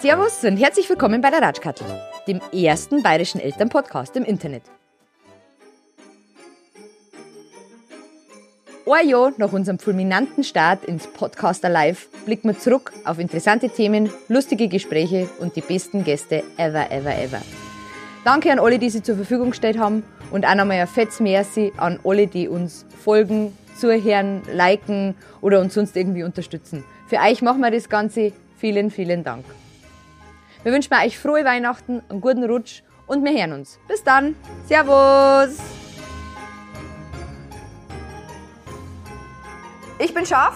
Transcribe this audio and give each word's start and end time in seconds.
Servus 0.00 0.44
und 0.44 0.58
herzlich 0.58 0.90
willkommen 0.90 1.22
bei 1.22 1.30
der 1.30 1.40
Ratschkattel, 1.40 1.86
dem 2.28 2.42
ersten 2.52 3.02
bayerischen 3.02 3.40
Elternpodcast 3.40 4.16
im 4.16 4.24
Internet. 4.24 4.64
Ein 8.88 9.08
Jahr 9.08 9.32
nach 9.36 9.52
unserem 9.52 9.80
fulminanten 9.80 10.44
Start 10.44 10.84
ins 10.84 11.08
Podcaster 11.08 11.68
Live 11.68 12.08
blicken 12.24 12.50
wir 12.50 12.58
zurück 12.58 12.92
auf 13.04 13.18
interessante 13.18 13.68
Themen, 13.68 14.10
lustige 14.28 14.68
Gespräche 14.68 15.28
und 15.40 15.56
die 15.56 15.60
besten 15.60 16.04
Gäste 16.04 16.44
ever, 16.56 16.92
ever, 16.92 17.16
ever. 17.16 17.42
Danke 18.24 18.52
an 18.52 18.60
alle, 18.60 18.78
die 18.78 18.88
sie 18.88 19.02
zur 19.02 19.16
Verfügung 19.16 19.50
gestellt 19.50 19.76
haben 19.76 20.04
und 20.30 20.46
auch 20.46 20.54
nochmal 20.54 20.78
ein 20.78 20.86
fettes 20.86 21.18
Merci 21.18 21.72
an 21.78 21.98
alle, 22.04 22.28
die 22.28 22.46
uns 22.46 22.86
folgen, 23.02 23.58
zuhören, 23.76 24.42
liken 24.52 25.16
oder 25.40 25.60
uns 25.60 25.74
sonst 25.74 25.96
irgendwie 25.96 26.22
unterstützen. 26.22 26.84
Für 27.08 27.16
euch 27.16 27.42
machen 27.42 27.62
wir 27.62 27.72
das 27.72 27.88
Ganze. 27.88 28.32
Vielen, 28.56 28.92
vielen 28.92 29.24
Dank. 29.24 29.44
Wir 30.62 30.72
wünschen 30.72 30.94
euch 30.94 31.18
frohe 31.18 31.44
Weihnachten, 31.44 32.02
einen 32.08 32.20
guten 32.20 32.44
Rutsch 32.44 32.82
und 33.08 33.24
wir 33.24 33.32
hören 33.32 33.52
uns. 33.52 33.80
Bis 33.88 34.04
dann. 34.04 34.36
Servus. 34.68 35.85
Ich 39.98 40.12
bin 40.12 40.26
scharf. 40.26 40.54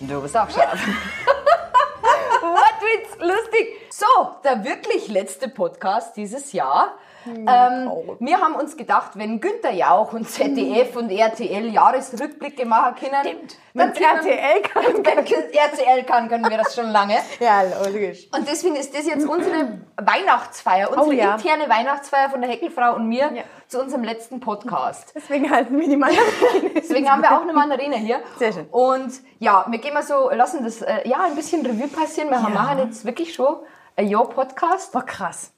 Du 0.00 0.20
bist 0.20 0.36
auch 0.36 0.50
scharf. 0.50 0.80
Wortwitz, 2.42 3.16
lustig. 3.20 3.68
So, 3.90 4.06
der 4.42 4.64
wirklich 4.64 5.06
letzte 5.08 5.48
Podcast 5.48 6.16
dieses 6.16 6.52
Jahr. 6.52 6.98
Ähm, 7.26 7.90
wir 8.20 8.40
haben 8.40 8.54
uns 8.54 8.76
gedacht, 8.76 9.12
wenn 9.14 9.40
Günther 9.40 9.72
Jauch 9.72 10.12
und 10.12 10.28
ZDF 10.28 10.94
und 10.96 11.10
RTL 11.10 11.66
Jahresrückblicke 11.72 12.64
machen 12.66 12.94
können, 12.96 13.24
Stimmt. 13.26 13.56
dann 13.74 13.88
Wenn's 13.88 14.00
RTL 14.00 14.62
kann, 14.62 14.84
wenn 15.04 15.18
RTL 15.52 16.04
kann, 16.04 16.28
können 16.28 16.48
wir 16.48 16.56
das 16.58 16.74
schon 16.74 16.88
lange. 16.90 17.16
Ja, 17.40 17.62
logisch. 17.84 18.28
Und 18.34 18.48
deswegen 18.48 18.76
ist 18.76 18.96
das 18.96 19.06
jetzt 19.06 19.26
unsere 19.28 19.80
Weihnachtsfeier, 19.96 20.88
unsere 20.88 21.06
Oh 21.08 21.12
ja. 21.12 21.34
interne 21.34 21.68
Weihnachtsfeier 21.68 22.30
von 22.30 22.40
der 22.40 22.50
Heckelfrau 22.50 22.94
und 22.94 23.08
mir 23.08 23.30
Ja. 23.34 23.42
zu 23.68 23.80
unserem 23.80 24.04
letzten 24.04 24.40
Podcast. 24.40 25.12
Deswegen 25.14 25.50
halten 25.50 25.78
wir 25.78 25.88
die 25.88 25.96
Mandarine. 25.96 26.70
Deswegen 26.76 27.10
haben 27.10 27.22
wir 27.22 27.36
auch 27.36 27.42
eine 27.42 27.52
Mandarine 27.52 27.96
hier. 27.96 28.20
Sehr 28.38 28.52
schön. 28.52 28.66
Und 28.70 29.12
ja, 29.38 29.64
wir 29.68 29.78
gehen 29.78 29.94
mal 29.94 30.02
so, 30.02 30.30
lassen 30.30 30.64
das 30.64 30.82
äh, 30.82 31.06
ja 31.08 31.24
ein 31.24 31.34
bisschen 31.34 31.64
Revue 31.66 31.88
passieren. 31.88 32.30
Wir 32.30 32.38
machen 32.40 32.78
jetzt 32.78 33.04
wirklich 33.04 33.34
schon 33.34 33.56
ein 33.96 34.08
Jahr 34.08 34.28
Podcast. 34.28 34.92
Boah, 34.92 35.04
krass. 35.04 35.52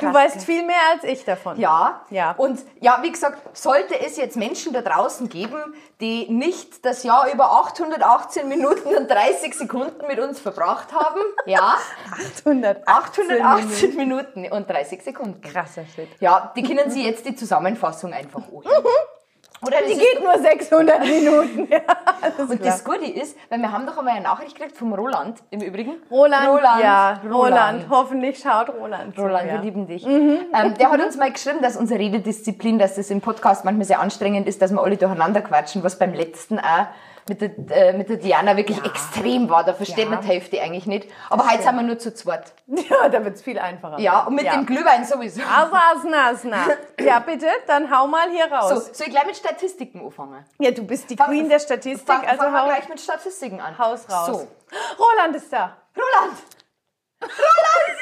Du 0.00 0.12
weißt 0.12 0.44
viel 0.44 0.64
mehr 0.64 0.76
als 0.92 1.04
ich 1.04 1.24
davon. 1.24 1.58
Ja. 1.58 2.02
Ja. 2.10 2.32
Und 2.32 2.60
ja, 2.80 2.98
wie 3.02 3.10
gesagt, 3.10 3.56
sollte 3.56 3.98
es 4.00 4.16
jetzt 4.16 4.36
Menschen 4.36 4.72
da 4.72 4.82
draußen 4.82 5.28
geben, 5.28 5.58
die 6.00 6.30
nicht 6.30 6.84
das 6.84 7.02
Jahr 7.02 7.32
über 7.32 7.50
818 7.52 8.48
Minuten 8.48 8.94
und 8.94 9.10
30 9.10 9.54
Sekunden 9.54 10.06
mit 10.06 10.18
uns 10.18 10.40
verbracht 10.40 10.92
haben, 10.92 11.20
ja, 11.46 11.76
818. 12.44 12.84
818 12.86 13.96
Minuten 13.96 14.50
und 14.50 14.68
30 14.68 15.02
Sekunden. 15.02 15.40
Krasser 15.40 15.84
Shit. 15.94 16.08
Ja, 16.20 16.52
die 16.54 16.62
können 16.62 16.90
Sie 16.90 17.04
jetzt 17.04 17.24
die 17.26 17.34
Zusammenfassung 17.34 18.12
einfach 18.12 18.42
anhören. 18.46 18.84
Oder 19.62 19.78
das 19.80 19.88
Die 19.90 19.98
geht 19.98 20.22
nur 20.22 20.38
600 20.38 21.00
Minuten. 21.00 21.68
Ja, 21.78 21.80
Und 22.38 22.46
klar. 22.48 22.58
das 22.60 22.84
Gute 22.84 23.04
ist, 23.06 23.36
weil 23.48 23.58
wir 23.58 23.70
haben 23.70 23.86
doch 23.86 23.98
einmal 23.98 24.14
eine 24.14 24.22
Nachricht 24.22 24.56
gekriegt 24.56 24.76
vom 24.76 24.92
Roland 24.92 25.38
im 25.50 25.60
Übrigen. 25.60 25.96
Roland, 26.10 26.48
Roland, 26.48 26.82
ja, 26.82 27.20
Roland. 27.24 27.34
Roland. 27.34 27.86
Hoffentlich 27.90 28.38
schaut 28.38 28.70
Roland. 28.70 29.14
zu, 29.14 29.22
Roland, 29.22 29.46
ja. 29.46 29.54
wir 29.54 29.60
lieben 29.60 29.86
dich. 29.86 30.06
Ähm, 30.06 30.74
der 30.78 30.90
hat 30.90 31.00
uns 31.00 31.16
mal 31.16 31.30
geschrieben, 31.32 31.60
dass 31.62 31.76
unsere 31.76 32.00
Rededisziplin, 32.00 32.78
dass 32.78 32.94
das 32.96 33.10
im 33.10 33.20
Podcast 33.20 33.64
manchmal 33.64 33.86
sehr 33.86 34.00
anstrengend 34.00 34.48
ist, 34.48 34.62
dass 34.62 34.72
wir 34.72 34.82
alle 34.82 34.96
durcheinander 34.96 35.42
quatschen, 35.42 35.82
was 35.82 35.98
beim 35.98 36.14
letzten 36.14 36.58
auch 36.58 36.86
mit 37.28 37.40
der, 37.40 37.50
äh, 37.70 37.92
mit 37.92 38.08
der 38.08 38.16
Diana 38.16 38.56
wirklich 38.56 38.82
extrem 38.84 39.48
war. 39.50 39.64
Da 39.64 39.74
versteht 39.74 40.04
Ja. 40.04 40.10
man 40.10 40.20
die 40.20 40.26
Hälfte 40.28 40.60
eigentlich 40.60 40.86
nicht. 40.86 41.08
Aber 41.30 41.48
heute 41.50 41.62
sind 41.62 41.74
wir 41.76 41.82
nur 41.82 41.98
zu 41.98 42.12
zweit. 42.14 42.52
Ja, 42.88 43.08
da 43.08 43.24
wird's 43.24 43.42
viel 43.42 43.58
einfacher. 43.58 43.98
Ja, 43.98 44.20
und 44.24 44.34
mit 44.34 44.44
ja. 44.44 44.52
dem 44.54 44.66
Glühwein 44.66 45.04
sowieso. 45.04 45.40
Also, 45.42 45.74
asna, 45.74 46.28
asna. 46.30 46.66
Ja, 47.00 47.18
bitte, 47.20 47.46
dann 47.66 47.90
hau 47.96 48.06
mal 48.06 48.28
hier 48.30 48.46
So, 48.48 48.54
raus. 48.54 48.90
soll 48.92 49.06
ich 49.06 49.12
gleich 49.12 49.26
mit 49.26 49.36
Statistiken 49.36 50.04
anfangen? 50.04 50.44
Ja, 50.58 50.70
du 50.70 50.82
bist 50.84 51.08
die 51.10 51.16
Fang- 51.16 51.28
Queen 51.28 51.48
der 51.48 51.58
Statistik, 51.60 52.06
Fang, 52.06 52.24
also 52.26 52.42
fangen 52.42 52.52
wir 52.54 52.60
hau, 52.62 52.66
gleich 52.66 52.88
mit 52.88 53.00
Statistiken 53.00 53.60
an. 53.60 53.78
haus 53.78 54.08
raus. 54.10 54.26
So, 54.26 54.48
Roland 54.98 55.36
ist 55.36 55.52
da. 55.52 55.76
Roland! 55.96 56.38
Roland! 57.22 57.98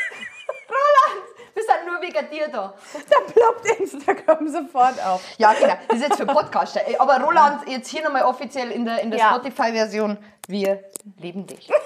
Roland! 0.69 1.36
Wir 1.67 1.75
sind 1.75 1.87
nur 1.93 2.01
wegen 2.01 2.31
dir 2.31 2.49
da. 2.49 2.75
Da 3.11 3.33
ploppt 3.33 3.81
Instagram 3.81 4.49
sofort 4.49 5.05
auf. 5.05 5.23
Ja, 5.39 5.53
genau. 5.55 5.75
Das 5.89 5.99
ist 5.99 6.09
jetzt 6.09 6.17
für 6.19 6.27
Podcaster. 6.27 6.81
Aber 6.99 7.21
Roland, 7.21 7.69
jetzt 7.69 7.89
hier 7.89 8.03
nochmal 8.05 8.23
offiziell 8.25 8.71
in 8.71 8.85
der, 8.85 9.01
in 9.01 9.11
der 9.11 9.21
Ja. 9.21 9.31
Spotify-Version. 9.35 10.19
Wir 10.49 10.85
lieben 11.19 11.47
dich. 11.47 11.69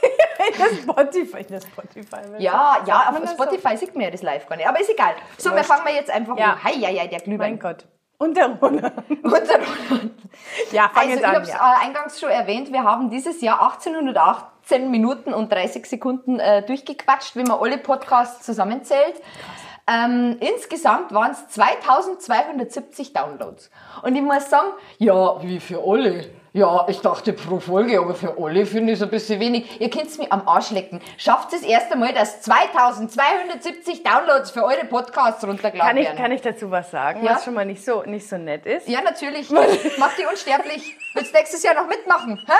In 0.52 0.56
der 0.58 0.82
Spotify. 0.82 1.38
In 1.42 1.46
der 1.48 1.60
Spotify. 1.60 2.16
Ja, 2.38 2.78
ja, 2.86 3.10
man 3.12 3.24
auf 3.24 3.30
Spotify 3.30 3.76
sieht 3.76 3.94
man 3.94 4.04
ja 4.04 4.10
das 4.10 4.22
live 4.22 4.46
gar 4.48 4.56
nicht. 4.56 4.66
Aber 4.66 4.80
ist 4.80 4.88
egal. 4.90 5.12
So, 5.36 5.50
wir 5.50 5.56
Wurscht. 5.58 5.66
fangen 5.68 5.84
wir 5.86 5.92
jetzt 5.94 6.10
einfach 6.10 6.36
Ja. 6.38 6.52
an. 6.52 6.64
Hei, 6.64 6.72
hei, 6.72 6.94
hei, 6.98 7.06
der 7.08 7.18
Mein 7.18 7.24
Glühwein. 7.24 7.58
Gott. 7.58 7.84
Und 8.18 8.36
der 8.38 8.48
Roland. 8.58 8.92
Und 9.22 9.32
der 9.48 9.58
Roland. 9.58 10.12
Ja, 10.72 10.90
fang 10.94 11.02
Also, 11.02 11.10
jetzt 11.10 11.20
ich 11.20 11.26
an. 11.26 11.34
habe 11.34 11.44
es 11.44 11.50
Ja. 11.52 11.74
äh, 11.74 11.84
eingangs 11.86 12.18
schon 12.20 12.30
erwähnt, 12.30 12.72
wir 12.72 12.82
haben 12.84 13.10
dieses 13.10 13.40
Jahr 13.42 13.60
1818 13.62 14.90
Minuten 14.90 15.34
und 15.34 15.52
30 15.52 15.84
Sekunden 15.86 16.40
äh, 16.40 16.62
durchgequatscht, 16.62 17.36
wie 17.36 17.42
man 17.44 17.58
alle 17.60 17.76
Podcasts 17.78 18.44
zusammenzählt. 18.46 19.20
Ähm, 19.90 20.36
insgesamt 20.40 21.12
waren 21.12 21.32
es 21.32 21.48
2270 21.48 23.12
Downloads. 23.12 23.70
Und 24.02 24.14
ich 24.14 24.22
muss 24.22 24.48
sagen, 24.48 24.68
ja, 24.98 25.42
wie 25.42 25.58
für 25.58 25.82
alle. 25.84 26.26
Ja, 26.52 26.86
ich 26.88 27.00
dachte 27.00 27.32
pro 27.32 27.60
Folge, 27.60 28.00
aber 28.00 28.12
für 28.14 28.34
alle 28.36 28.66
finde 28.66 28.92
ich 28.92 28.98
es 28.98 29.02
ein 29.04 29.10
bisschen 29.10 29.38
wenig. 29.38 29.80
Ihr 29.80 29.88
könnt 29.88 30.06
es 30.08 30.18
mir 30.18 30.32
am 30.32 30.48
Arsch 30.48 30.70
lecken. 30.72 31.00
Schafft 31.16 31.52
es 31.52 31.62
erst 31.62 31.92
einmal, 31.92 32.12
dass 32.12 32.42
2270 32.42 34.02
Downloads 34.02 34.50
für 34.50 34.64
eure 34.64 34.84
Podcasts 34.84 35.44
runtergeladen 35.44 35.80
Kann 35.86 35.96
ich, 35.96 36.06
werden. 36.06 36.18
kann 36.18 36.32
ich 36.32 36.40
dazu 36.42 36.70
was 36.72 36.90
sagen, 36.90 37.24
Ja? 37.24 37.34
was 37.34 37.44
schon 37.44 37.54
mal 37.54 37.64
nicht 37.64 37.84
so, 37.84 38.02
nicht 38.02 38.28
so 38.28 38.36
nett 38.36 38.66
ist? 38.66 38.88
ja, 38.88 39.00
natürlich. 39.00 39.48
Mach 39.98 40.12
die 40.16 40.26
unsterblich. 40.26 40.96
Willst 41.14 41.32
nächstes 41.34 41.62
Jahr 41.62 41.74
noch 41.74 41.86
mitmachen? 41.86 42.36
Hä? 42.46 42.52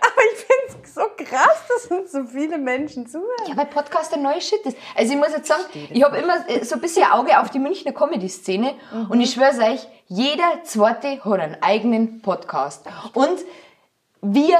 Aber 0.00 0.22
ich 0.32 0.38
finde 0.38 0.82
es 0.84 0.94
so 0.94 1.02
krass, 1.16 1.62
dass 1.68 1.86
uns 1.96 2.10
so 2.12 2.24
viele 2.24 2.58
Menschen 2.58 3.06
zuhören. 3.06 3.28
Ja, 3.48 3.56
weil 3.56 3.66
Podcast 3.66 4.12
ein 4.14 4.22
neues 4.22 4.48
Shit 4.48 4.60
ist. 4.66 4.76
Also 4.96 5.12
ich 5.12 5.18
muss 5.18 5.30
jetzt 5.30 5.46
sagen, 5.46 5.62
ich 5.90 6.02
habe 6.02 6.16
immer 6.18 6.48
äh, 6.48 6.64
so 6.64 6.74
ein 6.74 6.80
bisschen 6.80 7.08
Auge 7.10 7.38
auf 7.40 7.50
die 7.50 7.58
Münchner 7.60 7.92
Comedy-Szene 7.92 8.74
und 9.08 9.20
ich 9.20 9.32
schwöre 9.32 9.72
euch, 9.72 9.86
jeder 10.08 10.64
zweite 10.64 11.22
hat 11.24 11.40
einen 11.40 11.56
eigenen 11.62 12.22
Podcast. 12.22 12.86
Und 13.14 13.38
wir 14.20 14.56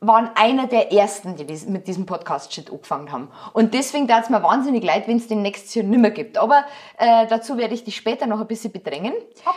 waren 0.00 0.30
einer 0.36 0.68
der 0.68 0.92
ersten, 0.92 1.34
die 1.34 1.44
dies- 1.44 1.66
mit 1.66 1.88
diesem 1.88 2.06
Podcast-Shit 2.06 2.70
angefangen 2.70 3.10
haben. 3.10 3.30
Und 3.52 3.74
deswegen 3.74 4.06
tat 4.06 4.24
es 4.24 4.30
mir 4.30 4.40
wahnsinnig 4.44 4.84
leid, 4.84 5.08
wenn 5.08 5.16
es 5.16 5.26
den 5.26 5.42
nächstes 5.42 5.74
Jahr 5.74 5.84
nimmer 5.84 6.10
gibt. 6.10 6.38
Aber 6.38 6.64
äh, 6.98 7.26
dazu 7.26 7.58
werde 7.58 7.74
ich 7.74 7.82
dich 7.82 7.96
später 7.96 8.26
noch 8.26 8.40
ein 8.40 8.46
bisschen 8.46 8.70
bedrängen. 8.70 9.12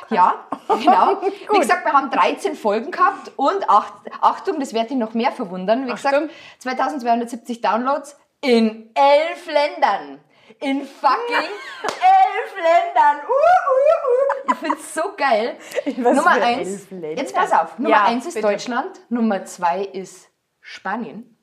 Ja, 0.09 0.33
genau. 0.67 1.21
Wie 1.51 1.59
gesagt, 1.59 1.85
wir 1.85 1.93
haben 1.93 2.09
13 2.09 2.55
Folgen 2.55 2.89
gehabt 2.89 3.31
und 3.35 3.69
acht, 3.69 3.93
Achtung, 4.19 4.59
das 4.59 4.73
wird 4.73 4.89
dich 4.89 4.97
noch 4.97 5.13
mehr 5.13 5.31
verwundern. 5.31 5.85
Wie 5.85 5.91
Achtung. 5.91 6.11
gesagt, 6.11 6.31
2270 6.59 7.61
Downloads 7.61 8.17
in 8.41 8.89
elf 8.95 9.45
Ländern. 9.45 10.19
In 10.59 10.85
fucking 10.85 11.35
elf 11.35 12.55
Ländern. 12.55 13.25
Uh, 13.27 13.31
uh, 13.31 14.49
uh. 14.49 14.51
Ich 14.51 14.57
find's 14.59 14.93
so 14.93 15.01
geil. 15.17 15.57
Nummer 15.97 16.31
eins. 16.31 16.87
Jetzt 17.15 17.33
pass 17.35 17.51
auf. 17.51 17.77
Nummer 17.77 17.89
Ja, 17.95 18.03
eins 18.05 18.25
ist 18.25 18.35
bitte. 18.35 18.47
Deutschland. 18.47 18.99
Nummer 19.09 19.45
zwei 19.45 19.81
ist 19.83 20.29
Spanien. 20.59 21.37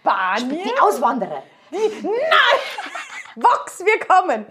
Spanien? 0.00 0.62
Die 0.64 0.80
Auswanderer. 0.80 1.42
Vox, 3.36 3.84
wir 3.84 3.98
kommen. 4.00 4.46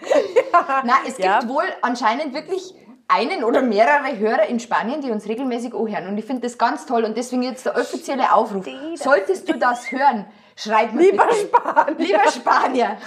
Ja. 0.53 0.83
Na, 0.85 0.93
es 1.05 1.15
gibt 1.15 1.25
Ja. 1.25 1.47
wohl 1.49 1.65
anscheinend 1.81 2.33
wirklich 2.33 2.73
einen 3.09 3.43
oder 3.43 3.61
mehrere 3.61 4.17
Hörer 4.17 4.45
in 4.47 4.59
Spanien, 4.59 5.01
die 5.01 5.11
uns 5.11 5.27
regelmäßig 5.27 5.73
anhören. 5.73 6.07
Und 6.07 6.17
ich 6.17 6.25
finde 6.25 6.43
das 6.43 6.57
ganz 6.57 6.85
toll. 6.85 7.03
Und 7.05 7.17
deswegen 7.17 7.41
jetzt 7.43 7.65
der 7.65 7.75
offizielle 7.75 8.31
Aufruf. 8.33 8.65
Solltest 8.95 9.49
du 9.49 9.57
das 9.57 9.91
hören, 9.91 10.25
schreib 10.57 10.91
mir 10.93 11.11
Lieber 11.11 11.25
bitte. 11.27 11.47
Spanier. 11.47 11.95
Lieber 11.97 12.31
Spanier. 12.31 12.97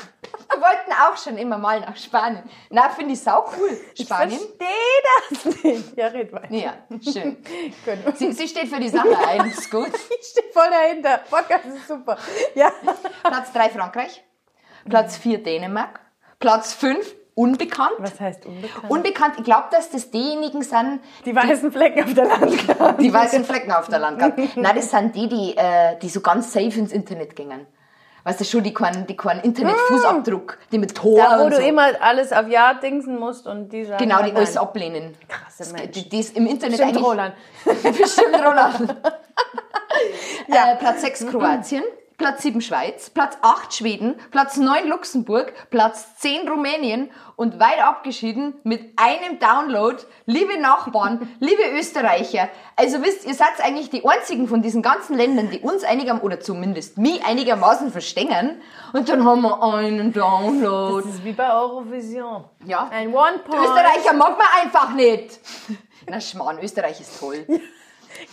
Wir 0.50 0.60
wollten 0.60 0.92
auch 0.92 1.16
schon 1.16 1.36
immer 1.36 1.58
mal 1.58 1.80
nach 1.80 1.96
Spanien. 1.96 2.48
Na, 2.70 2.88
finde 2.88 3.12
ich 3.12 3.20
sau 3.20 3.44
cool. 3.58 3.78
Spanien. 4.00 4.38
Ich 4.40 4.46
verstehe 4.46 5.52
das 5.52 5.64
nicht. 5.64 5.96
Ja, 5.96 6.06
red 6.08 6.32
weiter. 6.32 6.54
Ja, 6.54 6.74
schön. 7.02 7.36
Sie, 8.14 8.32
sie 8.32 8.48
steht 8.48 8.68
für 8.68 8.80
die 8.80 8.88
Sache 8.88 9.16
ein. 9.28 9.46
Ist 9.50 9.70
gut. 9.70 9.90
Ich 10.20 10.26
stehe 10.26 10.50
voll 10.52 10.68
dahinter. 10.70 11.18
Podcast 11.30 11.64
ist 11.66 11.88
super. 11.88 12.16
Ja. 12.54 12.72
Platz 13.22 13.52
3 13.52 13.70
Frankreich. 13.70 14.22
Platz 14.88 15.16
4 15.16 15.42
Dänemark. 15.42 16.00
Platz 16.38 16.72
5 16.72 17.14
unbekannt. 17.40 17.92
Was 17.98 18.20
heißt 18.20 18.46
unbekannt? 18.46 18.90
Unbekannt, 18.90 19.34
ich 19.38 19.44
glaube, 19.44 19.68
dass 19.70 19.90
das 19.90 20.10
diejenigen 20.10 20.62
sind, 20.62 21.00
Die 21.24 21.34
weißen 21.34 21.72
Flecken 21.72 22.04
auf 22.04 22.14
der 22.14 22.26
Landkarte. 22.26 23.02
die 23.02 23.12
weißen 23.12 23.44
Flecken 23.44 23.72
auf 23.72 23.88
der 23.88 23.98
Landkarte. 23.98 24.48
Nein, 24.56 24.76
das 24.76 24.90
sind 24.90 25.14
die, 25.16 25.28
die, 25.28 25.56
äh, 25.56 25.96
die 26.00 26.08
so 26.08 26.20
ganz 26.20 26.52
safe 26.52 26.78
ins 26.78 26.92
Internet 26.92 27.34
gingen. 27.36 27.66
Weißt 28.22 28.38
du 28.38 28.44
schon, 28.44 28.62
die 28.62 28.74
keinen, 28.74 29.06
die 29.06 29.16
keinen 29.16 29.40
Internetfußabdruck, 29.40 30.58
die 30.70 30.78
mit 30.78 30.94
Tor 30.94 31.16
Da, 31.18 31.38
wo 31.38 31.44
und 31.44 31.52
du 31.52 31.56
so. 31.56 31.62
immer 31.62 31.88
alles 32.02 32.32
auf 32.34 32.48
Ja 32.48 32.74
dingsen 32.74 33.18
musst 33.18 33.46
und 33.46 33.70
die 33.72 33.84
sagen, 33.86 33.96
Genau, 34.02 34.18
die 34.18 34.24
nein. 34.24 34.36
alles 34.36 34.58
ablehnen. 34.58 35.16
Krasse 35.26 35.64
Die, 35.64 35.72
Menschen. 35.82 36.08
die 36.10 36.20
ist 36.20 36.36
im 36.36 36.46
Internet 36.46 36.74
Stimmt, 36.74 36.90
eigentlich... 36.90 37.04
Roland. 37.06 37.34
Bestimmt 37.82 38.34
Roland. 38.34 38.90
äh, 40.48 40.76
Platz 40.78 41.00
6 41.00 41.26
Kroatien, 41.30 41.82
Platz 42.20 42.42
7 42.42 42.60
Schweiz, 42.60 43.08
Platz 43.08 43.38
8 43.40 43.72
Schweden, 43.72 44.14
Platz 44.30 44.58
9 44.58 44.86
Luxemburg, 44.88 45.54
Platz 45.70 46.16
10 46.18 46.50
Rumänien 46.50 47.10
und 47.34 47.58
weit 47.58 47.82
abgeschieden 47.82 48.56
mit 48.62 48.92
einem 48.96 49.38
Download, 49.38 49.96
liebe 50.26 50.60
Nachbarn, 50.60 51.34
liebe 51.40 51.62
Österreicher. 51.78 52.50
Also 52.76 53.02
wisst, 53.02 53.26
ihr 53.26 53.32
seid 53.32 53.58
eigentlich 53.62 53.88
die 53.88 54.06
einzigen 54.06 54.48
von 54.48 54.60
diesen 54.60 54.82
ganzen 54.82 55.16
Ländern, 55.16 55.48
die 55.48 55.60
uns 55.60 55.82
einigermaßen, 55.82 56.22
oder 56.22 56.40
zumindest 56.40 56.98
mich 56.98 57.24
einigermaßen 57.24 57.90
verstehen. 57.90 58.60
Und 58.92 59.08
dann 59.08 59.24
haben 59.24 59.40
wir 59.40 59.62
einen 59.62 60.12
Download. 60.12 61.02
Das 61.02 61.14
ist 61.14 61.24
wie 61.24 61.32
bei 61.32 61.50
Eurovision. 61.50 62.44
Ja. 62.66 62.86
Ein 62.90 63.14
One-Point. 63.14 63.62
Österreicher 63.62 64.12
mag 64.12 64.36
man 64.36 64.46
einfach 64.62 64.92
nicht. 64.92 65.40
Na 66.06 66.20
Schmarrn, 66.20 66.58
Österreich 66.62 67.00
ist 67.00 67.18
toll. 67.18 67.46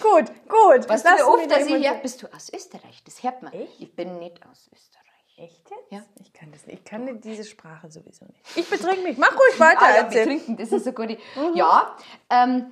Gut, 0.02 0.26
gut. 0.48 0.88
Wie 0.88 1.24
oft, 1.24 1.38
mich 1.38 1.48
dass 1.48 1.68
da 1.68 1.76
ich 1.76 1.84
her, 1.86 2.00
bist 2.02 2.22
du 2.22 2.28
aus 2.28 2.52
Österreich? 2.54 3.04
Das 3.06 3.24
hört 3.24 3.42
man. 3.42 3.54
Ich? 3.54 3.82
Ich 3.82 3.96
bin 3.96 4.20
nicht 4.20 4.46
aus 4.50 4.70
Österreich. 4.74 4.98
Echt 5.38 5.70
jetzt? 5.70 5.92
Ja. 5.92 6.02
Ich 6.20 6.34
kann 6.34 6.52
das 6.52 6.66
nicht. 6.66 6.80
Ich 6.80 6.86
kann 6.86 7.22
diese 7.22 7.44
Sprache 7.44 7.92
sowieso 7.92 8.26
nicht. 8.26 8.40
Ich 8.56 8.68
betrink 8.70 9.04
mich. 9.04 9.18
Mach 9.18 9.32
ruhig 9.34 9.60
weiter. 9.60 9.82
Ah, 9.82 9.96
ja, 9.98 10.04
betrinken, 10.04 10.58
das 10.58 10.72
ist 10.72 10.88
eine 10.88 10.96
gute. 10.96 11.18
Ja, 11.54 11.96
ähm, 12.30 12.70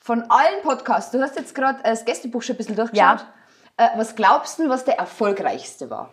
von 0.00 0.22
allen 0.30 0.60
Podcasts, 0.62 1.12
du 1.12 1.22
hast 1.22 1.36
jetzt 1.36 1.54
gerade 1.54 1.82
das 1.82 2.04
Gästebuch 2.04 2.42
schon 2.42 2.54
ein 2.54 2.58
bisschen 2.58 2.76
durchgeschaut. 2.76 3.24
Äh, 3.78 3.88
was 3.96 4.14
glaubst 4.14 4.58
du, 4.58 4.68
was 4.68 4.84
der 4.84 4.98
erfolgreichste 4.98 5.88
war? 5.88 6.12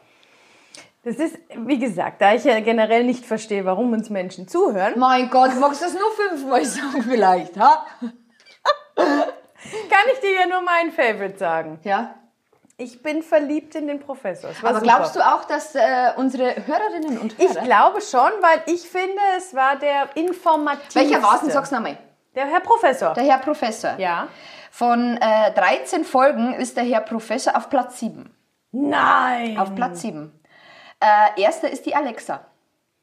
Das 1.04 1.18
ist, 1.18 1.38
wie 1.58 1.80
gesagt, 1.80 2.22
da 2.22 2.36
ich 2.36 2.44
ja 2.44 2.60
generell 2.60 3.04
nicht 3.04 3.26
verstehe, 3.26 3.66
warum 3.66 3.92
uns 3.92 4.10
Menschen 4.10 4.48
zuhören, 4.48 4.98
Mein 4.98 5.30
Gott, 5.30 5.56
magst 5.60 5.82
du 5.82 5.86
das 5.86 5.94
nur 5.96 6.12
fünfmal 6.12 6.64
sagen 6.64 7.04
vielleicht, 7.04 7.58
ha? 7.60 7.86
kann 9.90 10.06
ich 10.14 10.20
dir 10.20 10.34
ja 10.42 10.48
nur 10.48 10.62
mein 10.62 10.92
Favorite 10.92 11.38
sagen. 11.38 11.80
Ja. 11.84 12.16
Ich 12.78 13.04
bin 13.04 13.22
verliebt 13.22 13.76
in 13.76 13.88
den 13.88 14.00
Professor. 14.00 14.50
Aber 14.64 14.80
super. 14.80 14.82
glaubst 14.82 15.16
du 15.16 15.20
auch, 15.20 15.44
dass 15.46 15.76
äh, 15.76 16.12
unsere 16.16 16.56
Hörerinnen 16.66 17.20
und 17.20 17.36
Ich 17.40 17.50
Hörer... 17.54 17.64
glaube 17.64 18.02
schon, 18.02 18.32
weil 18.42 18.64
ich 18.66 18.90
finde, 18.90 19.22
es 19.38 19.54
war 19.54 19.76
der 19.76 20.10
informativste. 20.16 21.00
Welcher 21.00 21.22
war 21.22 21.36
es 21.36 21.42
denn? 21.42 21.52
Sag's 21.52 21.70
nochmal. 21.72 21.98
Der 22.34 22.48
Herr 22.48 22.62
Professor. 22.62 23.14
Der 23.14 23.24
Herr 23.26 23.38
Professor. 23.40 23.96
ja. 23.98 24.28
Von 24.74 25.18
äh, 25.18 25.54
13 25.54 26.06
Folgen 26.06 26.54
ist 26.54 26.78
der 26.78 26.86
Herr 26.86 27.02
Professor 27.02 27.58
auf 27.58 27.70
Platz 27.70 28.00
7. 28.00 28.34
Nein. 28.72 29.58
Auf 29.60 29.76
Platz 29.76 30.00
7. 30.02 30.32
Äh, 31.02 31.42
erster 31.42 31.70
ist 31.70 31.86
die 31.86 31.94
Alexa. 31.94 32.46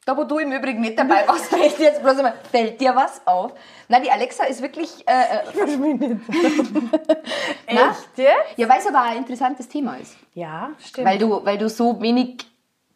Da, 0.09 0.17
wo 0.17 0.23
du 0.23 0.39
im 0.39 0.51
Übrigen 0.51 0.81
nicht 0.81 0.97
dabei 0.97 1.27
warst, 1.27 1.45
fällt 1.49 1.77
dir 1.77 1.83
jetzt 1.83 2.01
bloß 2.01 2.17
einmal, 2.17 2.33
fällt 2.49 2.81
dir 2.81 2.95
was 2.95 3.21
auf? 3.25 3.51
Nein, 3.89 4.01
die 4.01 4.09
Alexa 4.09 4.45
ist 4.45 4.59
wirklich, 4.59 5.07
äh, 5.07 5.11
äh, 5.11 5.77
Na? 7.71 7.91
Echt 7.91 8.17
jetzt? 8.17 8.31
ja, 8.55 8.67
weil 8.67 8.79
es 8.79 8.87
aber 8.87 9.03
ein 9.03 9.17
interessantes 9.17 9.67
Thema 9.67 9.97
ist. 9.97 10.15
Ja, 10.33 10.71
stimmt. 10.83 11.05
Weil 11.05 11.19
du, 11.19 11.45
weil 11.45 11.59
du 11.59 11.69
so 11.69 12.01
wenig 12.01 12.43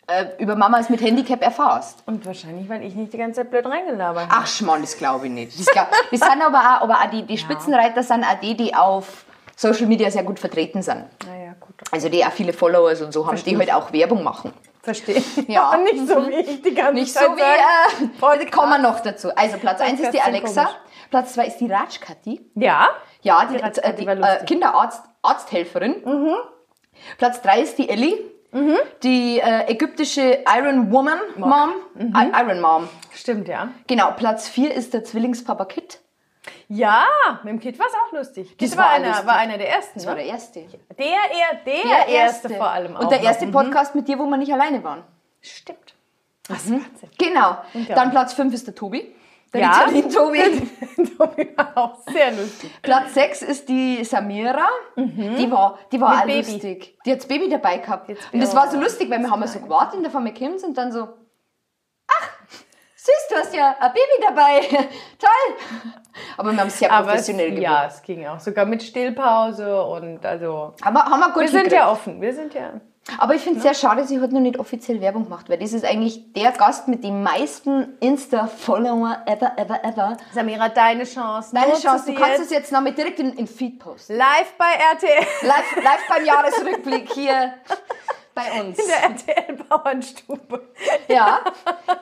äh, 0.08 0.26
über 0.40 0.56
Mamas 0.56 0.90
mit 0.90 1.02
Handicap 1.02 1.44
erfährst. 1.44 2.02
Und 2.08 2.26
wahrscheinlich, 2.26 2.68
weil 2.68 2.84
ich 2.84 2.96
nicht 2.96 3.14
die 3.14 3.18
ganze 3.20 3.42
Zeit 3.42 3.52
blöd 3.52 3.68
reingelabert 3.68 4.24
habe. 4.24 4.34
Ach, 4.36 4.48
Schmarrn, 4.48 4.82
das 4.82 4.98
glaube 4.98 5.28
ich 5.28 5.32
nicht. 5.34 5.60
Das, 5.60 5.68
glaub, 5.68 5.92
das 6.10 6.20
sind 6.20 6.42
aber 6.42 6.58
auch, 6.58 6.82
aber 6.82 6.96
auch 6.96 7.12
die, 7.12 7.22
die 7.22 7.38
Spitzenreiter 7.38 8.02
sind 8.02 8.24
auch 8.24 8.40
die, 8.42 8.58
die 8.58 8.74
auf 8.74 9.26
Social 9.56 9.86
Media 9.86 10.10
sehr 10.10 10.24
gut 10.24 10.40
vertreten 10.40 10.82
sind. 10.82 11.06
Naja, 11.28 11.54
gut. 11.60 11.76
Also 11.92 12.10
die 12.10 12.26
auch 12.26 12.32
viele 12.32 12.54
Followers 12.54 13.04
und 13.04 13.14
so 13.14 13.28
haben, 13.28 13.38
die 13.44 13.56
halt 13.56 13.72
auch 13.72 13.94
Werbung 13.94 14.24
machen. 14.24 14.52
Verstehe. 14.84 15.24
Ja. 15.48 15.64
Aber 15.64 15.78
nicht 15.84 16.08
so 16.08 16.28
wie 16.28 16.34
ich 16.36 16.62
die 16.62 16.74
ganze 16.76 16.94
Nicht 16.94 17.14
so 17.14 17.20
Zeit 17.20 17.36
wie, 17.36 17.40
sage. 17.40 18.04
äh, 18.04 18.08
Podcast. 18.20 18.52
kommen 18.52 18.70
wir 18.70 18.78
noch 18.80 19.00
dazu. 19.00 19.34
Also 19.36 19.58
Platz 19.58 19.82
1 19.82 20.00
ist 20.00 20.14
die 20.14 20.22
Alexa, 20.22 20.66
komisch. 20.66 20.78
Platz 21.10 21.34
2 21.34 21.46
ist 21.48 21.58
die 21.58 21.72
Rajkati. 21.72 22.52
Ja. 22.56 22.90
Ja, 23.22 23.46
die, 23.46 23.56
Die 23.58 23.64
äh, 23.64 23.94
die 23.96 24.06
äh. 24.06 24.16
Mhm. 24.42 24.46
Kinderarzt, 24.46 25.02
Arzthelferin. 25.22 26.04
Platz 27.18 27.42
3 27.42 27.62
ist 27.62 27.78
die 27.78 27.88
Ellie, 27.90 28.18
die 29.04 29.40
äh, 29.40 29.72
ägyptische 29.72 30.44
Iron 30.58 30.92
Woman 30.92 31.18
Mom. 31.38 31.72
Mhm. 31.96 32.14
I- 32.16 32.32
Iron 32.42 32.60
Mom. 32.62 32.90
Stimmt, 33.14 33.48
ja. 33.48 33.70
Genau, 33.88 34.12
Platz 34.12 34.48
4 34.50 34.74
ist 34.74 34.94
der 34.94 35.04
Zwillingspapa 35.06 35.66
Kit. 35.66 36.00
Ja, 36.76 37.06
mit 37.44 37.54
dem 37.54 37.60
Kind 37.60 37.78
war 37.80 37.86
es 37.88 37.94
auch 37.94 38.12
lustig. 38.14 38.56
Das, 38.58 38.70
Das 38.72 38.78
war, 38.78 38.86
war 38.86 38.92
einer, 38.94 39.08
lustig. 39.10 39.28
war 39.28 39.36
einer 39.36 39.58
der 39.58 39.70
ersten. 39.70 39.94
Das 40.00 40.06
war 40.08 40.16
ne? 40.16 40.22
der 40.24 40.30
erste. 40.32 40.60
Der, 40.98 41.06
er, 41.08 41.58
der, 41.66 42.08
erste 42.08 42.50
vor 42.50 42.70
allem 42.70 42.96
auch. 42.98 43.02
Und 43.02 43.12
der 43.12 43.20
noch. 43.20 43.26
erste 43.26 43.46
Mhm. 43.46 43.52
Podcast 43.52 43.96
mit 43.96 44.08
dir, 44.08 44.18
wo 44.18 44.26
wir 44.26 44.38
nicht 44.38 44.52
alleine 44.52 44.84
waren. 44.84 45.04
Stimmt. 45.42 45.94
Was 46.50 46.70
Wahnsinn. 46.72 47.10
Genau. 47.18 47.58
Dann 47.90 48.12
Platz 48.12 48.34
5 48.34 48.54
ist 48.54 48.68
der 48.68 48.76
Tobi. 48.76 49.14
Der 49.54 49.62
Ja. 49.62 49.72
Ritalin-Tobi. 49.84 50.40
Tobi 51.18 51.50
war 51.56 51.72
auch 51.78 51.98
sehr 52.12 52.32
lustig. 52.32 52.72
Platz 52.82 53.14
6 53.14 53.42
ist 53.44 53.70
die 53.70 54.04
Samira. 54.04 54.68
Die 54.96 55.52
war, 55.52 55.78
die 55.92 56.02
war 56.02 56.10
Mit 56.12 56.20
auch 56.22 56.26
Baby. 56.26 56.52
lustig. 56.54 56.98
Die 57.06 57.12
hat 57.12 57.20
das 57.20 57.28
Baby 57.28 57.50
dabei 57.50 57.78
gehabt. 57.78 58.10
Jetzt- 58.10 58.34
und 58.34 58.40
das 58.42 58.56
war 58.56 58.70
so 58.72 58.80
lustig, 58.80 59.10
weil 59.12 59.20
wir 59.20 59.30
haben 59.30 59.42
ja 59.42 59.48
so 59.48 59.60
gewartet 59.60 59.98
und 59.98 60.04
da 60.04 60.10
von 60.10 60.24
mir 60.24 60.34
kommen 60.34 60.56
und 60.66 60.76
dann 60.78 60.92
so, 60.92 61.08
süß, 63.04 63.28
du 63.30 63.36
hast 63.36 63.54
ja 63.54 63.76
ein 63.80 63.92
Baby 63.92 64.26
dabei. 64.26 64.62
Toll. 65.20 65.90
Aber 66.38 66.52
wir 66.52 66.60
haben 66.60 66.68
es 66.68 66.80
sehr 66.80 66.90
professionell 66.90 67.50
gemacht. 67.50 67.64
ja, 67.64 67.86
es 67.88 68.02
ging 68.02 68.26
auch. 68.26 68.40
Sogar 68.40 68.66
mit 68.66 68.82
Stillpause 68.82 69.84
und 69.84 70.26
also. 70.26 70.74
Haben 70.82 70.94
wir, 70.96 71.06
haben 71.06 71.20
wir 71.20 71.30
gut 71.32 71.42
Wir 71.42 71.50
sind 71.50 71.72
ja 71.72 71.92
offen. 71.92 72.22
Wir 72.22 72.34
sind 72.34 72.54
ja. 72.54 72.80
Aber 73.18 73.36
ich 73.36 73.42
finde 73.42 73.58
es 73.58 73.64
sehr 73.64 73.74
schade, 73.74 74.06
sie 74.06 74.22
hat 74.22 74.32
noch 74.32 74.40
nicht 74.40 74.58
offiziell 74.58 75.02
Werbung 75.02 75.26
gemacht, 75.26 75.50
weil 75.50 75.58
das 75.58 75.74
ist 75.74 75.84
eigentlich 75.84 76.32
der 76.32 76.54
Gast 76.54 76.88
mit 76.88 77.04
den 77.04 77.22
meisten 77.22 77.98
Insta-Follower 78.00 79.24
ever, 79.26 79.52
ever, 79.58 79.84
ever. 79.84 80.18
Samira, 80.34 80.70
deine 80.70 81.04
Chance. 81.04 81.54
Deine 81.54 81.74
Chance, 81.74 82.14
du 82.14 82.18
kannst 82.18 82.40
es 82.40 82.50
jetzt 82.50 82.72
noch 82.72 82.80
mit 82.80 82.98
direkt 82.98 83.20
in, 83.20 83.34
in 83.34 83.46
Feed 83.46 83.78
posten. 83.80 84.16
live 84.16 84.54
bei 84.58 84.72
RTL. 84.94 85.28
Live, 85.42 85.76
live 85.76 86.08
beim 86.08 86.26
Jahresrückblick 86.26 87.12
hier 87.12 87.56
bei 88.34 88.62
uns. 88.62 88.78
In 88.80 88.86
der 88.88 89.04
RTL-Bauernstube. 89.04 90.70
Ja, 91.08 91.42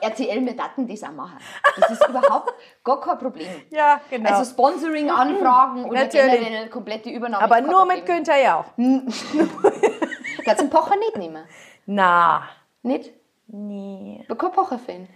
RTL, 0.00 0.44
wir 0.44 0.56
daten 0.56 0.86
das 0.86 1.02
auch 1.02 1.12
machen. 1.12 1.38
Das 1.78 1.90
ist 1.90 2.08
überhaupt 2.08 2.52
gar 2.84 3.00
kein 3.00 3.18
Problem. 3.18 3.48
Ja, 3.70 4.00
genau. 4.10 4.30
Also 4.30 4.50
Sponsoring-Anfragen 4.50 5.84
oder 5.84 6.04
Natürlich. 6.04 6.40
generell 6.40 6.68
komplette 6.68 7.10
Übernahme. 7.10 7.44
Aber 7.44 7.60
nur 7.60 7.84
mit. 7.84 8.06
Günther 8.06 8.42
Jauch. 8.42 8.64
Kannst 8.76 9.34
du 9.34 10.54
den 10.56 10.70
Pocher 10.70 10.96
nicht 10.96 11.16
nehmen? 11.16 11.44
Na. 11.86 12.48
Nicht? 12.82 13.12
Nee. 13.46 14.18
Ich 14.22 14.28
bin 14.28 14.38
kein 14.38 14.52
Pocher-Fan. 14.52 15.08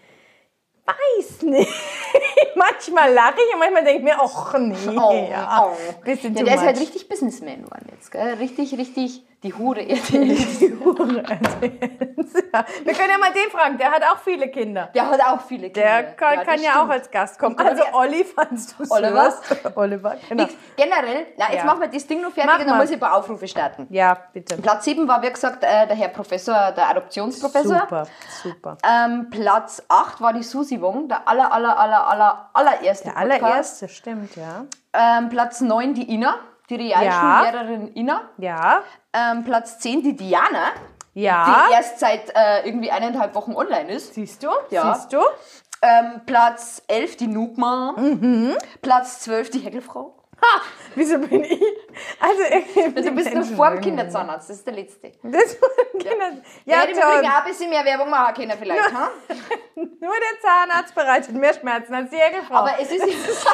Weiß 0.87 1.43
nicht. 1.43 1.73
manchmal 2.57 3.13
lache 3.13 3.37
ich 3.47 3.55
und 3.55 3.61
manchmal 3.61 3.85
denke 3.85 3.99
ich 3.99 4.05
mir, 4.05 4.21
ach 4.21 4.55
nee. 4.59 4.77
Oh, 4.97 5.29
ja. 5.31 5.67
oh. 5.67 6.03
Bisschen 6.05 6.35
Ja, 6.35 6.45
der 6.45 6.55
ist 6.55 6.63
halt 6.63 6.81
richtig 6.81 7.09
Businessman 7.09 7.65
geworden 7.65 7.87
jetzt, 7.93 8.11
gell? 8.11 8.35
Richtig, 8.35 8.77
richtig 8.79 9.25
die 9.47 9.55
Hure 9.55 9.81
RTL. 9.89 10.27
ja. 10.31 10.37
Wir 12.85 12.93
können 12.95 13.11
ja 13.11 13.19
mal 13.19 13.33
den 13.33 13.51
fragen, 13.51 13.79
der 13.79 13.91
hat 13.91 14.03
auch 14.03 14.19
viele 14.19 14.49
Kinder. 14.49 14.89
Der 14.95 15.09
hat 15.11 15.21
auch 15.21 15.41
viele 15.43 15.71
Kinder. 15.71 15.89
Der 15.89 16.03
kann 16.15 16.35
ja, 16.35 16.45
kann 16.45 16.63
ja 16.63 16.83
auch 16.83 16.89
als 16.89 17.11
Gast 17.11 17.39
kommen. 17.39 17.59
Also 17.59 17.83
der- 17.85 17.95
Olli, 17.95 18.25
fandst 18.25 18.75
du 18.79 18.85
Oliver? 18.93 19.31
süß? 19.31 19.59
Oliver, 19.77 20.17
genau. 20.29 20.45
Nix. 20.45 20.55
Generell, 20.77 21.27
na, 21.37 21.47
jetzt 21.51 21.59
Ja. 21.59 21.65
machen 21.65 21.81
wir 21.81 21.89
das 21.89 22.07
Ding 22.07 22.21
noch 22.21 22.33
fertig 22.33 22.47
Mach 22.51 22.59
und 22.61 22.67
dann 22.67 22.77
mal. 22.77 22.83
muss 22.83 22.91
ich 22.91 22.97
ein 22.97 23.01
paar 23.01 23.15
Aufrufe 23.15 23.47
starten. 23.49 23.87
Ja, 23.91 24.17
bitte. 24.33 24.57
Platz 24.61 24.85
7 24.85 25.07
war, 25.07 25.23
wie 25.23 25.31
gesagt, 25.31 25.63
äh, 25.63 25.87
der 25.87 25.97
Herr 25.97 26.09
Professor, 26.09 26.73
der 26.73 26.89
Adoptionsprofessor. 26.91 27.81
Super, 27.81 28.07
super. 28.43 28.79
Ähm, 28.85 29.29
Platz 29.31 29.83
8 29.89 30.21
war 30.21 30.33
die 30.33 30.43
Susi 30.43 30.81
Wong, 30.81 31.09
der 31.09 31.27
aller, 31.29 31.53
aller, 31.53 31.79
aller, 31.79 32.07
aller, 32.09 32.51
allererste 32.53 33.05
Der 33.05 33.13
Podcast. 33.13 33.43
allererste, 33.43 33.89
stimmt, 33.89 34.37
ja. 34.37 34.65
Ähm, 34.93 35.29
Platz 35.29 35.61
9 35.61 35.95
die 35.95 36.13
Ina, 36.15 36.37
die 36.71 36.77
Realschullehrerin 36.77 37.95
Ina. 37.95 38.31
Ja, 38.39 38.83
Ähm, 39.13 39.45
Platz 39.45 39.79
10 39.79 40.03
die 40.03 40.17
Diana, 40.17 40.73
ja. 41.15 41.67
die 41.69 41.73
erst 41.75 41.99
seit 42.01 42.31
äh, 42.35 42.67
irgendwie 42.67 42.91
eineinhalb 42.91 43.35
Wochen 43.35 43.55
online 43.55 43.91
ist. 43.93 44.15
Siehst 44.15 44.43
du? 44.43 44.49
Ja. 44.71 44.95
Siehst 44.95 45.13
du? 45.13 45.19
Ähm, 45.83 46.23
Platz 46.27 46.83
11 46.89 47.17
die 47.17 47.27
Noobma. 47.29 47.93
Mhm. 47.97 48.57
Platz 48.83 49.21
12 49.21 49.51
die 49.51 49.59
Heckelfrau. 49.61 50.13
Ha! 50.43 50.61
Wieso 50.95 51.19
bin 51.19 51.45
ich? 51.45 51.63
Also, 52.21 52.43
Also 52.95 53.09
du 53.09 53.15
bist 53.17 53.33
noch 53.35 53.45
vor 53.57 53.71
dem 53.71 53.81
Kinderzahnarzt, 53.81 54.51
das 54.51 54.59
ist 54.59 54.67
der 54.67 54.75
letzte. 54.75 55.11
Das 55.23 55.57
Kinder, 55.93 56.43
Ja, 56.67 56.75
ja, 56.75 56.81
hätte 56.83 56.91
im 56.93 56.99
toll. 56.99 57.13
Übrigen 57.15 57.33
auch 57.33 57.39
ein 57.39 57.45
bisschen 57.45 57.71
mehr 57.71 57.85
Werbung 57.87 58.11
machen 58.11 58.35
können 58.35 58.53
vielleicht. 58.59 58.93
ha? 58.93 59.09
Nur 59.77 59.89
der 60.01 60.41
Zahnarzt 60.43 60.95
bereitet 60.95 61.35
mehr 61.35 61.55
Schmerzen 61.55 61.95
als 61.95 62.11
die 62.11 62.17
Heckelfrau. 62.19 62.55
Aber 62.55 62.73
es 62.79 62.91
ist 62.91 63.03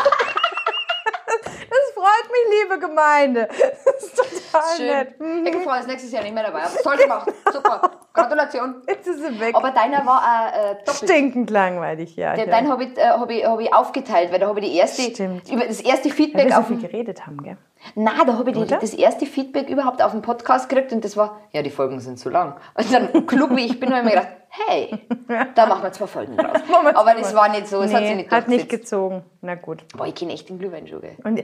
freut 2.02 2.28
mich, 2.30 2.60
liebe 2.60 2.78
Gemeinde. 2.78 3.48
Das 3.84 4.04
ist 4.04 4.50
total 4.52 4.76
Schön. 4.76 4.86
nett. 4.86 5.20
Mhm. 5.20 5.46
Ich 5.46 5.52
bin 5.52 5.62
froh, 5.62 5.70
dass 5.70 5.86
nächstes 5.86 6.10
Jahr 6.10 6.22
nicht 6.22 6.34
mehr 6.34 6.42
dabei. 6.42 6.62
Aber 6.62 6.76
toll 6.82 6.96
gemacht. 6.96 7.32
Super. 7.52 7.90
Gratulation. 8.12 8.82
Jetzt 8.88 9.06
ist 9.06 9.20
sie 9.20 9.40
weg. 9.40 9.54
Aber 9.54 9.70
deiner 9.70 10.04
war 10.04 10.52
äh, 10.52 10.72
äh, 10.72 10.74
doppelt. 10.84 11.10
Stinkend 11.10 11.50
langweilig, 11.50 12.16
ja. 12.16 12.34
Der, 12.34 12.46
ja. 12.46 12.50
dein 12.50 12.68
habe 12.68 12.84
ich, 12.84 12.98
äh, 12.98 13.08
hab 13.08 13.30
ich, 13.30 13.46
hab 13.46 13.60
ich 13.60 13.72
aufgeteilt, 13.72 14.32
weil 14.32 14.40
da 14.40 14.48
habe 14.48 14.60
ich 14.60 14.70
die 14.70 14.76
erste, 14.76 15.02
Stimmt. 15.02 15.50
über 15.50 15.64
das 15.66 15.80
erste 15.80 16.08
Weil 16.08 16.16
Feedback 16.16 16.46
wir 16.46 16.54
so 16.54 16.60
auf 16.60 16.66
viel 16.66 16.80
geredet 16.80 17.26
haben, 17.26 17.42
gell? 17.42 17.56
Nein, 17.94 18.14
da 18.26 18.38
habe 18.38 18.50
ich 18.50 18.56
die, 18.56 18.66
das 18.66 18.94
erste 18.94 19.26
Feedback 19.26 19.68
überhaupt 19.68 20.02
auf 20.02 20.12
dem 20.12 20.22
Podcast 20.22 20.68
gekriegt 20.68 20.92
und 20.92 21.04
das 21.04 21.16
war, 21.16 21.40
ja, 21.52 21.62
die 21.62 21.70
Folgen 21.70 22.00
sind 22.00 22.18
zu 22.18 22.28
lang. 22.28 22.56
Und 22.74 22.92
dann, 22.92 23.26
klug 23.26 23.54
wie 23.56 23.66
ich 23.66 23.78
bin, 23.78 23.90
habe 23.90 24.00
ich 24.00 24.04
mir 24.04 24.10
gedacht, 24.10 24.28
hey, 24.48 24.98
da 25.54 25.66
machen 25.66 25.82
wir 25.82 25.92
zwei 25.92 26.06
Folgen 26.06 26.36
draus. 26.36 26.60
Aber 26.94 27.14
das 27.14 27.34
war 27.34 27.48
nicht 27.48 27.68
so, 27.68 27.80
es 27.82 27.94
hat 27.94 28.04
sich 28.04 28.16
nicht 28.16 28.30
hat 28.30 28.48
nicht 28.48 28.68
gezogen. 28.68 29.22
Na 29.40 29.54
gut. 29.54 29.84
Boah, 29.96 30.06
ich 30.06 30.14
kenne 30.14 30.32
echt 30.32 30.48
den 30.48 30.58
Glühwein 30.58 30.86
schon, 30.86 31.00
gell. 31.00 31.16
Und 31.24 31.42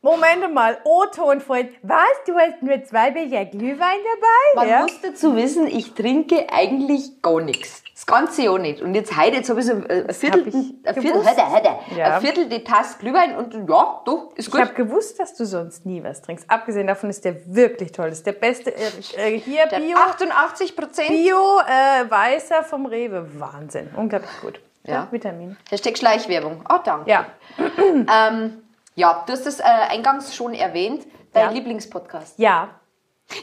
Moment 0.00 0.54
mal, 0.54 0.78
O-Ton, 0.84 1.40
Freund. 1.40 1.70
Was? 1.82 1.98
Du 2.24 2.32
hast 2.36 2.62
nur 2.62 2.84
zwei 2.84 3.10
Becher 3.10 3.44
Glühwein 3.46 3.78
dabei? 4.04 4.54
Man 4.54 4.68
ja? 4.68 4.82
muss 4.82 5.00
dazu 5.02 5.34
wissen, 5.34 5.66
ich 5.66 5.92
trinke 5.94 6.46
eigentlich 6.52 7.20
gar 7.20 7.40
nichts. 7.40 7.82
Das 7.94 8.06
ganze 8.06 8.42
Jahr 8.42 8.60
nicht. 8.60 8.80
Und 8.80 8.94
jetzt 8.94 9.16
heute, 9.16 9.38
jetzt 9.38 9.50
habe 9.50 9.58
ich 9.58 9.66
so 9.66 9.72
äh, 9.72 10.04
ein 10.06 10.14
Viertel, 10.14 10.46
ich 10.46 10.54
ein 10.86 10.94
Viertel, 11.02 11.24
heute, 11.26 11.50
heute, 11.50 11.68
Ja. 11.96 12.14
ein 12.14 12.20
Viertel 12.20 12.48
die 12.48 12.62
Tasse 12.62 12.96
Glühwein 13.00 13.36
und 13.36 13.52
ja, 13.68 14.00
doch, 14.04 14.30
ist 14.36 14.46
Ich 14.46 14.52
gut. 14.52 14.60
habe 14.60 14.72
gewusst, 14.74 15.18
dass 15.18 15.34
du 15.34 15.44
sonst 15.44 15.84
nie 15.84 16.04
was 16.04 16.22
trinkst. 16.22 16.48
Abgesehen 16.48 16.86
davon 16.86 17.10
ist 17.10 17.24
der 17.24 17.34
wirklich 17.52 17.90
toll. 17.90 18.08
Das 18.10 18.18
ist 18.18 18.26
der 18.26 18.32
beste 18.32 18.72
äh, 18.72 18.82
äh, 19.16 19.40
hier 19.40 19.66
Der 19.66 19.78
Bio, 19.80 19.96
88 19.98 20.76
Prozent. 20.76 21.08
Bio 21.08 21.58
äh, 21.66 22.08
weißer 22.08 22.62
vom 22.62 22.86
Rewe. 22.86 23.26
Wahnsinn. 23.40 23.90
Unglaublich 23.96 24.30
gut. 24.42 24.60
Ja. 24.84 25.08
Vitamine. 25.10 25.56
Hashtag 25.70 25.98
Schleichwerbung. 25.98 26.62
Oh, 26.72 26.78
danke. 26.84 27.10
Ja. 27.10 27.26
Ähm, 27.58 28.62
ja, 28.98 29.22
du 29.26 29.32
hast 29.32 29.46
es 29.46 29.60
äh, 29.60 29.62
eingangs 29.62 30.34
schon 30.34 30.54
erwähnt, 30.54 31.06
dein 31.32 31.44
Ja. 31.44 31.50
Lieblingspodcast. 31.50 32.38
Ja. 32.38 32.68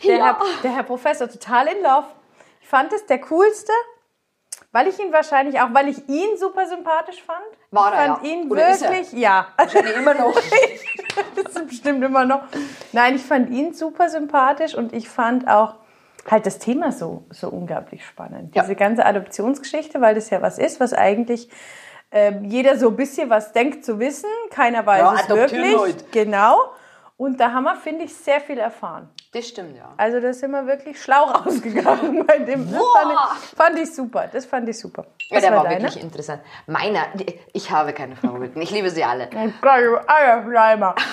Der, 0.03 0.17
Ja. 0.17 0.25
Herr, 0.25 0.38
der 0.63 0.75
Herr 0.75 0.83
Professor, 0.83 1.29
total 1.29 1.67
in 1.67 1.81
love. 1.81 2.07
Ich 2.62 2.67
fand 2.67 2.91
es 2.91 3.05
der 3.05 3.19
coolste, 3.21 3.71
weil 4.74 4.88
ich 4.88 5.00
ihn 5.00 5.13
wahrscheinlich 5.13 5.59
auch, 5.62 5.69
weil 5.71 5.88
ich 5.88 6.09
ihn 6.09 6.38
super 6.38 6.65
sympathisch 6.65 7.24
fand. 7.24 7.39
War 7.71 7.93
ich 7.93 8.00
er, 8.00 8.05
fand 8.07 8.25
ja. 8.25 8.29
ihn 8.31 8.51
Oder 8.51 8.69
ist 8.69 8.81
er? 8.81 8.91
wirklich, 8.91 9.13
ja. 9.13 9.47
Wahrscheinlich 9.55 9.95
immer 9.95 10.13
noch. 10.13 10.33
das 11.35 11.55
ist 11.55 11.67
bestimmt 11.67 12.03
immer 12.03 12.25
noch. 12.25 12.41
Nein, 12.91 13.15
ich 13.15 13.24
fand 13.24 13.50
ihn 13.50 13.74
super 13.74 14.09
sympathisch 14.09 14.75
und 14.75 14.91
ich 14.93 15.07
fand 15.07 15.47
auch 15.47 15.75
halt 16.29 16.45
das 16.45 16.59
Thema 16.59 16.91
so, 16.91 17.24
so 17.29 17.47
unglaublich 17.47 18.05
spannend. 18.05 18.55
Ja. 18.55 18.63
Diese 18.63 18.75
ganze 18.75 19.05
Adoptionsgeschichte, 19.05 20.01
weil 20.01 20.15
das 20.15 20.29
ja 20.31 20.41
was 20.41 20.57
ist, 20.57 20.79
was 20.81 20.91
eigentlich 20.93 21.50
ähm, 22.12 22.45
jeder 22.45 22.77
so 22.77 22.89
ein 22.89 22.95
bisschen 22.95 23.29
was 23.29 23.51
denkt 23.51 23.83
zu 23.85 24.00
wissen. 24.00 24.29
Keiner 24.50 24.85
weiß 24.85 25.01
Ja, 25.01 25.15
es 25.21 25.29
wirklich. 25.29 25.77
halt. 25.77 26.12
Genau. 26.12 26.71
Und 27.17 27.39
da 27.39 27.53
haben 27.53 27.63
wir, 27.63 27.77
finde 27.77 28.03
ich, 28.03 28.13
sehr 28.13 28.41
viel 28.41 28.57
erfahren. 28.57 29.09
Das 29.31 29.47
stimmt, 29.47 29.77
ja. 29.77 29.93
Also 29.95 30.19
da 30.19 30.33
sind 30.33 30.51
wir 30.51 30.67
wirklich 30.67 31.01
schlau 31.01 31.24
rausgegangen 31.31 32.25
bei 32.25 32.39
dem. 32.39 32.69
Das 32.69 32.81
fand 32.81 33.13
ich, 33.13 33.57
fand 33.57 33.79
ich 33.79 33.95
super. 33.95 34.27
Das 34.31 34.45
fand 34.45 34.67
ich 34.67 34.77
super. 34.77 35.05
Ja, 35.29 35.39
der 35.39 35.55
war, 35.55 35.63
deiner? 35.63 35.83
wirklich 35.83 36.03
interessant. 36.03 36.41
Meiner, 36.67 37.05
ich 37.53 37.71
habe 37.71 37.93
keine 37.93 38.17
Favoriten. 38.17 38.62
Ich 38.62 38.71
liebe 38.71 38.89
sie 38.89 39.03
alle. 39.03 39.29
Eierschleimer. 39.62 40.95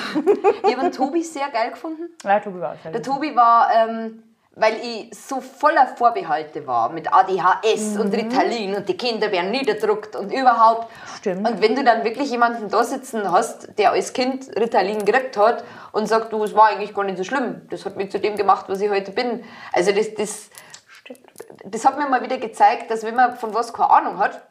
Ich 0.65 0.73
habe 0.77 0.83
den 0.83 0.93
Tobi 0.93 1.23
sehr 1.23 1.49
geil 1.51 1.71
gefunden. 1.71 2.09
Ja, 2.25 2.41
Tobi 2.41 2.61
war 2.61 2.75
es. 2.75 2.93
Der 2.93 3.03
Tobi 3.03 3.35
war, 3.37 3.71
ähm, 3.73 4.23
weil 4.55 4.77
ich 4.83 5.19
so 5.19 5.41
voller 5.41 5.87
Vorbehalte 5.87 6.67
war 6.67 6.91
mit 6.91 7.13
ADHS 7.13 7.97
und 7.97 8.15
Ritalin 8.15 8.75
und 8.75 8.89
die 8.89 8.97
Kinder 8.97 9.33
werden 9.33 9.51
niederdruckt 9.51 10.15
und 10.15 10.31
überhaupt. 10.31 10.89
Stimmt. 11.17 11.49
Und 11.49 11.63
wenn 11.63 11.75
du 11.75 11.83
dann 11.83 12.05
wirklich 12.05 12.31
jemanden 12.31 12.69
da 12.69 12.85
sitzen 12.85 13.31
hast, 13.33 13.79
der 13.79 13.93
als 13.93 14.13
Kind 14.13 14.49
Ritalin 14.55 15.05
gekriegt 15.05 15.39
hat 15.39 15.65
und 15.93 16.07
sagt, 16.07 16.33
du, 16.33 16.45
es 16.45 16.55
war 16.55 16.69
eigentlich 16.69 16.95
gar 16.95 17.05
nicht 17.05 17.17
so 17.17 17.25
schlimm, 17.25 17.63
das 17.71 17.87
hat 17.87 17.97
mich 17.97 18.11
zu 18.11 18.21
dem 18.21 18.37
gemacht, 18.37 18.67
was 18.69 18.81
ich 18.83 18.91
heute 18.91 19.13
bin. 19.13 19.43
Also 19.73 19.93
das, 19.93 20.15
das, 20.15 20.51
das 21.65 21.85
hat 21.87 21.97
mir 21.97 22.09
mal 22.09 22.23
wieder 22.23 22.37
gezeigt, 22.37 22.91
dass 22.91 23.05
wenn 23.05 23.15
man 23.15 23.37
von 23.37 23.55
was 23.55 23.73
keine 23.73 23.89
Ahnung 23.89 24.19
hat, 24.19 24.43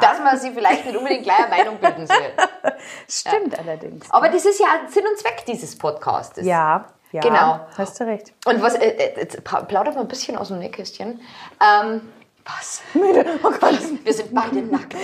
dass 0.00 0.18
man 0.20 0.38
sich 0.38 0.52
vielleicht 0.52 0.86
nicht 0.86 0.96
unbedingt 0.96 1.22
gleich 1.22 1.38
eine 1.38 1.48
Meinung 1.48 1.78
bilden 1.78 2.06
soll. 2.06 2.32
Stimmt 3.08 3.58
allerdings. 3.58 4.10
Aber 4.10 4.30
das 4.30 4.46
ist 4.46 4.58
ja 4.58 4.66
Sinn 4.88 5.04
und 5.06 5.18
Zweck 5.18 5.44
dieses 5.46 5.76
Podcastes. 5.76 6.46
Ja, 6.46 6.86
ja. 7.12 7.20
Genau. 7.20 7.60
Hast 7.76 7.98
du 8.00 8.04
recht. 8.04 8.32
Und 8.46 8.62
was, 8.62 8.74
äh, 8.74 8.88
äh, 8.88 9.20
jetzt 9.20 9.42
plaudert 9.44 9.94
mal 9.94 10.00
ein 10.02 10.08
bisschen 10.08 10.36
aus 10.36 10.48
dem 10.48 10.58
Nähkästchen. 10.58 11.20
Ähm, 11.62 12.12
was? 12.44 12.82
Oh 13.42 13.50
Gott. 13.50 13.78
Wir 14.04 14.12
sind 14.12 14.34
beide 14.34 14.62
nackt. 14.62 14.94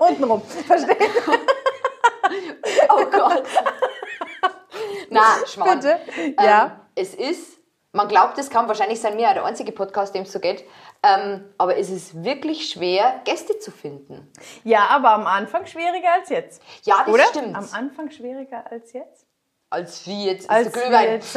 Untenrum. 0.00 0.42
Verstehe. 0.42 0.96
Oh 2.88 3.04
Gott. 3.10 3.44
Na, 5.10 5.22
Schmarrn. 5.46 5.78
Bitte. 5.78 5.98
Ähm, 6.16 6.34
Ja. 6.40 6.80
Es 6.94 7.14
ist, 7.14 7.58
man 7.92 8.08
glaubt, 8.08 8.36
es 8.38 8.50
kann 8.50 8.66
wahrscheinlich 8.68 9.00
sein, 9.00 9.14
mir 9.16 9.32
der 9.32 9.44
einzige 9.44 9.70
Podcast, 9.70 10.14
dem 10.14 10.22
es 10.22 10.32
so 10.32 10.40
geht. 10.40 10.64
Ähm, 11.02 11.44
aber 11.58 11.76
es 11.76 11.90
ist 11.90 12.24
wirklich 12.24 12.68
schwer, 12.70 13.20
Gäste 13.24 13.58
zu 13.58 13.70
finden. 13.70 14.30
Ja, 14.64 14.86
aber 14.88 15.10
am 15.12 15.26
Anfang 15.26 15.66
schwieriger 15.66 16.12
als 16.14 16.30
jetzt. 16.30 16.62
Ja, 16.84 17.04
das 17.04 17.14
Oder? 17.14 17.24
stimmt. 17.24 17.54
Am 17.54 17.68
Anfang 17.72 18.10
schwieriger 18.10 18.64
als 18.70 18.92
jetzt? 18.92 19.25
Als 19.70 20.06
wie 20.06 20.26
jetzt 20.26 20.48
Als 20.48 20.70
der 20.70 20.82
Glühwein. 20.82 21.10
jetzt. 21.12 21.32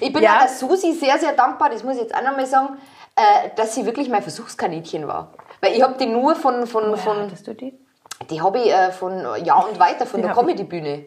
Ich 0.00 0.12
bin 0.12 0.22
ja. 0.22 0.34
ja. 0.34 0.38
der 0.42 0.48
Susi 0.48 0.92
sehr, 0.92 1.18
sehr 1.18 1.32
dankbar, 1.32 1.70
das 1.70 1.82
muss 1.82 1.96
ich 1.96 2.02
jetzt 2.02 2.14
auch 2.14 2.22
nochmal 2.22 2.46
sagen, 2.46 2.78
äh, 3.16 3.50
dass 3.56 3.74
sie 3.74 3.84
wirklich 3.84 4.08
mein 4.08 4.22
Versuchskaninchen 4.22 5.08
war. 5.08 5.32
Weil 5.60 5.74
ich 5.74 5.82
habe 5.82 5.94
die 5.98 6.06
nur 6.06 6.36
von, 6.36 6.66
von, 6.66 6.96
von 6.96 7.18
Hattest 7.24 7.46
du 7.46 7.54
die? 7.54 7.78
Die 8.30 8.40
habe 8.40 8.58
ich 8.60 8.72
äh, 8.72 8.92
von 8.92 9.12
Jahr 9.44 9.68
und 9.68 9.78
weiter, 9.80 10.06
von 10.06 10.20
der 10.22 10.30
hab 10.30 10.36
ich. 10.36 10.40
Comedy-Bühne. 10.42 11.06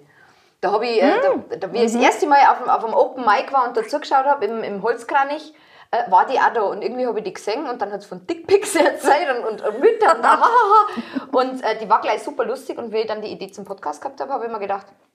Da 0.62 0.72
habe 0.72 0.86
ich, 0.88 1.02
äh, 1.02 1.14
da, 1.50 1.56
da, 1.58 1.74
wie 1.74 1.78
ich 1.84 1.92
das 1.94 2.02
erste 2.02 2.28
Mal 2.28 2.40
auf, 2.52 2.60
dem- 2.60 2.70
auf 2.70 2.84
dem 2.84 2.94
Open 2.94 3.26
Mic 3.26 3.52
war 3.52 3.68
und 3.68 3.76
dazugeschaut 3.78 4.26
habe, 4.26 4.46
im, 4.46 4.64
im 4.64 4.82
Holzkranich, 4.84 5.54
äh, 5.92 6.10
war 6.12 6.26
die 6.26 6.38
auch 6.40 6.54
da. 6.54 6.62
Und 6.64 6.82
irgendwie 6.82 7.06
habe 7.06 7.20
ich 7.20 7.26
die 7.26 7.34
gesehen 7.34 7.68
und 7.68 7.82
dann 7.82 7.92
hat 7.92 8.00
es 8.02 8.06
von 8.06 8.26
Dickpics 8.28 8.76
erzählt 8.76 9.28
und, 9.38 9.46
und, 9.46 9.62
und 9.68 9.80
Mütter 9.80 10.16
und, 10.18 10.24
hahaha. 10.24 10.88
und 11.32 11.64
äh, 11.64 11.78
die 11.80 11.90
war 11.90 12.02
gleich 12.02 12.24
super 12.24 12.46
lustig. 12.46 12.78
Und 12.78 12.92
wie 12.92 12.98
ich 13.00 13.08
dann 13.08 13.22
die 13.22 13.30
Idee 13.32 13.52
zum 13.52 13.64
Podcast 13.66 14.02
gehabt 14.02 14.20
habe, 14.22 14.32
habe 14.34 14.46
ich 14.46 14.52
mir 14.52 14.60
gedacht, 14.60 14.88
Die 14.90 15.13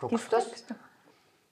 fragst 0.00 0.26
du 0.32 0.36
das? 0.36 0.64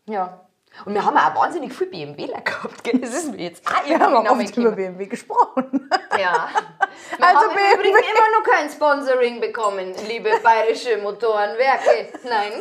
Ja. 0.06 0.40
Und 0.86 0.94
wir 0.94 1.04
haben 1.04 1.16
auch 1.18 1.34
wahnsinnig 1.34 1.72
viel 1.74 1.86
BMWler 1.88 2.40
gehabt. 2.40 2.82
Gell? 2.82 2.98
Das 2.98 3.10
ist 3.14 3.30
mir 3.30 3.42
jetzt 3.42 3.66
auch 3.66 3.84
Wir 3.86 3.98
haben 3.98 4.14
auch 4.14 4.24
noch 4.24 4.38
oft 4.38 4.56
über. 4.56 4.72
BMW 4.72 5.06
gesprochen. 5.06 5.90
Ja. 6.18 6.48
Wir 7.18 7.26
Also 7.26 7.40
haben 7.40 7.54
BMW. 7.54 7.74
Übrigen 7.74 7.98
immer 7.98 8.38
noch 8.38 8.50
kein 8.50 8.70
Sponsoring 8.70 9.40
bekommen, 9.40 9.94
liebe 10.08 10.30
bayerische 10.42 10.96
Motorenwerke. 10.98 12.12
Nein. 12.24 12.52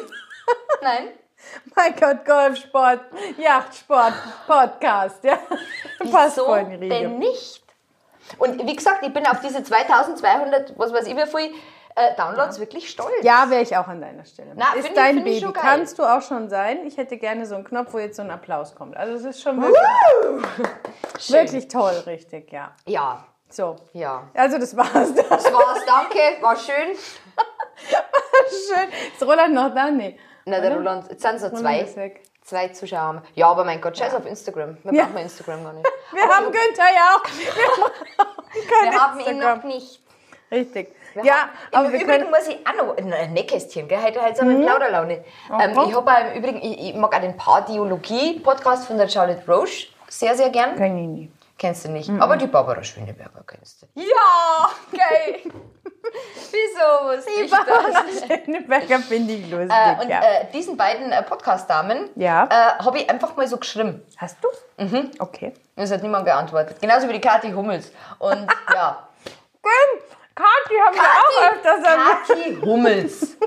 Nein. 0.81 1.07
mein 1.75 1.95
Gott, 1.95 2.25
Golfsport, 2.25 3.01
Yachtsport, 3.37 4.13
Podcast. 4.45 5.23
Ja. 5.23 5.39
Passt 6.11 6.35
so 6.35 6.45
voll 6.45 6.59
in 6.59 6.69
die 6.69 6.75
Riege. 6.75 6.89
denn 6.89 7.19
nicht? 7.19 7.63
Und 8.37 8.65
wie 8.65 8.75
gesagt, 8.75 9.05
ich 9.05 9.13
bin 9.13 9.25
auf 9.25 9.39
diese 9.41 9.63
2200, 9.63 10.77
was 10.77 10.93
weiß 10.93 11.07
ich 11.07 11.15
wie 11.15 11.25
viel, 11.25 11.53
äh, 11.95 12.15
Downloads 12.15 12.59
wirklich 12.59 12.89
stolz. 12.89 13.11
Ja, 13.21 13.49
wäre 13.49 13.61
ich 13.61 13.75
auch 13.75 13.87
an 13.87 14.01
deiner 14.01 14.23
Stelle. 14.25 14.53
Na, 14.55 14.73
ist 14.75 14.87
ich- 14.87 14.93
dein 14.93 15.23
Baby. 15.23 15.45
Kannst 15.53 15.99
du 15.99 16.03
auch 16.03 16.21
schon 16.21 16.49
sein. 16.49 16.85
Ich 16.85 16.97
hätte 16.97 17.17
gerne 17.17 17.45
so 17.45 17.55
einen 17.55 17.63
Knopf, 17.63 17.93
wo 17.93 17.99
jetzt 17.99 18.15
so 18.17 18.21
ein 18.21 18.31
Applaus 18.31 18.75
kommt. 18.75 18.95
Also 18.97 19.13
es 19.15 19.23
ist 19.35 19.41
schon 19.41 19.61
wirklich, 19.61 21.29
wirklich 21.29 21.67
toll, 21.67 21.93
richtig, 22.05 22.51
ja. 22.51 22.71
Ja, 22.85 23.25
So. 23.49 23.75
ja. 23.93 24.23
Also 24.33 24.57
das 24.57 24.75
war's. 24.75 25.13
Das 25.15 25.27
Das 25.27 25.53
war's, 25.53 25.79
danke, 25.85 26.19
war 26.41 26.55
schön. 26.55 26.95
schön. 28.49 28.89
Ist 29.13 29.21
Roland 29.23 29.53
noch 29.53 29.73
da? 29.73 29.89
Nee. 29.91 30.17
Na, 30.45 30.59
der 30.59 30.75
Roland, 30.75 31.09
jetzt 31.09 31.21
sind 31.21 31.35
es 31.35 31.43
noch 31.43 31.51
Roland 31.51 31.89
zwei. 31.89 32.13
Zwei 32.43 32.67
Zuschauer. 32.69 32.99
haben. 32.99 33.21
Ja, 33.35 33.47
aber 33.49 33.63
mein 33.63 33.79
Gott, 33.79 33.95
scheiß 33.97 34.15
auf 34.15 34.25
Instagram. 34.25 34.75
Wir 34.83 34.93
Ja. 34.93 35.05
brauchen 35.05 35.17
Instagram 35.17 35.63
gar 35.63 35.73
nicht. 35.73 35.87
Wir 36.11 36.23
haben 36.23 36.45
Günther 36.45 36.85
ja 36.95 37.15
auch. 37.15 37.23
Wir, 37.37 38.91
Wir 38.91 38.99
haben 38.99 39.19
ihn 39.19 39.37
noch 39.39 39.63
nicht. 39.63 40.01
Richtig. 40.51 40.93
Wir 41.13 41.25
ja, 41.25 41.33
haben, 41.33 41.49
aber 41.71 41.85
Im 41.87 41.93
wir 41.93 42.01
Übrigen 42.01 42.19
können. 42.19 42.29
muss 42.31 42.47
ich 42.47 42.57
auch 42.65 42.75
noch 42.85 42.97
ein 42.97 43.33
Nähkästchen, 43.33 43.87
gell? 43.87 44.01
Heute, 44.01 44.21
heute 44.21 44.35
sind 44.37 44.49
wir 44.49 44.55
in 44.55 44.65
Plauderlaune. 44.65 45.13
Ähm, 45.13 45.23
Aha. 45.49 45.85
ich 45.87 45.95
habe 45.95 46.11
auch 46.11 46.31
im 46.33 46.37
Übrigen, 46.37 46.61
ich, 46.61 46.89
ich 46.89 46.95
mag 46.95 47.13
auch 47.15 47.19
den 47.21 47.35
Pardiologie-Podcast 47.35 48.87
von 48.87 48.97
der 48.97 49.09
Charlotte 49.09 49.43
Roche 49.51 49.87
sehr, 50.07 50.35
sehr 50.35 50.49
gern. 50.49 50.75
Kenn 50.75 50.97
ich 50.97 51.07
nie. 51.07 51.31
Kennst 51.57 51.85
du 51.85 51.89
nicht, 51.91 52.09
aber 52.09 52.37
die 52.37 52.47
Barbara 52.47 52.83
Schöneberger 52.83 53.43
kennst 53.45 53.83
du. 53.83 53.87
Ja, 53.93 54.71
okay. 54.91 55.43
Wieso 56.51 57.15
wusste 57.15 57.29
ich 57.39 57.51
Barbara 57.51 57.83
das? 57.91 58.27
Schöneberger 58.45 58.97
finde 58.99 59.33
ich 59.33 59.47
lustig. 59.51 59.69
Äh, 59.69 60.01
und 60.01 60.09
ja. 60.09 60.21
äh, 60.21 60.45
diesen 60.51 60.75
beiden 60.75 61.11
äh, 61.11 61.21
Podcast-Damen 61.21 62.09
Ja. 62.15 62.45
äh, 62.45 62.83
habe 62.83 62.97
ich 62.97 63.07
einfach 63.07 63.35
mal 63.37 63.47
so 63.47 63.57
geschrieben. 63.57 64.01
Hast 64.17 64.37
du? 64.41 64.83
Mhm. 64.83 65.11
Okay. 65.19 65.53
Es 65.75 65.91
hat 65.91 66.01
niemand 66.01 66.25
geantwortet. 66.25 66.81
Genauso 66.81 67.07
wie 67.07 67.13
die 67.13 67.21
Kathi 67.21 67.51
Hummels. 67.51 67.91
Und 68.17 68.47
ja. 68.73 69.07
Gönn. 69.61 70.01
Kathi 70.41 70.75
haben 70.83 70.95
wir 70.95 71.03
auch 71.03 71.53
öfters. 71.53 71.83
Kathi 71.83 72.61
Hummels. 72.61 73.37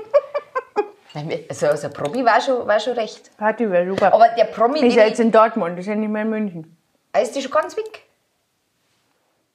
Also, 1.49 1.67
also 1.67 1.89
Promi 1.89 2.25
war 2.25 2.41
schon, 2.41 2.67
war 2.67 2.79
schon 2.79 2.93
recht. 2.93 3.31
Kathi 3.37 3.69
wäre 3.71 3.89
super. 3.89 4.13
Aber 4.13 4.27
der 4.29 4.45
Promi, 4.45 4.85
ist 4.85 4.95
ja 4.95 5.05
jetzt 5.05 5.19
in 5.19 5.31
Dortmund, 5.31 5.79
ist 5.79 5.85
ja 5.85 5.95
nicht 5.95 6.09
mehr 6.09 6.23
in 6.23 6.29
München. 6.29 6.77
ich, 7.15 7.21
ist 7.21 7.35
die 7.35 7.41
schon 7.41 7.51
ganz 7.51 7.77
weg. 7.77 8.03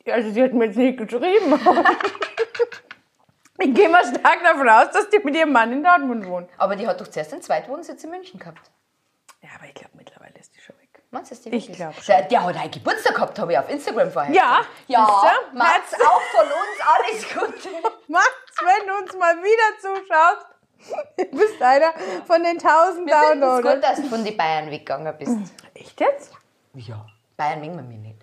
Ja, 0.06 0.14
Also 0.14 0.30
sie 0.30 0.42
hat 0.42 0.54
mir 0.54 0.66
jetzt 0.66 0.76
nicht 0.76 0.98
geschrieben. 0.98 1.60
ich 3.58 3.74
gehe 3.74 3.88
mal 3.90 4.04
stark 4.04 4.42
davon 4.42 4.68
aus, 4.68 4.90
dass 4.92 5.10
die 5.10 5.18
mit 5.22 5.36
ihrem 5.36 5.52
Mann 5.52 5.70
in 5.72 5.84
Dortmund 5.84 6.26
wohnt. 6.26 6.48
Aber 6.56 6.76
die 6.76 6.86
hat 6.86 6.98
doch 6.98 7.08
zuerst 7.08 7.32
einen 7.32 7.42
Zweitwohnsitz 7.42 8.04
in 8.04 8.10
München 8.10 8.40
gehabt. 8.40 8.70
Ja, 9.42 9.50
aber 9.58 9.66
ich 9.66 9.74
Meinst 11.12 11.30
du, 11.30 11.34
das 11.34 11.42
die 11.42 11.48
Ich 11.50 11.62
wirklich? 11.68 11.76
glaub 11.76 11.94
schon. 11.94 12.04
Der, 12.06 12.22
der 12.22 12.44
hat 12.44 12.56
einen 12.56 12.70
Geburtstag 12.70 13.14
gehabt, 13.14 13.38
habe 13.38 13.52
ich 13.52 13.58
auf 13.58 13.68
Instagram 13.68 14.10
vorher. 14.12 14.32
Ja, 14.32 14.60
Ja? 14.86 15.08
Mats, 15.52 15.94
auch 15.94 16.20
von 16.38 16.46
uns 16.46 16.78
alles 16.86 17.28
Gute. 17.28 17.68
Max, 18.08 18.28
wenn 18.62 18.86
du 18.86 18.94
uns 19.02 19.12
mal 19.18 19.34
wieder 19.38 19.80
zuschaust, 19.80 20.46
du 21.18 21.36
bist 21.38 21.60
einer 21.60 21.92
von 22.26 22.42
den 22.44 22.58
1000 22.58 23.06
Wir 23.06 23.14
Downloadern. 23.14 23.74
gut, 23.74 23.84
dass 23.84 23.96
du 23.96 24.08
von 24.08 24.24
den 24.24 24.36
Bayern 24.36 24.70
weggegangen 24.70 25.12
bist. 25.18 25.36
Echt 25.74 26.00
jetzt? 26.00 26.32
Ja. 26.74 27.04
Bayern 27.36 27.60
mögen 27.60 27.76
wir 27.76 27.82
mir 27.82 27.98
nicht. 27.98 28.18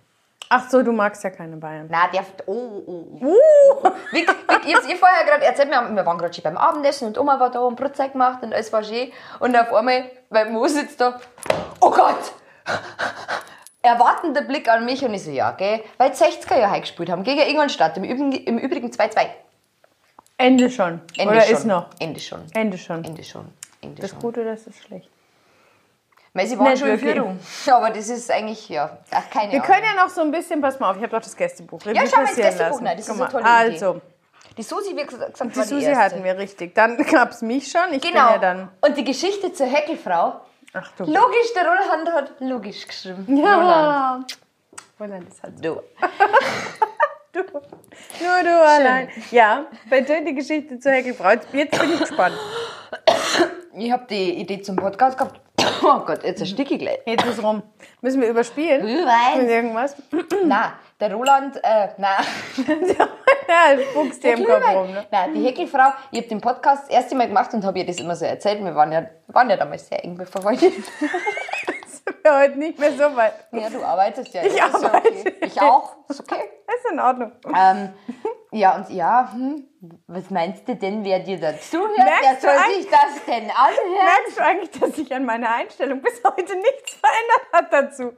Ach 0.49 0.69
so, 0.69 0.81
du 0.81 0.93
magst 0.93 1.21
ja 1.25 1.29
keine 1.29 1.57
Bayern. 1.57 1.87
Nein, 1.89 2.09
der. 2.13 2.23
Oh, 2.45 2.53
oh, 2.87 3.05
oh. 3.21 3.25
Uh, 3.25 3.91
Wie, 4.11 4.25
wie 4.25 4.71
ihr, 4.71 4.81
ihr 4.87 4.95
vorher 4.95 5.25
gerade 5.25 5.43
erzählt, 5.43 5.69
wir, 5.69 5.75
haben- 5.75 5.93
wir 5.93 6.05
waren 6.05 6.17
gerade 6.17 6.33
schon 6.33 6.43
beim 6.45 6.55
Abendessen 6.55 7.09
und 7.09 7.17
Oma 7.17 7.37
war 7.37 7.51
da 7.51 7.59
und 7.59 7.75
Brotzeit 7.75 8.13
gemacht 8.13 8.41
und 8.43 8.53
alles 8.53 8.71
war 8.71 8.81
schön. 8.81 9.11
Und 9.39 9.57
auf 9.57 9.73
einmal, 9.73 10.09
weil 10.29 10.49
Mo 10.49 10.65
sitzt 10.67 11.01
da, 11.01 11.19
oh 11.81 11.91
Gott! 11.91 12.31
Erwartender 13.81 14.41
Blick 14.41 14.67
an 14.69 14.83
mich 14.85 15.03
und 15.05 15.13
ich 15.13 15.23
so, 15.23 15.31
ja, 15.31 15.51
gell, 15.51 15.81
weil 15.97 16.09
die 16.09 16.17
60er 16.17 16.57
Jahre 16.59 16.81
gespielt 16.81 17.09
haben 17.09 17.23
gegen 17.23 17.39
Ingolstadt, 17.41 17.95
im 17.97 18.03
Übrigen, 18.03 18.31
im 18.33 18.57
Übrigen 18.57 18.89
2-2. 18.91 19.27
Ende 20.37 20.69
schon. 20.69 21.01
Ende 21.17 21.31
Oder 21.33 21.41
schon. 21.41 21.53
ist 21.55 21.65
noch? 21.65 21.85
Ende 21.99 22.19
schon. 22.19 22.41
Ende 22.53 22.77
schon. 22.77 23.03
Ende 23.05 23.23
schon. 23.23 23.47
Ende 23.81 24.01
Das 24.01 24.09
schon. 24.09 24.17
ist 24.19 24.21
gut 24.23 24.37
oder 24.37 24.53
ist 24.53 24.67
das 24.67 24.77
schlecht? 24.77 25.09
Weil 26.33 26.45
sie 26.47 26.59
waren 26.59 26.69
Nicht 26.71 26.79
schon 26.79 26.89
in. 26.89 26.99
Führung. 26.99 27.39
Aber 27.71 27.89
das 27.89 28.09
ist 28.09 28.29
eigentlich, 28.29 28.67
ja, 28.69 28.97
ach, 29.11 29.29
keine 29.31 29.53
Wir 29.53 29.63
Ahnung. 29.63 29.73
können 29.75 29.85
ja 29.95 30.03
noch 30.03 30.09
so 30.09 30.21
ein 30.21 30.31
bisschen, 30.31 30.59
pass 30.61 30.79
mal 30.79 30.91
auf, 30.91 30.97
ich 30.97 31.03
habe 31.03 31.15
doch 31.15 31.21
das 31.23 31.35
Gästebuch. 31.35 31.79
Revue 31.81 31.93
Ja, 31.95 32.01
schau 32.05 32.17
mal 32.17 32.25
passieren 32.25 32.49
Gästebuch 32.49 32.69
lassen. 32.81 32.87
rein, 32.87 32.97
das 32.97 33.07
ist 33.07 33.11
Guck 33.13 33.21
eine 33.21 33.33
mal. 33.33 33.41
tolle 33.41 33.45
Also, 33.73 34.01
Die 34.57 34.63
Susi, 34.63 34.95
wie 34.95 35.03
gesagt, 35.05 35.35
die 35.37 35.39
war 35.39 35.47
die 35.47 35.53
Susi 35.69 35.85
erste. 35.85 35.97
hatten 36.03 36.23
wir 36.23 36.37
richtig. 36.37 36.75
Dann 36.75 36.97
gab 37.11 37.31
es 37.31 37.41
mich 37.41 37.71
schon. 37.71 37.93
Ich 37.93 38.01
Genau. 38.01 38.25
bin 38.25 38.33
ja 38.33 38.37
dann. 38.37 38.69
Und 38.81 38.97
die 38.97 39.03
Geschichte 39.05 39.53
zur 39.53 39.67
Heckelfrau, 39.67 40.41
Ach 40.73 40.91
du. 40.97 41.03
logisch, 41.05 41.53
der 41.55 41.65
Roland 41.65 42.11
hat 42.13 42.31
logisch 42.39 42.87
geschrieben. 42.87 43.25
Roland. 43.27 44.31
Ja. 44.31 44.37
Roland 44.99 45.27
ist 45.27 45.41
halt 45.43 45.63
Du. 45.63 45.75
du. 47.33 47.39
Nur 47.41 48.43
du 48.43 48.61
allein. 48.63 49.09
Ja, 49.31 49.65
bitte 49.89 50.23
die 50.25 50.33
Geschichte 50.35 50.79
zur 50.79 50.91
Heckelfrau. 50.91 51.29
Jetzt 51.29 51.47
jetzt 51.53 51.79
bin 51.79 51.93
ich 51.93 51.99
gespannt. 51.99 52.35
Ich 53.75 53.91
habe 53.91 54.05
die 54.09 54.33
Idee 54.39 54.61
zum 54.61 54.75
Podcast 54.75 55.17
gehabt. 55.17 55.39
Oh 55.83 55.99
Gott, 55.99 56.23
jetzt 56.23 56.39
ersticke 56.41 56.73
ich 56.73 56.79
gleich. 56.79 56.99
Jetzt 57.05 57.25
ist 57.25 57.41
rum. 57.43 57.61
Müssen 58.01 58.19
wir 58.21 58.29
überspielen? 58.29 58.83
Mit 58.83 58.95
Glühwein. 58.97 59.47
irgendwas? 59.47 59.95
Nein, 60.43 60.71
der 60.99 61.13
Roland, 61.13 61.57
äh, 61.63 61.89
nein. 61.97 62.25
ja, 63.69 63.75
du 63.75 63.83
spuckst 63.83 64.23
dir 64.23 64.33
im 64.33 64.45
Kopf 64.45 64.67
rum. 64.73 64.91
Ne? 64.91 65.05
Nein, 65.11 65.33
die 65.33 65.45
Heckelfrau, 65.45 65.93
ich 66.11 66.19
habe 66.19 66.29
den 66.29 66.41
Podcast 66.41 66.83
das 66.83 66.89
erste 66.89 67.15
Mal 67.15 67.27
gemacht 67.27 67.53
und 67.53 67.63
habe 67.63 67.79
ihr 67.79 67.85
das 67.85 67.99
immer 67.99 68.15
so 68.15 68.25
erzählt. 68.25 68.63
Wir 68.63 68.75
waren 68.75 68.91
ja, 68.91 69.05
waren 69.27 69.49
ja 69.49 69.57
damals 69.57 69.87
sehr 69.87 70.03
eng 70.03 70.15
befreundet. 70.15 70.73
Sind 71.87 72.23
wir 72.23 72.37
heute 72.37 72.57
nicht 72.57 72.79
mehr 72.79 72.91
so 72.91 73.15
weit. 73.15 73.33
Ja, 73.51 73.69
du 73.69 73.83
arbeitest 73.83 74.33
ja. 74.33 74.41
Ich 74.41 74.49
ist 74.49 74.57
ja 74.57 74.65
arbeite. 74.65 75.09
okay. 75.09 75.35
Ich 75.41 75.61
auch. 75.61 75.95
Ist 76.09 76.19
okay. 76.19 76.43
Ist 76.67 76.91
in 76.91 76.99
Ordnung. 76.99 77.31
Ähm, 77.55 77.93
ja, 78.51 78.75
und 78.75 78.89
ja, 78.89 79.29
hm, 79.33 79.67
was 80.07 80.29
meinst 80.29 80.67
du 80.67 80.75
denn, 80.75 81.03
wer 81.03 81.19
dir 81.19 81.39
dazuhört? 81.39 81.97
Merkst 81.97 82.43
Wer 82.43 82.53
soll 82.53 82.75
sich 82.75 82.89
das 82.89 83.25
denn 83.25 83.49
anhören? 83.51 84.05
Merkst 84.05 84.37
du 84.37 84.43
eigentlich, 84.43 84.79
dass 84.79 84.95
sich 84.95 85.13
an 85.13 85.25
meiner 85.25 85.53
Einstellung 85.53 86.01
bis 86.01 86.21
heute 86.23 86.55
nichts 86.55 86.95
verändert 86.95 87.47
hat 87.51 87.73
dazu? 87.73 88.13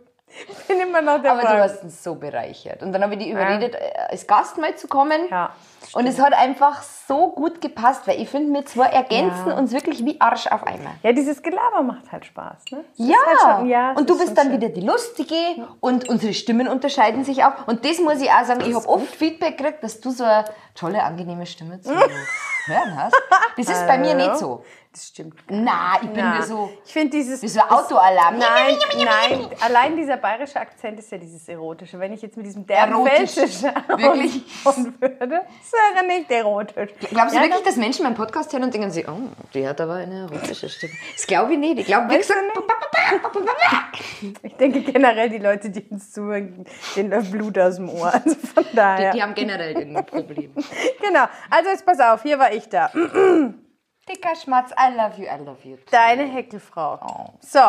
Ich 0.48 0.58
bin 0.68 0.80
immer 0.80 1.02
noch 1.02 1.22
der 1.22 1.32
Aber 1.32 1.42
du 1.42 1.60
hast 1.62 1.84
uns 1.84 2.04
so 2.04 2.16
bereichert. 2.16 2.82
Und 2.84 2.94
dann 2.94 3.02
habe 3.04 3.14
ich 3.16 3.20
die 3.20 3.30
überredet, 3.32 3.76
äh, 3.76 3.92
als 4.10 4.26
Gast 4.28 4.58
mal 4.58 4.76
zu 4.76 4.88
kommen. 4.88 5.28
Ja, 5.30 5.52
Und 5.94 6.06
es 6.08 6.20
hat 6.22 6.34
einfach 6.34 6.82
so 6.84 7.30
gut 7.32 7.62
gepasst, 7.62 8.08
weil 8.08 8.22
ich 8.22 8.30
finde, 8.30 8.54
wir 8.54 8.66
zwei 8.66 8.86
ergänzen 8.88 9.48
Ja. 9.50 9.58
uns 9.58 9.72
wirklich 9.72 10.06
wie 10.06 10.22
Arsch 10.22 10.48
auf 10.48 10.64
einmal. 10.66 10.94
Ja, 11.04 11.12
dieses 11.14 11.42
Gelaber 11.42 11.82
macht 11.82 12.12
halt 12.12 12.26
Spaß, 12.26 12.66
ne? 12.72 12.84
Ja, 12.96 13.16
halt 13.26 13.40
schon, 13.58 13.66
ja 13.70 13.92
und 13.94 14.10
du 14.10 14.14
ist 14.14 14.20
bist 14.22 14.38
dann 14.38 14.48
schön. 14.52 14.62
wieder 14.62 14.70
die 14.70 14.82
Lustige 14.82 15.36
und 15.80 16.08
unsere 16.10 16.34
Stimmen 16.34 16.68
unterscheiden 16.68 17.24
sich 17.24 17.44
auch. 17.44 17.68
Und 17.68 17.84
das 17.86 18.00
muss 18.00 18.22
ich 18.22 18.30
auch 18.32 18.44
sagen, 18.46 18.62
ich 18.62 18.76
habe 18.76 18.88
oft 18.88 19.08
Feedback 19.16 19.58
gekriegt, 19.58 19.84
dass 19.84 20.00
du 20.00 20.12
so 20.12 20.24
eine 20.24 20.46
tolle, 20.76 21.02
angenehme 21.04 21.46
Stimme 21.48 21.82
zu 21.82 21.92
hören 22.66 22.96
hast. 22.98 23.16
Das 23.58 23.68
ist 23.68 23.88
bei 23.88 23.98
mir 23.98 24.14
nicht 24.14 24.38
so. 24.38 24.64
Das 24.92 25.08
stimmt. 25.08 25.36
Na, 25.48 25.98
ich 26.02 26.08
bin 26.10 26.18
Na, 26.24 26.38
mir 26.38 26.44
so, 26.44 26.72
ich 26.84 26.92
finde 26.92 27.12
dieses. 27.12 27.44
wie 27.44 27.48
so 27.48 27.60
ein 27.62 27.70
Autoalarm. 27.70 28.40
Nein, 28.40 28.76
nein. 28.98 29.48
Allein 29.62 29.96
dieser 29.96 30.18
bayerische 30.18 30.60
Akzent 30.60 30.98
ist 30.98 31.12
ja 31.12 31.20
dieses 31.20 31.48
Erotische. 31.48 32.00
Wenn 32.00 32.12
ich 32.12 32.24
jetzt 32.24 32.38
mit 32.38 32.48
diesem 32.48 32.66
derben 32.66 32.94
Erotisch. 32.94 33.36
Wirklich? 33.38 34.42
würde, 35.00 35.28
das 35.30 35.72
wäre 35.72 36.08
nicht 36.08 36.32
erotisch. 36.32 36.90
Glaubst 37.12 37.36
du 37.36 37.38
Ja, 37.38 37.44
wirklich, 37.44 37.64
dass 37.64 37.76
Menschen 37.76 38.04
meinen 38.04 38.16
Podcast 38.16 38.52
hören 38.52 38.64
und 38.64 38.74
denken 38.74 38.90
sich, 38.90 39.08
oh, 39.08 39.20
die 39.54 39.68
hat 39.68 39.80
aber 39.80 39.94
eine 39.96 40.22
erotische 40.22 40.68
Stimme? 40.68 40.94
Das 41.16 41.28
glaube 41.28 41.54
ich 41.54 41.60
nicht. 41.60 41.80
Ich 41.82 41.86
glaube, 41.86 42.08
gesagt, 42.18 42.42
Ich 44.42 44.56
denke 44.56 44.82
generell, 44.82 45.30
die 45.30 45.38
Leute, 45.38 45.70
die 45.70 45.84
uns 45.90 46.12
zuhören, 46.12 46.66
denen 46.96 47.12
läuft 47.12 47.32
Blut 47.32 47.60
aus 47.60 47.76
dem 47.76 47.90
Ohr. 47.90 48.12
Also 48.12 48.36
von 48.36 48.64
die, 48.72 48.76
daher. 48.76 49.12
die 49.12 49.22
haben 49.22 49.36
generell 49.36 49.78
irgendein 49.78 50.06
Problem. 50.06 50.52
Genau. 51.02 51.26
Also 51.50 51.70
jetzt 51.70 51.86
pass 51.86 52.00
auf, 52.00 52.24
hier 52.24 52.38
war 52.40 52.52
ich 52.52 52.68
da. 52.70 52.92
Dicker 54.10 54.36
Schmatz, 54.36 54.72
I 54.72 54.96
love 54.96 55.18
you, 55.20 55.26
I 55.26 55.38
love 55.44 55.58
you. 55.64 55.78
Deine 55.92 56.24
Heckelfrau. 56.24 57.00
Oh. 57.02 57.34
So, 57.42 57.60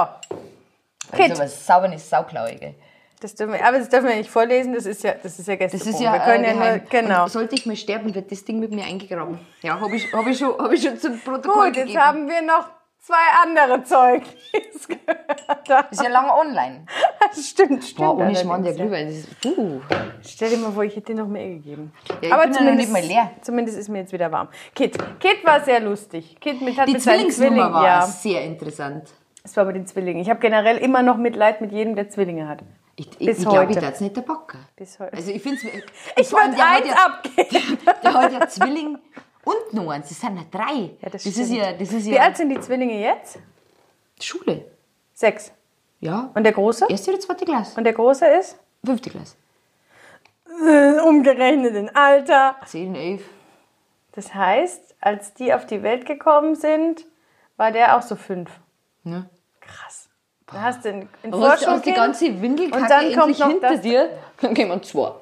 Kit. 1.15 1.37
So 1.37 1.43
was 1.43 1.67
Saubernis, 1.67 2.09
Sauklaue, 2.09 2.55
gell? 2.57 2.75
das 3.21 3.35
dürfen 3.35 3.53
wir, 3.53 3.63
aber 3.67 3.79
das 3.79 3.91
dürfen 3.91 4.09
wir 4.09 4.17
nicht 4.17 4.31
vorlesen, 4.31 4.73
das 4.73 4.87
ist 4.87 5.05
ja, 5.05 5.13
das 5.23 5.39
ist 5.39 5.47
ja 5.47 5.57
Das 5.57 5.73
Gästebuch. 5.73 5.95
ist 5.95 6.01
ja, 6.01 6.13
wir 6.15 6.21
können 6.21 6.45
äh, 6.45 6.49
ja 6.55 6.71
nur, 6.77 6.79
genau. 6.89 7.25
Und 7.25 7.29
sollte 7.33 7.55
ich 7.55 7.67
mal 7.67 7.77
sterben, 7.77 8.15
wird 8.15 8.33
das 8.33 8.43
Ding 8.45 8.59
mit 8.61 8.71
mir 8.73 8.85
eingegraben. 8.85 9.39
Ja, 9.61 9.79
habe 9.79 9.95
ich, 9.95 10.11
hab 10.13 10.27
ich, 10.27 10.39
schon- 10.39 10.57
hab 10.59 10.73
ich 10.73 10.83
schon 10.83 10.99
zum 10.99 11.21
Protokoll 11.21 11.67
Gut, 11.69 11.77
jetzt 11.77 11.87
gegeben. 11.89 12.01
haben 12.03 12.29
wir 12.29 12.41
noch 12.41 12.71
zwei 13.01 13.43
andere 13.43 13.83
Zeugnisse 13.85 14.89
gehört. 14.89 15.91
ist 15.91 16.03
ja 16.03 16.09
lange 16.09 16.33
online. 16.35 16.87
Das 17.21 17.47
stimmt, 17.49 17.85
stimmt. 17.85 17.97
Boah, 17.97 18.17
ohne 18.17 18.37
Schmarrn, 18.37 18.63
der 18.63 18.73
allerdings, 18.73 18.79
ja. 18.79 18.85
Glühwein. 18.85 19.09
Ist, 19.09 19.47
uh. 19.59 19.81
Stell 20.23 20.51
dir 20.51 20.59
mal 20.59 20.73
vor, 20.73 20.85
ich 20.85 20.97
hätte 20.97 21.15
dir 21.15 21.23
noch 21.23 21.29
mehr 21.29 21.49
gegeben. 21.49 21.93
Ja, 22.23 22.45
ich 22.45 22.55
ja 22.57 22.63
noch 22.63 22.75
nicht 22.75 22.93
mal 22.93 23.03
leer. 23.03 23.31
Zumindest 23.41 23.79
ist 23.79 23.89
mir 23.89 24.01
jetzt 24.01 24.13
wieder 24.13 24.31
warm. 24.31 24.49
Kit, 24.75 24.99
Kit 25.19 25.45
war 25.45 25.61
sehr 25.61 25.81
lustig. 25.81 26.37
Kit 26.41 26.61
mit, 26.61 26.79
hat 26.79 26.89
Die 26.89 26.93
mit 26.93 27.03
Zwillingsnummer 27.03 27.51
Zwillingen, 27.51 27.73
war 27.73 27.85
ja. 27.85 28.07
sehr 28.07 28.45
interessant. 28.45 29.09
Es 29.43 29.57
war 29.57 29.65
bei 29.65 29.73
den 29.73 29.87
Zwillingen. 29.87 30.23
Ich 30.23 30.29
habe 30.29 30.41
generell 30.41 30.77
immer 30.77 31.03
noch 31.03 31.17
Mitleid 31.17 31.61
mit 31.61 31.73
jedem, 31.73 31.97
der 31.97 32.11
Zwillinge 32.11 32.47
hat. 32.47 32.63
Ich, 32.97 33.09
ich, 33.19 33.27
Bis 33.27 33.39
ich 33.39 33.49
glaube, 33.49 33.73
ich 33.73 33.79
darf 33.79 33.95
es 33.95 34.01
nicht 34.03 34.15
der 34.15 34.21
Backen. 34.23 34.59
Bis 34.77 34.99
heute. 34.99 35.15
Also 35.15 35.31
ich 35.31 35.43
finde 35.43 35.57
es... 35.57 35.65
ich 36.17 36.33
würde 36.33 36.63
eins 36.63 36.93
abgeben. 36.93 37.79
Der 38.03 38.13
hat 38.13 38.33
ja 38.33 38.47
Zwilling 38.47 38.99
und 39.51 39.75
noch 39.75 39.91
eins. 39.91 40.09
Das 40.09 40.21
sind 40.21 40.37
ja 40.37 40.45
drei. 40.51 40.91
Ja, 41.01 41.09
das 41.11 41.25
das 41.25 41.37
ist 41.37 41.51
ja, 41.51 41.73
das 41.73 41.93
ist 41.93 42.07
Wie 42.07 42.15
ja 42.15 42.23
alt 42.23 42.37
sind 42.37 42.49
die 42.51 42.61
Zwillinge 42.61 43.01
jetzt? 43.01 43.39
Schule. 44.21 44.65
Sechs. 45.15 45.53
Ja. 46.01 46.31
Und 46.35 46.45
der 46.45 46.53
Große? 46.53 46.87
Erste 46.89 47.11
oder 47.13 47.21
zweite 47.21 47.45
Klasse? 47.45 47.77
Und 47.77 47.85
der 47.85 47.93
Große 47.93 48.27
ist? 48.27 48.59
Fünfte 48.85 49.11
Klasse. 49.11 49.37
Äh, 50.67 51.01
Umgerechnet 51.01 51.75
in 51.75 51.95
Alter. 51.95 52.57
Zehn, 52.67 52.95
elf. 52.95 53.23
Das 54.13 54.35
heißt, 54.35 54.97
als 55.01 55.35
die 55.35 55.53
auf 55.55 55.67
die 55.67 55.83
Welt 55.83 56.07
gekommen 56.07 56.55
sind, 56.55 57.07
war 57.57 57.71
der 57.73 57.97
auch 57.97 58.03
so 58.03 58.17
fünf. 58.17 58.51
Ne? 59.05 59.29
Krass. 59.61 60.09
Da 60.47 60.63
hast 60.63 60.85
du 60.85 61.07
hast, 61.33 61.67
hast 61.67 61.87
die 61.87 61.93
ganze 61.93 62.43
Windelkacke 62.43 62.83
Und 62.83 62.91
dann 62.91 63.15
kommt 63.15 63.39
noch 63.39 63.49
hinter 63.49 63.71
das- 63.71 63.81
dir. 63.83 64.11
Dann 64.41 64.55
kommen 64.55 64.83
zwei. 64.83 65.13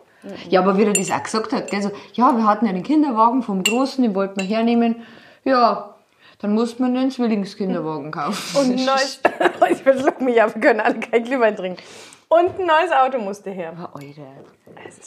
Ja, 0.48 0.61
aber 0.61 0.76
wie 0.76 0.85
er 0.85 0.92
das 0.92 1.11
auch 1.11 1.22
gesagt 1.22 1.52
hat, 1.52 1.70
gell, 1.70 1.83
so, 1.83 1.90
ja, 2.14 2.37
wir 2.37 2.44
hatten 2.44 2.66
ja 2.66 2.72
den 2.72 2.83
Kinderwagen 2.83 3.42
vom 3.42 3.62
Großen, 3.62 4.02
den 4.02 4.14
wollten 4.14 4.40
wir 4.40 4.46
hernehmen. 4.46 5.02
Ja, 5.44 5.94
dann 6.40 6.54
musste 6.54 6.83
man 6.83 6.94
den 6.94 7.11
Zwillingskinderwagen 7.11 8.11
kaufen. 8.11 8.59
Und 8.59 8.78
ein 8.78 8.85
neues. 8.85 9.20
ich 9.70 9.83
verschluck 9.83 10.20
mich, 10.20 10.40
aber 10.40 10.54
wir 10.54 10.61
können 10.61 10.81
alle 10.81 11.00
kein 11.00 11.24
Glühwein 11.24 11.57
trinken. 11.57 11.83
Und 12.28 12.61
ein 12.61 12.66
neues 12.66 12.92
Auto 12.92 13.18
musste 13.18 13.50
her. 13.50 13.72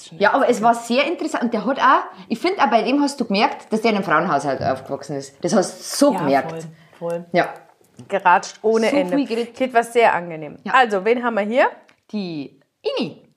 Schon 0.03 0.17
Ja, 0.17 0.33
aber 0.33 0.49
es 0.49 0.61
war 0.61 0.73
sehr 0.73 1.05
interessant. 1.05 1.43
Und 1.43 1.53
der 1.53 1.65
hat 1.65 1.79
auch, 1.79 2.03
ich 2.27 2.39
finde 2.39 2.61
auch 2.61 2.69
bei 2.69 2.81
dem 2.81 2.99
hast 2.99 3.19
du 3.19 3.25
gemerkt, 3.25 3.71
dass 3.71 3.81
der 3.81 3.91
in 3.91 3.97
einem 3.97 4.05
Frauenhaushalt 4.05 4.61
aufgewachsen 4.61 5.17
ist. 5.17 5.35
Das 5.43 5.53
hast 5.53 5.79
du 5.79 6.07
so 6.07 6.11
gemerkt. 6.13 6.51
voll, 6.97 7.11
voll. 7.11 7.25
Ja. 7.31 7.53
Geratscht 8.07 8.57
ohne 8.63 8.89
So 8.89 8.95
Ende. 8.95 9.23
Geht 9.25 9.73
was 9.73 9.93
sehr 9.93 10.13
angenehm. 10.13 10.57
Ja. 10.63 10.73
Also, 10.73 11.05
wen 11.05 11.23
haben 11.23 11.35
wir 11.35 11.43
hier? 11.43 11.67
Die 12.11 12.59
Ini. 12.81 13.30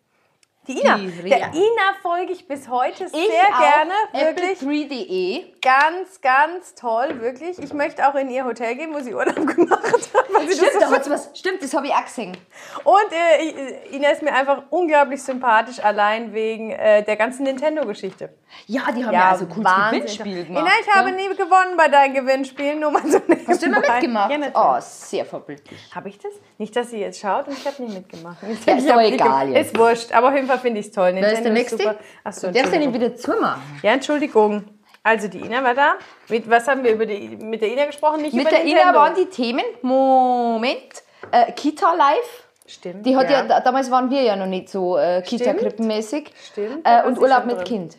Die 0.66 0.80
Ina. 0.80 0.96
Die. 0.96 1.28
Der 1.28 1.52
Ina 1.52 1.94
folge 2.02 2.32
ich 2.32 2.48
bis 2.48 2.68
heute 2.68 3.08
sehr 3.08 3.18
auch 3.18 3.60
gerne. 3.60 3.92
Wirklich 4.12 4.60
Apple3.de. 4.60 5.44
ganz, 5.60 6.20
ganz 6.22 6.74
toll. 6.74 7.20
Wirklich. 7.20 7.58
Ich 7.58 7.72
möchte 7.72 8.08
auch 8.08 8.14
in 8.14 8.30
ihr 8.30 8.44
Hotel 8.44 8.74
gehen, 8.74 8.94
wo 8.94 9.00
sie 9.00 9.14
Urlaub 9.14 9.46
gemacht 9.54 9.82
hat. 9.84 9.92
das 9.92 10.56
Stimmt, 10.56 10.72
so 10.72 10.80
da 10.80 10.90
hat's 10.90 11.10
was. 11.10 11.30
Stimmt, 11.38 11.62
das 11.62 11.74
habe 11.74 11.86
ich 11.86 11.92
auch 11.92 12.04
gesehen. 12.04 12.36
Und 12.84 13.12
äh, 13.12 13.96
Ina 13.96 14.10
ist 14.10 14.22
mir 14.22 14.32
einfach 14.32 14.62
unglaublich 14.70 15.22
sympathisch, 15.22 15.80
allein 15.80 16.32
wegen 16.32 16.70
äh, 16.70 17.02
der 17.02 17.16
ganzen 17.16 17.44
Nintendo-Geschichte. 17.44 18.30
Ja, 18.66 18.90
die 18.92 19.04
haben 19.04 19.12
ja, 19.12 19.30
also 19.30 19.46
cooles 19.46 19.64
Wahnsinn. 19.64 20.00
Gewinnspiel 20.00 20.44
gemacht. 20.46 20.62
Ina, 20.66 20.72
ich 20.80 20.94
habe 20.94 21.10
ne? 21.10 21.16
nie 21.16 21.28
gewonnen 21.36 21.76
bei 21.76 21.88
deinen 21.88 22.14
Gewinnspielen, 22.14 22.80
nur 22.80 22.90
mal 22.90 23.06
so 23.06 23.20
Hast 23.46 23.62
du 23.62 23.66
immer 23.66 23.80
mitgemacht? 23.80 24.30
Ja, 24.30 24.38
oh, 24.54 24.76
sehr 24.80 25.24
vorbildlich. 25.24 25.78
Habe 25.94 26.08
ich 26.08 26.18
das? 26.18 26.32
Nicht, 26.58 26.74
dass 26.76 26.90
sie 26.90 26.98
jetzt 27.00 27.20
schaut 27.20 27.46
und 27.48 27.58
ich 27.58 27.66
habe 27.66 27.82
nicht 27.82 27.94
mitgemacht. 27.94 28.38
Ich 28.50 28.64
Ja, 28.64 28.74
ist 28.76 28.88
doch 28.88 29.00
egal 29.00 29.50
jetzt. 29.50 29.66
Ist 29.72 29.78
wurscht, 29.78 30.12
aber 30.12 30.28
auf 30.28 30.34
jeden 30.34 30.46
Fall 30.46 30.58
finde 30.58 30.80
ich 30.80 30.86
es 30.86 30.92
toll. 30.92 31.12
Wer 31.14 31.32
ist 31.32 31.42
der 31.44 31.52
nächste? 31.52 31.98
Achso, 32.24 32.46
Du 32.48 32.52
darfst 32.52 32.72
den 32.72 32.82
Entschuldigung. 32.82 32.94
wieder 32.94 33.14
zumachen. 33.16 33.62
Ja, 33.82 33.92
Entschuldigung. 33.92 34.64
Also 35.02 35.28
die 35.28 35.40
Ina 35.40 35.62
war 35.62 35.74
da. 35.74 35.94
Mit, 36.30 36.48
was 36.48 36.66
haben 36.66 36.82
wir 36.82 36.92
über 36.92 37.04
die, 37.04 37.28
mit 37.36 37.60
der 37.60 37.70
Ina 37.70 37.84
gesprochen? 37.86 38.22
Nicht 38.22 38.32
Mit 38.32 38.42
über 38.48 38.50
der. 38.50 38.64
Ina 38.64 38.94
waren 38.94 39.14
die 39.14 39.26
Themen, 39.26 39.62
Moment, 39.82 41.02
äh, 41.30 41.52
Kita 41.52 41.92
Live, 41.94 42.44
Stimmt. 42.66 43.04
Die 43.04 43.14
hat 43.14 43.24
ja, 43.28 43.40
ja. 43.40 43.42
da- 43.42 43.60
damals 43.60 43.90
waren 43.90 44.08
wir 44.08 44.22
ja 44.22 44.36
noch 44.36 44.46
nicht 44.46 44.70
so 44.70 44.96
äh, 44.96 45.20
Kita-Krippenmäßig. 45.20 46.32
Stimmt, 46.50 46.80
Äh, 46.86 47.02
und 47.06 47.18
Urlaub 47.18 47.44
mit 47.44 47.56
drin. 47.58 47.64
Kind. 47.64 47.96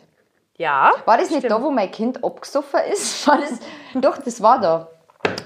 Ja. 0.58 0.92
War 1.04 1.18
das 1.18 1.28
nicht 1.30 1.40
stimmt. 1.40 1.52
da, 1.52 1.62
wo 1.62 1.70
mein 1.70 1.90
Kind 1.90 2.22
abgesoffen 2.24 2.80
ist? 2.90 3.26
War 3.28 3.38
das, 3.38 3.58
doch, 3.94 4.18
das 4.18 4.40
war 4.42 4.58
da. 4.60 4.88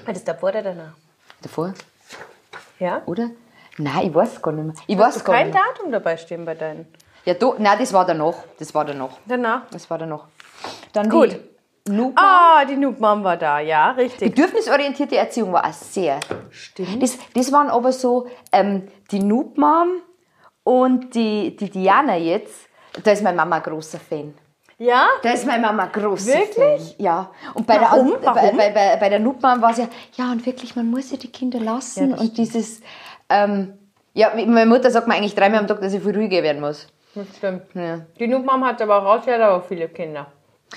War 0.05 0.13
das 0.13 0.23
davor 0.23 0.49
oder 0.49 0.61
danach? 0.61 0.93
Davor, 1.41 1.73
Ja? 2.79 3.01
oder? 3.05 3.29
Nein, 3.77 4.07
ich 4.07 4.13
weiß 4.15 4.41
gar 4.41 4.51
nicht 4.51 4.65
mehr. 4.65 4.75
Ich 4.87 4.97
weiß 4.97 5.23
gar 5.23 5.35
Kein 5.35 5.47
nicht. 5.47 5.57
Datum 5.59 5.91
dabei 5.91 6.15
stehen 6.17 6.45
bei 6.45 6.55
deinen. 6.55 6.87
Ja, 7.25 7.33
do, 7.33 7.55
nein, 7.57 7.77
das 7.79 7.91
war 7.93 8.05
danach. 8.05 8.35
Das 8.59 8.73
war 8.73 8.85
danach. 8.85 9.17
Danach. 9.25 9.63
Das 9.71 9.89
war 9.89 9.97
danach. 9.97 10.25
Dann 10.93 11.09
Gut. 11.09 11.39
Noob 11.87 12.13
Ah, 12.15 12.63
die 12.65 12.75
Noob 12.77 12.99
Mom 12.99 13.23
war 13.23 13.37
da, 13.37 13.59
ja, 13.59 13.91
richtig. 13.91 14.29
Bedürfnisorientierte 14.35 15.17
Erziehung 15.17 15.51
war 15.51 15.65
auch 15.65 15.73
sehr. 15.73 16.19
Stimmt. 16.51 17.01
Das, 17.01 17.17
das 17.33 17.51
waren 17.51 17.69
aber 17.71 17.91
so 17.91 18.27
ähm, 18.51 18.87
die 19.09 19.19
Noob 19.19 19.57
Mom 19.57 20.01
und 20.63 21.15
die, 21.15 21.55
die 21.55 21.69
Diana 21.71 22.15
jetzt. 22.17 22.67
Da 23.03 23.11
ist 23.11 23.23
meine 23.23 23.35
Mama 23.37 23.55
ein 23.55 23.63
großer 23.63 23.99
Fan. 23.99 24.35
Ja? 24.81 25.07
Da 25.21 25.29
ist 25.29 25.45
meine 25.45 25.61
Mama 25.61 25.85
großer 25.85 26.39
Wirklich? 26.39 26.95
Ja. 26.97 27.29
Und 27.53 27.67
bei 27.67 27.79
Warum? 27.79 28.19
der, 28.19 28.23
Warum? 28.23 28.57
Bei, 28.57 28.71
bei, 28.71 28.97
bei, 28.97 29.09
der 29.09 29.19
Mom 29.19 29.39
war 29.39 29.69
es 29.69 29.77
ja, 29.77 29.87
ja, 30.15 30.31
und 30.31 30.43
wirklich, 30.43 30.75
man 30.75 30.89
muss 30.89 31.11
ja 31.11 31.17
die 31.17 31.31
Kinder 31.31 31.59
lassen. 31.59 32.09
Ja, 32.09 32.17
und 32.17 32.35
dieses, 32.35 32.81
ähm, 33.29 33.77
ja, 34.15 34.31
meine 34.33 34.65
Mutter 34.65 34.89
sagt 34.89 35.07
mir 35.07 35.13
eigentlich 35.13 35.35
dreimal 35.35 35.59
am 35.59 35.67
Tag, 35.67 35.81
dass 35.81 35.93
ich 35.93 36.01
viel 36.01 36.15
ruhiger 36.15 36.41
werden 36.41 36.61
muss. 36.61 36.87
Das 37.13 37.27
stimmt. 37.37 37.61
Ja, 37.75 37.99
Die 38.17 38.27
Mom 38.27 38.65
hat 38.65 38.81
aber 38.81 38.97
raus, 38.97 39.21
ja, 39.27 39.35
aber 39.35 39.61
viele 39.61 39.87
Kinder. 39.87 40.25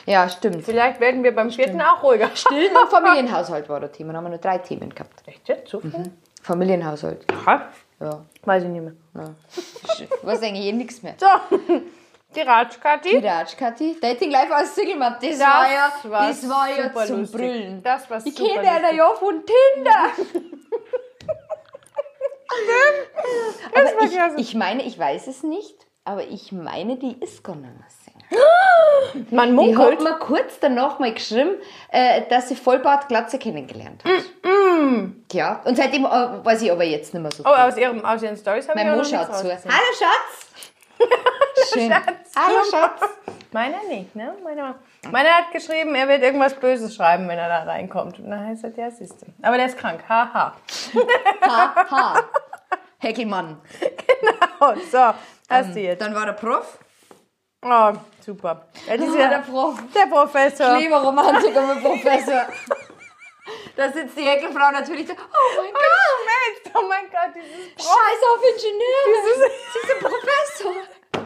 ja 0.05 0.29
stimmt. 0.29 0.63
Vielleicht 0.65 1.01
werden 1.01 1.25
wir 1.25 1.35
beim 1.35 1.51
vierten 1.51 1.81
auch 1.81 2.03
ruhiger. 2.03 2.29
Stillen 2.35 2.77
und 2.83 2.91
Familienhaushalt 2.91 3.71
war 3.71 3.81
das 3.81 3.93
Thema. 3.93 4.13
Da 4.13 4.19
haben 4.19 4.25
wir 4.25 4.31
nur 4.31 4.39
drei 4.39 4.59
Themen 4.59 4.91
gehabt. 4.95 5.23
Echt 5.25 5.49
jetzt? 5.49 5.71
So 5.71 5.81
viel? 5.81 6.13
Familienhaushalt. 6.43 7.25
Aha. 7.33 7.69
Ja. 8.01 8.21
Weiß 8.43 8.65
ich 8.65 8.69
nicht 8.69 8.83
mehr. 8.83 8.93
Ich 9.99 10.09
weiß 10.27 10.43
eigentlich 10.43 10.67
eh 10.67 10.73
nichts 10.73 11.03
mehr. 11.03 11.15
So, 11.19 11.27
die 12.35 12.41
Ratschkati. 12.43 13.21
Die 13.21 13.27
Ratschkati. 13.27 13.97
Dating 14.01 14.31
Life 14.31 14.55
aus 14.55 14.75
Singelmatt, 14.75 15.23
das, 15.23 15.39
war 15.41 15.73
ja, 15.73 15.93
war 16.05 16.29
das 16.29 16.49
war 16.49 16.69
ja 16.69 17.07
zum 17.07 17.21
lustig. 17.21 17.41
Brüllen. 17.41 17.83
Das 17.83 18.09
war 18.11 18.21
ich 18.25 18.35
kenne 18.35 18.71
einer 18.71 18.93
ja 18.93 19.09
von 19.15 19.43
Tinder. 19.45 20.11
aber 23.75 24.05
ich, 24.05 24.13
klasse. 24.13 24.37
ich 24.39 24.55
meine, 24.55 24.83
ich 24.85 24.99
weiß 24.99 25.27
es 25.27 25.43
nicht, 25.43 25.87
aber 26.05 26.23
ich 26.25 26.53
meine, 26.53 26.97
die 26.97 27.17
ist 27.21 27.43
gar 27.43 27.57
nicht 27.57 27.73
mehr 27.73 27.89
Single. 27.89 28.39
Man 29.31 29.57
Die 29.57 29.77
hat 29.77 29.91
munkelt. 29.91 30.01
mir 30.03 30.19
kurz 30.19 30.59
danach 30.61 30.99
mal 30.99 31.13
geschrieben, 31.13 31.57
äh, 31.91 32.23
dass 32.29 32.49
sie 32.49 32.57
Vollbart 32.57 33.09
Glatze 33.09 33.39
kennengelernt 33.39 34.03
hat. 34.05 34.13
Ja, 35.33 35.61
und 35.65 35.77
seitdem 35.77 36.05
äh, 36.05 36.09
weiß 36.09 36.63
ich 36.63 36.71
aber 36.73 36.85
jetzt 36.85 37.13
nicht 37.15 37.23
mehr 37.23 37.31
so 37.33 37.43
Oh, 37.45 37.49
aus, 37.49 37.77
ihrem, 37.77 38.05
aus 38.05 38.23
ihren 38.23 38.37
Stories 38.37 38.69
haben 38.69 38.77
Mein 38.77 38.87
wir 38.87 38.93
Mo 38.97 39.03
noch 39.03 39.11
nichts 39.11 39.27
schaut 39.27 39.37
zu. 39.37 39.49
Hallo 39.49 39.93
Schatz! 39.99 40.44
Schön. 41.73 41.93
Hallo 41.93 42.59
Schatz! 42.71 43.01
Meiner 43.53 43.83
nicht, 43.89 44.15
ne? 44.17 44.35
Meiner, 44.43 44.75
meiner 45.11 45.29
hat 45.31 45.53
geschrieben, 45.53 45.95
er 45.95 46.09
wird 46.09 46.23
irgendwas 46.23 46.55
Böses 46.55 46.95
schreiben, 46.95 47.29
wenn 47.29 47.39
er 47.39 47.49
da 47.49 47.63
reinkommt. 47.63 48.19
Und 48.19 48.31
dann 48.31 48.47
heißt 48.49 48.65
er, 48.65 48.71
ja, 48.77 48.91
siehst 48.91 49.23
du. 49.23 49.27
Aber 49.43 49.57
der 49.57 49.67
ist 49.67 49.79
krank. 49.79 50.01
Haha. 50.09 50.55
Ha, 51.47 51.87
ha. 51.91 52.15
Heckelmann. 52.99 53.61
Oh, 54.61 54.73
so, 54.91 55.13
hast 55.51 55.75
du 55.75 55.81
jetzt. 55.81 56.01
Dann 56.01 56.15
war 56.15 56.25
der 56.25 56.33
Prof. 56.33 56.79
Oh, 57.63 57.93
super. 58.25 58.67
Ja, 58.87 58.95
Ah, 58.95 59.29
der 59.29 59.39
Prof. 59.41 59.79
der 59.95 60.07
Professor. 60.07 60.79
Lieber 60.79 61.03
Romantiker 61.03 61.67
mit 61.75 61.83
Professor. 61.85 62.47
Da 63.77 63.91
sitzt 63.93 64.17
die 64.17 64.23
Heckelfrau 64.23 64.71
natürlich 64.71 65.07
da. 65.07 65.15
Oh 65.15 65.61
mein 65.61 65.71
Oh, 65.71 65.73
Gott! 65.73 65.83
Schmelz. 66.23 66.75
Oh 66.77 66.87
mein 66.89 67.05
Gott, 67.11 67.35
dieses 67.35 67.75
Prof. 67.75 67.87
Scheiß 67.87 68.21
auf 68.31 68.43
Ingenieur! 68.53 69.51
Diese 69.83 69.95
Professor! 70.01 70.73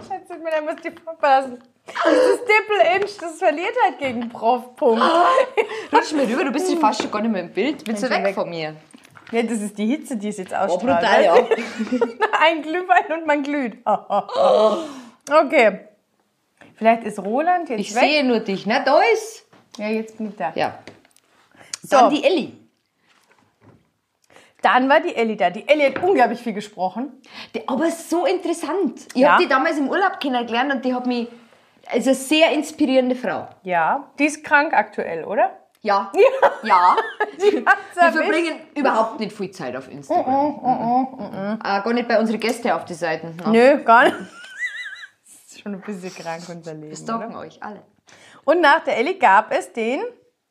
Schätze 0.08 0.38
mir, 0.42 0.50
der 0.50 0.62
muss 0.62 0.76
die 0.82 0.90
verpassen. 0.90 1.62
Dieses 1.86 2.40
Dippel-Inch, 2.40 3.18
das 3.20 3.38
verliert 3.38 3.74
halt 3.84 3.98
gegen 3.98 4.28
Prof. 4.28 4.76
Punkt. 4.76 5.02
Rutsch 5.92 6.12
mir 6.12 6.28
rüber, 6.28 6.44
du 6.44 6.50
bist 6.52 6.72
fast 6.78 7.02
schon 7.02 7.10
gar 7.10 7.20
nicht 7.22 7.30
mehr 7.32 7.42
im 7.42 7.52
Bild. 7.52 7.86
Willst 7.86 8.02
du 8.02 8.10
weg 8.10 8.24
weg. 8.24 8.34
von 8.34 8.48
mir? 8.48 8.76
Ja, 9.30 9.42
das 9.42 9.60
ist 9.60 9.76
die 9.76 9.86
Hitze, 9.86 10.16
die 10.16 10.28
es 10.28 10.38
jetzt 10.38 10.52
Oh, 10.52 10.56
ausstrahlt. 10.56 11.00
brutal, 11.00 11.24
ja. 11.24 11.34
Ein 12.40 12.62
Glühwein 12.62 13.12
und 13.12 13.26
man 13.26 13.42
glüht. 13.42 13.76
Okay. 15.30 15.80
Vielleicht 16.76 17.04
ist 17.04 17.18
Roland 17.18 17.68
jetzt 17.68 17.80
Ich 17.80 17.94
weg. 17.94 18.02
sehe 18.02 18.24
nur 18.24 18.40
dich, 18.40 18.64
ne? 18.66 18.82
Da 18.84 19.00
ist. 19.12 19.44
Ja, 19.76 19.88
jetzt 19.88 20.16
bin 20.16 20.30
ich 20.30 20.36
da. 20.36 20.52
Ja. 20.54 20.78
Dann 21.90 22.10
So. 22.10 22.16
die 22.16 22.24
Elli. 22.24 22.54
Dann 24.62 24.88
war 24.88 25.00
die 25.00 25.14
Elli 25.14 25.36
da. 25.36 25.50
Die 25.50 25.66
Elli 25.68 25.84
hat 25.92 26.02
unglaublich 26.02 26.40
viel 26.40 26.52
gesprochen. 26.52 27.22
Die, 27.54 27.66
aber 27.68 27.90
so 27.90 28.26
interessant. 28.26 29.06
Ich 29.14 29.20
Ja. 29.22 29.32
habe 29.34 29.42
die 29.44 29.48
damals 29.48 29.78
im 29.78 29.88
Urlaub 29.88 30.18
kennengelernt 30.20 30.72
und 30.72 30.84
die 30.84 30.94
hat 30.94 31.06
mich. 31.06 31.28
Also 31.90 32.10
eine 32.10 32.16
sehr 32.18 32.52
inspirierende 32.52 33.14
Frau. 33.14 33.48
Ja. 33.62 34.10
Die 34.18 34.26
ist 34.26 34.44
krank 34.44 34.74
aktuell, 34.74 35.24
oder? 35.24 35.56
Ja. 35.80 36.12
Ja. 36.64 36.96
Wir 37.38 37.64
erwischt. 37.64 37.68
verbringen 37.94 38.60
überhaupt 38.74 39.20
nicht 39.20 39.32
viel 39.32 39.50
Zeit 39.52 39.76
auf 39.76 39.88
Instagram. 39.88 41.58
Äh, 41.62 41.82
gar 41.82 41.92
nicht 41.92 42.08
bei 42.08 42.18
unseren 42.18 42.40
Gästen 42.40 42.72
auf 42.72 42.84
die 42.84 42.94
Seiten. 42.94 43.36
Ja. 43.40 43.50
Nö, 43.50 43.84
gar 43.84 44.04
nicht. 44.06 44.16
Das 44.18 45.34
ist 45.52 45.60
schon 45.60 45.74
ein 45.74 45.80
bisschen 45.80 46.12
krank, 46.12 46.42
unser 46.48 46.74
Leben. 46.74 46.96
Stalken 46.96 47.30
Oder? 47.36 47.38
euch 47.46 47.62
alle. 47.62 47.84
Und 48.44 48.60
nach 48.60 48.80
der 48.80 48.96
Elli 48.98 49.14
gab 49.14 49.52
es 49.52 49.72
den 49.72 50.00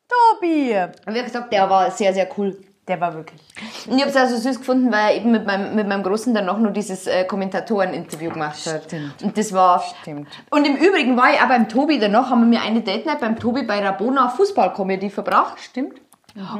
Tobi. 0.08 0.74
Wie 1.06 1.22
gesagt, 1.22 1.52
der 1.52 1.68
war 1.68 1.90
sehr, 1.90 2.12
sehr 2.14 2.28
cool. 2.36 2.56
Der 2.86 2.98
war 3.02 3.12
wirklich. 3.12 3.40
Und 3.86 3.98
ich 3.98 4.00
habe 4.00 4.10
es 4.10 4.16
auch 4.16 4.26
so 4.26 4.36
süß 4.38 4.60
gefunden, 4.60 4.90
weil 4.90 5.10
er 5.10 5.16
eben 5.16 5.30
mit 5.30 5.46
meinem, 5.46 5.74
mit 5.74 5.86
meinem 5.86 6.02
Großen 6.02 6.32
dann 6.32 6.46
noch 6.46 6.58
nur 6.58 6.70
dieses 6.70 7.06
äh, 7.06 7.24
Kommentatoren-Interview 7.24 8.30
gemacht 8.30 8.64
hat. 8.66 8.84
Stimmt. 8.84 9.22
Und 9.22 9.36
das 9.36 9.52
war. 9.52 9.84
Stimmt. 10.00 10.28
Und 10.48 10.66
im 10.66 10.76
Übrigen 10.76 11.14
war 11.14 11.30
ich 11.34 11.40
auch 11.40 11.48
beim 11.48 11.68
Tobi 11.68 11.98
danach, 11.98 12.30
haben 12.30 12.50
wir 12.50 12.58
mir 12.58 12.64
eine 12.64 12.80
Date 12.80 13.04
Night 13.04 13.20
beim 13.20 13.38
Tobi 13.38 13.62
bei 13.64 13.86
Rabona 13.86 14.30
Fußball-Comedy 14.30 15.10
verbracht. 15.10 15.60
Stimmt. 15.60 16.00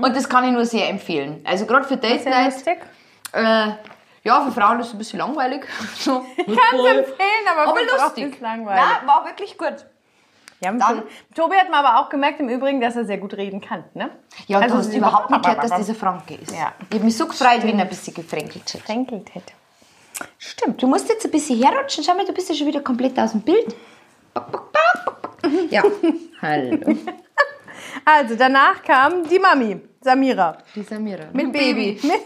Und 0.03 0.15
das 0.17 0.29
kann 0.29 0.45
ich 0.45 0.51
nur 0.51 0.67
sehr 0.67 0.89
empfehlen. 0.91 1.41
Also 1.45 1.65
gerade 1.65 1.87
für 1.87 1.97
Date 1.97 2.27
Night. 2.27 2.55
Äh, 3.33 3.69
ja, 4.25 4.41
für 4.43 4.53
Frauen 4.53 4.81
ist 4.81 4.89
es 4.89 4.93
ein 4.93 4.99
bisschen 4.99 5.19
langweilig. 5.21 5.65
So. 5.97 6.21
Kann 6.21 6.27
es 6.47 6.87
empfehlen, 6.87 7.47
aber, 7.51 7.71
Aber 7.71 7.81
lustig. 7.83 8.33
ist 8.35 8.41
langweilig. 8.41 8.83
Ja, 8.83 9.07
war 9.07 9.25
wirklich 9.25 9.57
gut. 9.57 9.87
Ja, 10.61 10.73
Dann- 10.73 11.03
Tobi- 11.35 11.55
hat 11.57 11.71
mir 11.71 11.77
aber 11.77 12.01
auch 12.01 12.09
gemerkt 12.09 12.40
im 12.40 12.49
Übrigen, 12.49 12.81
dass 12.81 12.97
er 12.97 13.05
sehr 13.05 13.18
gut 13.18 13.35
reden 13.35 13.61
kann. 13.61 13.85
Ne? 13.94 14.11
Ja, 14.49 14.59
Also 14.59 14.75
du 14.75 14.81
hast 14.81 14.92
überhaupt 14.94 15.31
nicht 15.31 15.42
gehört, 15.42 15.62
dass 15.64 15.77
dieser 15.77 15.94
Franke 15.94 16.35
ist. 16.35 16.51
Ja. 16.53 16.73
Ich 16.88 16.94
habe 16.97 17.05
mich 17.05 17.16
so 17.16 17.27
gefreut, 17.27 17.61
wenn 17.62 17.79
er 17.79 17.85
ein 17.85 17.88
bisschen 17.88 18.14
gefränkelt 18.14 18.75
hat. 18.75 18.85
Kränkelt 18.85 19.35
hätte. 19.35 19.53
Stimmt. 20.38 20.83
Du 20.83 20.88
musst 20.88 21.09
jetzt 21.09 21.25
ein 21.25 21.31
bisschen 21.31 21.62
herrutschen. 21.62 22.03
Schau 22.03 22.14
mal, 22.14 22.25
du 22.25 22.33
bist 22.33 22.49
ja 22.49 22.55
schon 22.57 22.66
wieder 22.66 22.81
komplett 22.81 23.16
aus 23.21 23.31
dem 23.33 23.42
Bild. 23.42 23.75
Bock. 24.35 24.73
Ja. 25.71 25.83
Hallo. 26.42 26.79
Also, 28.05 28.35
danach 28.35 28.83
kam 28.83 29.23
die 29.29 29.38
Mami, 29.38 29.81
Samira. 30.01 30.59
Die 30.75 30.83
Samira. 30.83 31.25
Mit 31.33 31.53
Baby. 31.53 32.01
Mit, 32.03 32.21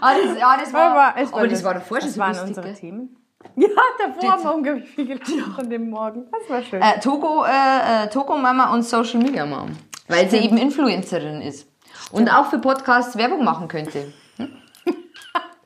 Ah, 0.00 0.14
das, 0.14 0.38
ja, 0.38 0.56
das 0.60 0.72
war, 0.72 0.90
aber 0.90 1.20
es 1.20 1.32
aber 1.32 1.46
das 1.48 1.62
war 1.62 1.74
davor 1.74 2.00
schon 2.00 2.10
so 2.10 2.18
waren 2.20 2.30
lustig, 2.32 2.48
unsere? 2.56 2.74
Themen. 2.74 3.16
Ja, 3.56 3.68
davor 3.98 4.32
haben 4.32 4.42
wir 4.44 4.54
unglaublich 4.54 4.88
viel 4.90 5.06
gelacht 5.06 5.58
an 5.58 5.70
dem 5.70 5.90
Morgen. 5.90 6.26
Das 6.30 6.48
war 6.50 6.62
schön. 6.62 6.80
Äh, 6.82 7.00
Togo, 7.00 7.44
äh, 7.44 8.04
äh, 8.04 8.08
Togo 8.08 8.36
Mama 8.36 8.72
und 8.72 8.82
Social 8.82 9.20
Media 9.20 9.46
Mom. 9.46 9.70
Weil 10.08 10.28
sie 10.28 10.38
eben 10.38 10.56
Influencerin 10.56 11.40
ist. 11.40 11.66
Und 12.12 12.28
auch 12.28 12.46
für 12.46 12.58
Podcasts 12.58 13.16
Werbung 13.16 13.44
machen 13.44 13.68
könnte. 13.68 14.12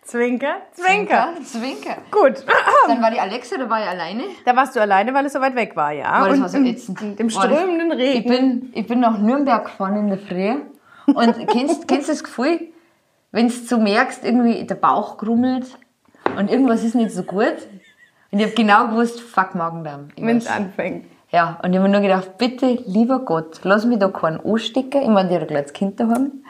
Zwinker, 0.03 0.57
Zwinker. 0.73 1.29
Zwinker. 1.43 1.97
Gut. 2.11 2.45
Dann 2.87 3.03
war 3.03 3.11
die 3.11 3.19
Alexa, 3.19 3.57
da 3.57 3.69
war 3.69 3.81
ich 3.83 3.89
alleine. 3.89 4.25
Da 4.45 4.55
warst 4.55 4.77
du 4.77 4.81
alleine, 4.81 5.15
weil 5.15 5.25
es 5.27 5.33
so 5.33 5.41
weit 5.41 5.55
weg 5.55 5.75
war, 5.75 5.93
ja? 5.93 6.21
Boah, 6.21 6.29
das 6.29 6.37
Und 6.37 6.43
war 6.43 6.49
so 6.51 6.59
im, 6.59 6.67
in 6.67 7.17
dem 7.17 7.29
Boah, 7.29 7.43
strömenden 7.43 7.93
Ich 7.93 7.99
Regen. 7.99 8.29
bin, 8.29 8.73
ich 8.75 8.87
bin 8.87 9.01
nach 9.01 9.19
Nürnberg 9.19 9.65
gefahren 9.65 9.97
in 9.97 10.09
der 10.09 10.19
Früh. 10.19 10.55
Und 11.07 11.49
kennst, 11.49 11.89
kennst 11.89 12.09
du 12.09 12.13
das 12.13 12.23
Gefühl, 12.23 12.69
wenn 13.33 13.49
du 13.49 13.55
so 13.55 13.79
merkst, 13.79 14.25
irgendwie 14.25 14.65
der 14.65 14.75
Bauch 14.77 15.17
grummelt 15.17 15.67
und 16.39 16.51
irgendwas 16.51 16.85
ist 16.85 16.95
nicht 16.95 17.13
so 17.13 17.23
gut? 17.23 17.57
Und 18.31 18.41
ich 18.41 18.47
habe 18.47 18.55
genau 18.55 18.89
gewusst, 18.89 19.21
fuck 19.21 19.55
Magen-Darm. 19.55 20.09
Wenn 20.17 20.39
es 20.39 20.47
anfängt. 20.47 21.07
Ja, 21.31 21.59
und 21.63 21.73
ich 21.73 21.79
habe 21.79 21.89
mir 21.89 21.99
nur 21.99 22.01
gedacht, 22.01 22.39
bitte, 22.39 22.67
lieber 22.87 23.21
Gott, 23.21 23.61
lass 23.65 23.85
mich 23.85 23.99
da 23.99 24.09
keinen 24.09 24.41
anstecken. 24.41 25.03
Ich 25.03 25.09
meine, 25.09 25.29
die 25.29 25.37
hat 25.37 25.49
gleich 25.49 25.65
das 25.65 25.73
Kind 25.73 25.99
daheim. 25.99 26.45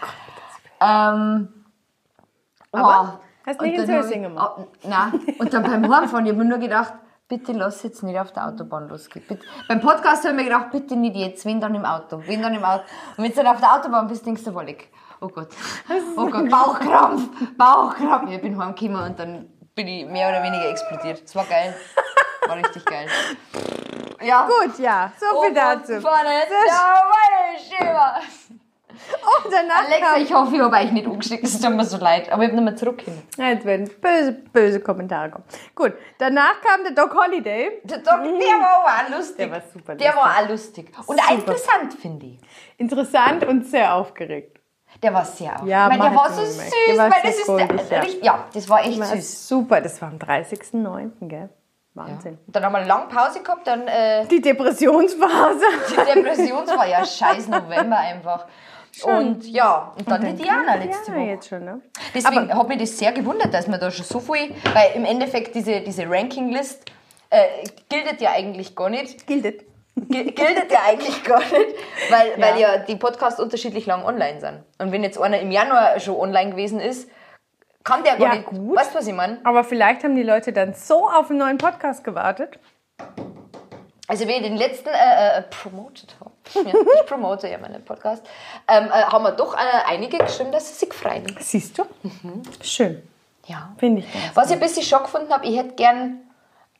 Ähm, 0.80 1.48
Aber 2.70 3.18
oh. 3.18 3.46
hast 3.46 3.60
nicht 3.62 3.78
Und 3.78 3.88
ins 3.88 4.06
Höschen 4.06 4.22
gemacht. 4.22 4.56
Oh, 4.58 4.66
nein. 4.86 5.20
Und 5.38 5.54
dann 5.54 5.62
beim 5.62 5.94
Heimfahren, 5.94 6.26
ich 6.26 6.32
habe 6.32 6.44
mir 6.44 6.50
nur 6.50 6.58
gedacht, 6.58 6.92
bitte 7.28 7.52
lass 7.52 7.82
jetzt 7.82 8.02
nicht 8.02 8.18
auf 8.18 8.32
der 8.32 8.46
Autobahn 8.48 8.88
losgehen. 8.88 9.24
Bitte. 9.26 9.44
Beim 9.68 9.80
Podcast 9.80 10.24
habe 10.24 10.34
ich 10.34 10.42
mir 10.42 10.44
gedacht, 10.44 10.70
bitte 10.70 10.96
nicht 10.96 11.16
jetzt, 11.16 11.46
wenn 11.46 11.60
dann 11.60 11.74
im 11.74 11.84
Auto, 11.84 12.20
wenn 12.26 12.42
dann 12.42 12.54
im 12.54 12.64
Auto. 12.64 12.82
Und 13.16 13.24
wenn 13.24 13.30
du 13.30 13.36
dann 13.36 13.46
auf 13.46 13.60
der 13.60 13.74
Autobahn 13.74 14.06
bist, 14.06 14.26
denkst 14.26 14.44
du, 14.44 14.54
Wollig, 14.54 14.90
oh 15.20 15.28
Gott, 15.28 15.48
oh 16.16 16.26
Gott, 16.26 16.50
Bauchkrampf, 16.50 17.28
Bauchkrampf. 17.56 18.30
Ich 18.30 18.42
bin 18.42 18.62
heimgekommen 18.62 19.02
und 19.02 19.18
dann 19.18 19.46
bin 19.74 19.88
ich 19.88 20.06
mehr 20.06 20.28
oder 20.28 20.42
weniger 20.42 20.68
explodiert. 20.70 21.22
Das 21.24 21.34
war 21.34 21.44
geil. 21.44 21.74
War 22.46 22.56
richtig 22.56 22.84
geil. 22.84 23.06
Ja. 24.22 24.46
Gut, 24.46 24.78
ja. 24.78 25.12
So 25.18 25.42
viel 25.42 25.54
dazu. 25.54 26.00
Vorne, 26.00 26.42
ja, 26.68 27.02
meine 27.10 27.58
Schäfer. 27.58 28.20
Oh, 29.22 29.48
danach 29.50 29.86
Alexa, 29.86 30.16
ich 30.18 30.32
hoffe, 30.32 30.54
ich 30.54 30.60
habe 30.62 30.76
euch 30.76 30.92
nicht 30.92 31.06
angeschickt, 31.06 31.44
es 31.44 31.60
tut 31.60 31.74
mir 31.74 31.84
so 31.84 31.98
leid. 31.98 32.30
Aber 32.30 32.44
ich 32.44 32.50
habe 32.52 32.60
mehr 32.60 32.76
zurück 32.76 33.02
hin. 33.02 33.22
Ja, 33.36 33.48
jetzt 33.48 33.64
werden 33.66 33.90
böse, 34.00 34.32
böse 34.32 34.80
Kommentare 34.80 35.30
kommen. 35.30 35.44
Gut, 35.74 35.92
danach 36.18 36.60
kam 36.62 36.84
der 36.84 36.92
Doc 36.92 37.14
Holiday. 37.14 37.80
Der, 37.82 37.98
Doc, 37.98 38.22
der 38.22 38.60
war 38.60 38.84
auch 39.04 39.08
lustig. 39.10 39.36
Der 39.36 39.50
war 39.50 39.60
super 39.72 39.94
Der 39.96 40.12
lustig. 40.12 40.24
war 40.24 40.44
auch 40.44 40.48
lustig. 40.48 40.92
Und 41.06 41.20
Super. 41.20 41.34
interessant, 41.34 41.94
finde 42.00 42.26
ich. 42.26 42.38
Interessant 42.78 43.44
und 43.44 43.66
sehr 43.66 43.94
aufgeregt. 43.94 44.60
Der 45.04 45.12
war 45.12 45.24
sehr 45.26 45.52
aufgeregt. 45.52 45.70
Ja, 45.70 45.90
weil 45.90 45.98
der 45.98 46.06
man 46.06 46.16
war 46.16 46.32
so 46.32 46.40
schon 46.40 46.46
süß. 46.46 46.70
Der 46.88 46.96
war 46.96 47.10
weil 47.10 47.32
sehr 47.32 47.56
das 47.58 47.78
ist 47.78 47.90
der, 47.90 48.04
ja. 48.04 48.14
ja, 48.22 48.44
das 48.54 48.68
war 48.70 48.84
echt 48.84 48.98
War 48.98 49.06
süß. 49.06 49.48
super, 49.48 49.80
das 49.82 50.00
war 50.00 50.08
am 50.08 50.16
30.09., 50.16 51.28
gell? 51.28 51.40
Ja. 51.40 51.48
Wahnsinn. 51.92 52.38
Und 52.46 52.56
dann 52.56 52.64
haben 52.64 52.72
wir 52.72 52.78
eine 52.78 52.88
lange 52.88 53.06
Pause 53.08 53.42
gehabt, 53.42 53.66
dann 53.66 53.86
äh, 53.86 54.26
Die 54.26 54.40
Depressionsphase. 54.40 55.64
die 55.90 56.14
Depression, 56.14 56.66
war 56.66 56.88
ja 56.88 57.04
scheiß 57.04 57.48
November 57.48 57.98
einfach. 57.98 58.46
Und 59.02 59.46
ja, 59.46 59.92
und 59.98 60.10
dann, 60.10 60.24
die 60.24 60.42
Diana 60.42 60.76
letzte 60.76 61.12
ja, 61.12 61.18
Woche. 61.18 61.26
jetzt 61.26 61.48
schon, 61.48 61.64
ne? 61.64 61.80
Deswegen 62.14 62.52
hat 62.52 62.68
mich 62.68 62.78
das 62.78 62.96
sehr 62.98 63.12
gewundert, 63.12 63.52
dass 63.52 63.66
man 63.66 63.78
da 63.78 63.90
schon 63.90 64.06
so 64.06 64.20
viel, 64.20 64.54
weil 64.72 64.92
im 64.94 65.04
Endeffekt 65.04 65.54
diese, 65.54 65.82
diese 65.82 66.08
Ranking-List 66.08 66.90
äh, 67.30 67.64
gilt 67.90 68.20
ja 68.20 68.30
eigentlich 68.30 68.74
gar 68.74 68.88
nicht. 68.88 69.26
Gildet. 69.26 69.64
Gil- 69.96 70.32
Gilt 70.32 70.72
ja 70.72 70.80
eigentlich 70.88 71.22
gar 71.24 71.38
nicht, 71.40 71.54
weil, 72.10 72.30
Ja. 72.30 72.46
weil 72.46 72.60
ja 72.60 72.78
die 72.78 72.96
Podcasts 72.96 73.38
unterschiedlich 73.40 73.86
lang 73.86 74.04
online 74.04 74.40
sind. 74.40 74.62
Und 74.78 74.90
wenn 74.92 75.02
jetzt 75.04 75.18
einer 75.20 75.38
im 75.40 75.50
Januar 75.50 76.00
schon 76.00 76.16
online 76.16 76.50
gewesen 76.50 76.80
ist, 76.80 77.08
kann 77.84 78.02
der 78.02 78.16
gar 78.16 78.28
Ja, 78.28 78.34
nicht. 78.34 78.46
gut. 78.46 78.76
Weißt 78.76 78.94
du, 78.94 78.98
was 78.98 79.06
ich 79.06 79.12
meine? 79.14 79.38
Aber 79.44 79.62
vielleicht 79.62 80.02
haben 80.04 80.16
die 80.16 80.22
Leute 80.22 80.52
dann 80.52 80.74
so 80.74 81.08
auf 81.08 81.30
einen 81.30 81.38
neuen 81.38 81.58
Podcast 81.58 82.02
gewartet. 82.02 82.58
Also, 84.06 84.28
wie 84.28 84.32
ich 84.32 84.42
den 84.42 84.56
letzten 84.56 84.88
äh, 84.90 85.38
äh, 85.38 85.42
promoted 85.42 86.14
habe, 86.20 86.68
ja, 86.68 86.74
ich 87.00 87.06
promote 87.06 87.48
ja 87.48 87.56
meinen 87.58 87.82
Podcast, 87.84 88.22
ähm, 88.68 88.86
äh, 88.86 88.90
haben 88.90 89.22
wir 89.24 89.32
doch 89.32 89.54
äh, 89.54 89.58
einige 89.88 90.18
geschrieben, 90.18 90.52
dass 90.52 90.68
sie 90.68 90.74
sich 90.84 90.92
freuen. 90.92 91.24
Siehst 91.40 91.78
du? 91.78 91.84
Mhm. 92.02 92.42
Schön. 92.62 93.02
Ja. 93.46 93.72
Finde 93.78 94.00
ich 94.02 94.06
Was 94.34 94.48
ich 94.48 94.54
ein 94.54 94.60
bisschen 94.60 94.82
schock 94.82 95.04
gefunden 95.04 95.32
habe, 95.32 95.46
ich 95.46 95.56
hätte 95.56 95.74
gern, 95.74 96.20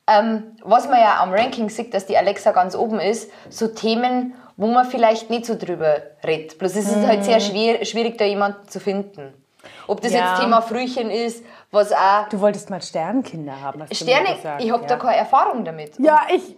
ähm, 0.06 0.56
was 0.62 0.88
man 0.88 0.98
ja 1.00 1.22
am 1.22 1.32
Ranking 1.32 1.68
sieht, 1.68 1.94
dass 1.94 2.06
die 2.06 2.16
Alexa 2.16 2.52
ganz 2.52 2.74
oben 2.76 3.00
ist, 3.00 3.30
so 3.48 3.68
Themen, 3.68 4.34
wo 4.56 4.66
man 4.68 4.84
vielleicht 4.86 5.30
nicht 5.30 5.46
so 5.46 5.56
drüber 5.56 5.96
redet. 6.24 6.58
Bloß 6.58 6.76
es 6.76 6.86
ist 6.88 7.06
halt 7.06 7.24
sehr 7.24 7.40
schwer, 7.40 7.84
schwierig, 7.84 8.18
da 8.18 8.24
jemanden 8.24 8.68
zu 8.68 8.80
finden. 8.80 9.34
Ob 9.86 10.00
das 10.00 10.12
Ja. 10.12 10.30
jetzt 10.32 10.40
Thema 10.42 10.60
Frühchen 10.60 11.10
ist, 11.10 11.44
was 11.70 11.92
auch. 11.92 12.28
Du 12.28 12.40
wolltest 12.40 12.70
mal 12.70 12.80
Sternkinder 12.82 13.60
haben, 13.60 13.82
hast 13.82 13.90
du 13.90 13.94
Sterne, 13.96 14.36
gesagt. 14.36 14.62
ich 14.62 14.70
habe 14.70 14.82
ja. 14.82 14.88
da 14.88 14.96
keine 14.96 15.16
Erfahrung 15.16 15.64
damit. 15.64 15.98
Ja, 15.98 16.22
ich... 16.32 16.56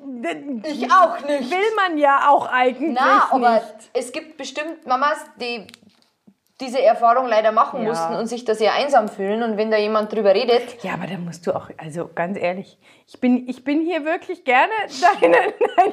Ich 0.64 0.90
auch 0.90 1.20
nicht. 1.26 1.50
Will 1.50 1.74
man 1.76 1.98
ja 1.98 2.28
auch 2.30 2.46
eigentlich 2.50 2.94
Na, 2.98 3.28
aber 3.30 3.54
nicht. 3.54 3.64
es 3.92 4.10
gibt 4.12 4.36
bestimmt 4.36 4.86
Mamas, 4.86 5.18
die 5.40 5.66
diese 6.60 6.80
Erfahrung 6.82 7.26
leider 7.26 7.52
machen 7.52 7.82
Ja. 7.82 7.88
mussten 7.90 8.14
und 8.14 8.26
sich 8.26 8.44
da 8.44 8.54
sehr 8.54 8.72
einsam 8.74 9.08
fühlen. 9.08 9.42
Und 9.42 9.56
wenn 9.56 9.70
da 9.70 9.76
jemand 9.76 10.12
drüber 10.12 10.34
redet, 10.34 10.82
Ja, 10.82 10.94
aber 10.94 11.06
da 11.06 11.18
musst 11.18 11.46
du 11.46 11.54
auch, 11.54 11.68
also 11.76 12.08
ganz 12.14 12.38
ehrlich, 12.38 12.78
ich 13.06 13.20
bin, 13.20 13.46
ich 13.48 13.62
bin 13.64 13.82
hier 13.82 14.04
wirklich 14.04 14.44
gerne 14.44 14.72
deine, 15.20 15.36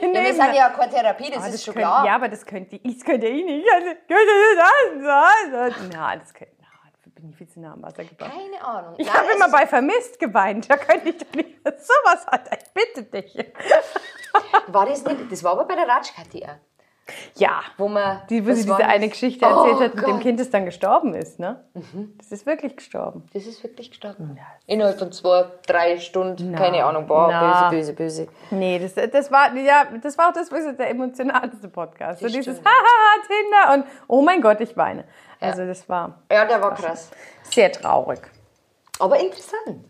deine 0.02 0.14
ja, 0.20 0.24
wir 0.26 0.34
sind 0.34 0.56
ja 0.56 0.70
keine 0.70 0.92
Therapie, 0.92 1.32
das 1.32 1.44
Ah, 1.44 1.48
ist 1.48 1.64
schon 1.66 1.74
könnt, 1.74 1.86
klar. 1.86 2.06
Ja, 2.06 2.16
aber 2.16 2.30
das 2.30 2.46
könnte 2.46 2.78
ich, 2.82 2.96
das 2.98 3.04
könnte 3.06 3.28
ich 3.28 3.44
nicht. 3.46 3.68
Also, 3.74 3.88
könnte 4.08 4.34
das 4.56 5.04
sein? 5.04 5.90
Na, 5.94 6.16
das 6.16 6.34
könnte, 6.34 6.54
bin 7.16 7.30
ich 7.30 7.36
viel 7.38 7.48
zu 7.48 7.60
nah 7.62 7.74
am 7.74 7.82
Wasser 7.84 8.04
gebracht. 8.04 8.32
Keine 8.34 8.66
Ahnung. 8.66 8.96
Ich 8.98 9.06
Nein, 9.08 9.16
habe 9.16 9.28
immer 9.36 9.50
bei 9.50 9.66
Vermisst 9.68 10.20
geweint. 10.20 10.70
Da 10.70 10.78
könnte 10.78 11.10
ich 11.10 11.18
doch 11.20 11.32
nicht 11.36 11.50
sowas 11.64 12.26
hat. 12.28 12.50
Ich 12.52 12.74
bitte 12.74 13.04
dich. 13.04 13.38
War 14.68 14.86
das 14.88 15.04
nicht? 15.06 15.32
Das 15.32 15.44
war 15.44 15.52
aber 15.54 15.66
bei 15.66 15.76
der 15.76 15.88
Ratschkati 15.88 16.44
auch. 16.44 16.58
Ja. 17.36 17.62
Wo 17.78 17.88
man. 17.88 18.22
Die, 18.30 18.46
wo 18.48 18.54
sie 18.54 18.64
diese 18.64 18.78
eine 18.86 19.10
Geschichte 19.10 19.46
erzählt 19.46 19.76
Oh 19.76 19.82
hat 19.82 19.96
mit 19.96 20.08
dem. 20.08 20.20
Kind, 20.20 20.40
das 20.40 20.50
dann 20.50 20.66
gestorben 20.66 21.14
ist, 21.14 21.38
ne? 21.40 21.64
Das 22.18 22.32
ist 22.32 22.46
wirklich 22.46 22.78
gestorben. 22.78 23.26
Das 23.34 23.46
ist 23.46 23.62
wirklich 23.64 23.90
gestorben. 23.90 24.38
Innerhalb 24.68 25.00
von 25.00 25.12
zwei, 25.12 25.46
drei 25.68 25.98
Stunden, 26.00 26.52
Na, 26.52 26.58
keine 26.58 26.86
Ahnung, 26.86 27.06
boah, 27.08 27.28
na. 27.30 27.70
böse, 27.70 27.94
böse, 27.94 28.26
böse. 28.26 28.28
Nee, 28.52 28.80
das, 28.80 28.94
das 29.12 29.32
war 29.32 29.54
ja, 29.56 29.86
das 30.02 30.18
war 30.18 30.30
auch 30.30 30.34
das, 30.34 30.52
was 30.52 30.64
der 30.78 30.90
emotionalste 30.90 31.68
Podcast. 31.68 32.22
So 32.22 32.28
dieses. 32.28 32.60
Hahaha 32.60 33.28
Tinder 33.28 33.74
und 33.74 33.86
oh 34.08 34.22
mein 34.22 34.42
Gott, 34.42 34.62
ich 34.62 34.76
weine. 34.78 35.04
Also 35.40 35.66
das 35.66 35.88
war 35.90 36.22
Ja, 36.32 36.46
der 36.46 36.62
war 36.62 36.74
krass. 36.74 37.12
sehr 37.44 37.72
traurig. 37.72 38.20
Aber 39.00 39.20
interessant. 39.20 39.86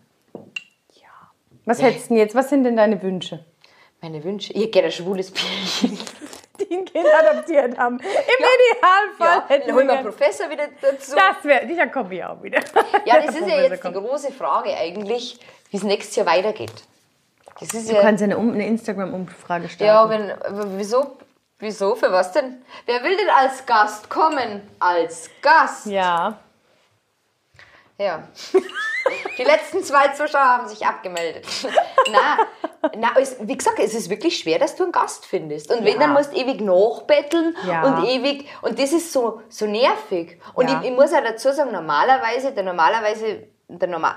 Was 1.65 1.81
hättest 1.81 2.05
du 2.09 2.15
denn 2.15 2.17
jetzt? 2.17 2.35
Was 2.35 2.49
sind 2.49 2.65
denn 2.65 2.75
deine 2.75 3.01
Wünsche? 3.01 3.45
Meine 4.01 4.21
Wünsche. 4.23 4.51
Ich 4.51 4.59
hätte 4.63 4.71
gerne 4.71 4.91
schwules 4.91 5.31
Pärchen. 5.31 5.97
Die 6.73 6.79
ein 6.79 6.85
Kind 6.85 7.05
adoptiert 7.07 7.77
haben. 7.77 7.99
Im 7.99 8.05
Idealfall 8.05 9.37
Ja, 9.37 9.45
hätten 9.47 9.67
dann 9.67 9.75
holen 9.75 9.87
wir 9.87 9.93
einen 9.95 10.03
Professor 10.05 10.49
wieder 10.49 10.67
dazu. 10.81 11.15
Das 11.15 11.43
wäre, 11.43 11.65
dieser 11.67 11.87
kommt 11.87 12.11
ich 12.11 12.23
auch 12.23 12.41
wieder. 12.41 12.59
Ja, 13.05 13.21
das 13.21 13.35
ist 13.39 13.47
ja 13.47 13.61
jetzt 13.61 13.73
die 13.73 13.79
kommt. 13.79 13.95
große 13.95 14.31
Frage 14.31 14.75
eigentlich, 14.75 15.39
wie 15.69 15.77
es 15.77 15.83
nächstes 15.83 16.15
Jahr 16.15 16.25
weitergeht. 16.25 16.73
Das 17.59 17.73
ist 17.73 17.89
Du 17.89 17.93
ja. 17.95 18.01
kannst 18.01 18.21
ja 18.21 18.25
eine, 18.25 18.37
um, 18.37 18.53
eine 18.53 18.65
Instagram-Umfrage 18.67 19.69
starten. 19.69 19.85
Ja, 19.85 20.09
wenn, 20.09 20.77
wieso, 20.77 21.17
wieso, 21.59 21.95
für 21.95 22.11
was 22.11 22.31
denn? 22.31 22.63
Wer 22.85 23.03
will 23.03 23.15
denn 23.15 23.29
als 23.29 23.65
Gast 23.65 24.09
kommen? 24.09 24.67
Als 24.79 25.29
Gast? 25.41 25.85
ja. 25.85 26.39
Ja. 27.99 28.27
Die 29.37 29.43
letzten 29.43 29.83
zwei 29.83 30.09
Zuschauer 30.09 30.43
haben 30.43 30.67
sich 30.67 30.85
abgemeldet. 30.85 31.45
na, 32.11 32.37
na, 32.97 33.09
es, 33.19 33.37
wie 33.39 33.57
gesagt, 33.57 33.79
es 33.79 33.93
ist 33.93 34.09
wirklich 34.09 34.37
schwer, 34.37 34.59
dass 34.59 34.75
du 34.75 34.83
einen 34.83 34.91
Gast 34.91 35.25
findest. 35.25 35.71
Und 35.71 35.83
wenn, 35.85 35.93
Ja. 35.93 35.99
dann 36.01 36.13
musst 36.13 36.33
du 36.33 36.37
ewig 36.37 36.61
nachbetteln 36.61 37.55
Ja. 37.67 37.83
und 37.83 38.05
ewig. 38.05 38.47
Und 38.61 38.77
das 38.79 38.91
ist 38.91 39.11
so, 39.11 39.41
so 39.49 39.65
nervig. 39.65 40.39
Und 40.53 40.69
Ja. 40.69 40.81
ich, 40.81 40.89
ich 40.89 40.95
muss 40.95 41.13
auch 41.13 41.23
dazu 41.23 41.51
sagen, 41.51 41.71
normalerweise, 41.71 42.51
der 42.51 42.63
normalerweise. 42.63 43.47
Der, 43.69 43.87
normal, 43.87 44.15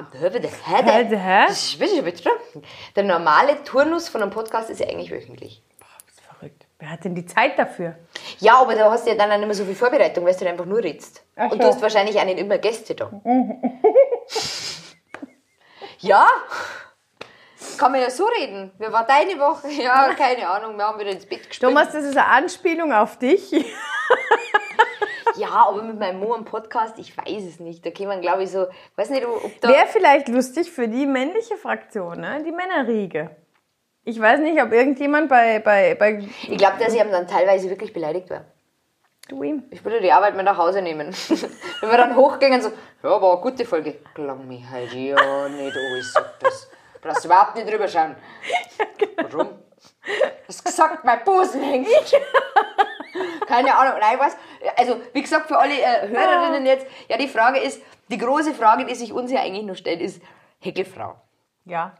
der 2.95 3.05
normale 3.05 3.63
Turnus 3.65 4.09
von 4.09 4.21
einem 4.21 4.31
Podcast 4.31 4.69
ist 4.69 4.81
ja 4.81 4.89
eigentlich 4.89 5.11
wöchentlich. 5.11 5.63
Das 5.79 6.15
ist 6.15 6.21
verrückt. 6.21 6.67
Wer 6.79 6.91
hat 6.91 7.05
denn 7.05 7.15
die 7.15 7.25
Zeit 7.25 7.59
dafür? 7.59 7.95
Ja, 8.41 8.59
aber 8.61 8.75
da 8.75 8.91
hast 8.91 9.07
du 9.07 9.11
ja 9.13 9.17
dann 9.17 9.31
auch 9.31 9.37
nicht 9.39 9.47
mehr 9.47 9.55
so 9.55 9.65
viel 9.65 9.75
Vorbereitung, 9.77 10.27
weil 10.27 10.35
du 10.35 10.47
einfach 10.47 10.67
nur 10.67 10.83
redst. 10.83 11.23
Ach 11.37 11.45
Und 11.45 11.53
so. 11.53 11.59
du 11.59 11.67
hast 11.69 11.81
wahrscheinlich 11.81 12.23
nicht 12.23 12.39
immer 12.39 12.59
Gäste 12.59 12.95
da. 12.97 13.11
ja, 16.01 16.29
kann 17.79 17.93
man 17.93 18.01
ja 18.01 18.11
so 18.11 18.27
reden. 18.27 18.73
Wie 18.79 18.91
war 18.93 19.07
deine 19.07 19.39
Woche? 19.39 19.69
Ja, 19.83 20.15
keine 20.15 20.49
Ahnung, 20.49 20.77
wir 20.77 20.87
haben 20.87 20.99
wieder 20.99 21.11
ins 21.11 21.27
Bett 21.27 21.49
gespielt. 21.49 21.61
Thomas, 21.61 21.93
das 21.93 22.05
ist 22.05 22.17
eine 22.17 22.27
Anspielung 22.27 22.93
auf 22.93 23.19
dich. 23.19 23.53
Ja, 25.37 25.67
aber 25.69 25.83
mit 25.83 25.99
meinem 25.99 26.21
Mo 26.21 26.35
Podcast, 26.45 26.99
ich 26.99 27.17
weiß 27.17 27.45
es 27.45 27.61
nicht. 27.61 27.85
Da 27.85 27.91
kann 27.91 28.07
man, 28.07 28.23
glaube 28.23 28.45
ich, 28.45 28.51
so, 28.51 28.67
weiß 28.97 29.11
nicht, 29.11 29.27
ob 29.27 29.61
da... 29.61 29.69
Wäre 29.69 29.87
vielleicht 29.87 30.29
lustig 30.29 30.71
für 30.71 30.89
die 30.89 31.05
männliche 31.05 31.57
Fraktion, 31.57 32.21
ne? 32.21 32.43
die 32.43 32.53
Männerriege. 32.53 33.37
Ich 34.05 34.21
weiß 34.21 34.41
nicht, 34.41 34.63
ob 34.63 34.73
irgendjemand 34.73 35.29
bei, 35.29 35.59
bei, 35.59 35.95
bei 35.95 36.27
Ich 36.49 36.57
glaube, 36.57 36.77
dass 36.79 36.95
ich 36.95 37.01
dann 37.03 37.27
teilweise 37.27 37.69
wirklich 37.69 37.93
beleidigt 37.93 38.31
war. 38.31 38.45
Du 39.29 39.43
ihm. 39.43 39.65
Ich 39.71 39.85
würde 39.85 40.01
die 40.01 40.13
Arbeit 40.13 40.37
mit 40.37 40.45
nach 40.45 40.57
Hause 40.57 40.83
nehmen. 40.83 41.09
Wenn 41.81 41.91
wir 41.91 41.97
dann 41.97 42.17
hochgingen, 42.17 42.63
so, 42.63 42.71
ja, 43.03 43.21
war 43.21 43.33
eine 43.33 43.41
gute 43.41 43.65
Folge. 43.65 43.95
Klang 44.15 44.47
mich 44.47 44.65
halt 44.69 44.93
ja 44.93 45.49
nicht 45.49 45.77
sag 46.13 46.39
das. 46.41 46.69
Du 46.95 47.09
brauchst 47.09 47.25
überhaupt 47.25 47.55
nicht 47.57 47.71
drüber 47.71 47.89
schauen. 47.89 48.17
Warum? 49.17 49.49
Du 50.07 50.49
hast 50.49 50.65
gesagt, 50.65 51.05
mein 51.05 51.25
Busen 51.25 51.63
hängt. 51.63 51.89
Keine 53.47 53.75
Ahnung, 53.75 53.99
nein, 54.01 54.19
was? 54.19 54.37
Also, 54.77 55.01
wie 55.13 55.23
gesagt, 55.23 55.47
für 55.49 55.59
alle 55.59 55.75
äh, 55.75 56.09
Hörerinnen 56.09 56.67
jetzt, 56.67 56.87
ja, 57.09 57.17
die 57.17 57.29
Frage 57.29 57.61
ist, 57.61 57.81
die 58.09 58.19
große 58.19 58.55
Frage, 58.55 58.85
die 58.85 58.95
sich 58.95 59.13
uns 59.13 59.31
ja 59.33 59.41
eigentlich 59.41 59.65
nur 59.65 59.77
stellt, 59.77 60.01
ist, 60.01 60.23
Heckelfrau, 60.61 61.17
Ja. 61.65 61.95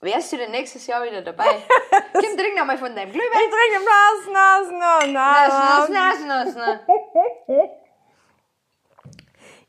Wärst 0.00 0.32
du 0.32 0.36
denn 0.36 0.50
nächstes 0.50 0.86
Jahr 0.86 1.04
wieder 1.04 1.22
dabei? 1.22 1.44
Kim, 2.20 2.36
trink 2.36 2.56
noch 2.56 2.64
mal 2.66 2.78
von 2.78 2.94
deinem 2.94 3.12
Glühwein. 3.12 3.30
Ich 3.32 3.50
trinke 3.50 3.84
Nas, 3.84 4.26
Nas, 4.32 4.70
Nas, 4.70 5.06
Nas, 5.12 5.48
Nas. 5.48 5.88
nas, 5.88 6.18
nas, 6.20 6.54
nas, 6.54 6.80
nas. 6.86 7.68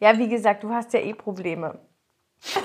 Ja, 0.02 0.18
wie 0.18 0.30
gesagt, 0.30 0.63
du 0.63 0.74
hast 0.74 0.94
ja 0.94 1.02
eh 1.02 1.13
Probleme. 1.13 1.78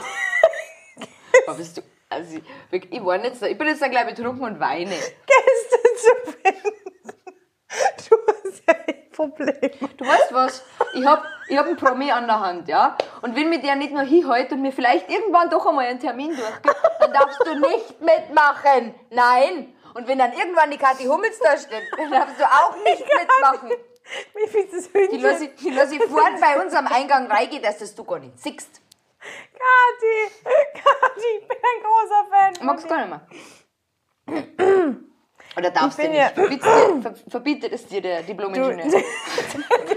Boah, 1.46 1.54
bist 1.56 1.76
du, 1.76 1.82
also, 2.08 2.38
ich, 2.70 2.92
ich 2.92 3.04
war 3.04 3.18
so, 3.34 3.46
ich 3.46 3.58
bin 3.58 3.66
jetzt 3.66 3.82
dann 3.82 3.90
gleich 3.90 4.06
betrunken 4.06 4.44
und 4.44 4.60
weine. 4.60 4.94
Gäste 4.94 5.78
zu 5.96 6.32
finden. 6.32 6.72
Du 8.08 8.16
hast 8.28 8.62
ja 8.68 8.74
eh 8.86 8.92
Probleme. 9.10 9.88
Du 9.96 10.06
weißt 10.06 10.32
was? 10.32 10.64
Ich 10.94 11.06
hab, 11.06 11.24
ich 11.48 11.56
hab 11.58 11.66
einen 11.66 11.76
Promi 11.76 12.10
an 12.10 12.26
der 12.26 12.40
Hand, 12.40 12.68
ja? 12.68 12.96
Und 13.22 13.34
wenn 13.36 13.48
mir 13.48 13.60
der 13.60 13.76
nicht 13.76 13.92
nur 13.92 14.02
hinhält 14.02 14.52
und 14.52 14.62
mir 14.62 14.72
vielleicht 14.72 15.10
irgendwann 15.10 15.50
doch 15.50 15.66
einmal 15.66 15.86
einen 15.86 16.00
Termin 16.00 16.34
durchgibt, 16.36 16.76
dann 17.00 17.12
darfst 17.12 17.40
du 17.44 17.54
nicht 17.58 18.00
mitmachen. 18.00 18.94
Nein. 19.10 19.74
Und 19.94 20.08
wenn 20.08 20.18
dann 20.18 20.32
irgendwann 20.32 20.70
die 20.70 20.78
Kathi 20.78 21.04
Hummels 21.04 21.38
da 21.38 21.56
steht, 21.56 21.82
dann 21.96 22.10
darfst 22.10 22.38
du 22.40 22.44
auch 22.44 22.76
nicht 22.84 23.04
mitmachen. 23.18 23.70
Wie 24.34 24.48
viel 24.48 24.60
ist 24.64 24.74
das 24.74 24.92
Die 24.92 24.98
Hühnchen? 24.98 25.22
lasse 25.22 25.44
ich, 25.46 25.54
die 25.56 25.70
lass 25.70 25.92
ich 25.92 26.02
vorne 26.04 26.38
bei 26.40 26.60
uns 26.62 26.74
am 26.74 26.86
Eingang 26.88 27.30
reingehen, 27.30 27.62
dass 27.62 27.78
das 27.78 27.94
du 27.94 28.04
gar 28.04 28.18
nicht 28.18 28.38
siehst. 28.38 28.80
Kathi, 29.20 30.44
Kathi, 30.74 31.38
ich 31.40 31.48
bin 31.48 31.56
ein 31.56 31.82
großer 31.82 32.26
Fan. 32.30 32.66
Magst 32.66 32.84
dir. 32.84 32.88
gar 32.88 33.06
nicht 33.06 33.10
mehr. 34.26 34.94
Oder 35.56 35.70
darfst 35.70 35.98
du 35.98 36.08
nicht? 36.08 36.16
ja- 36.18 36.28
Verbietet, 36.30 37.18
verbietet 37.28 37.72
es 37.72 37.86
dir 37.86 38.00
der 38.00 38.20
Du, 38.22 38.26
Diplom-Ingenieur? 38.28 38.86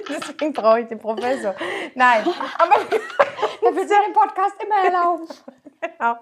deswegen 0.10 0.54
brauche 0.54 0.82
ich 0.82 0.88
den 0.88 1.00
Professor. 1.00 1.56
Nein, 1.96 2.26
aber 2.58 2.76
Er 3.62 3.76
will 3.76 3.88
seinen 3.88 4.14
Podcast 4.14 4.56
immer 4.64 4.86
erlauben. 4.86 5.28
genau. 5.82 6.18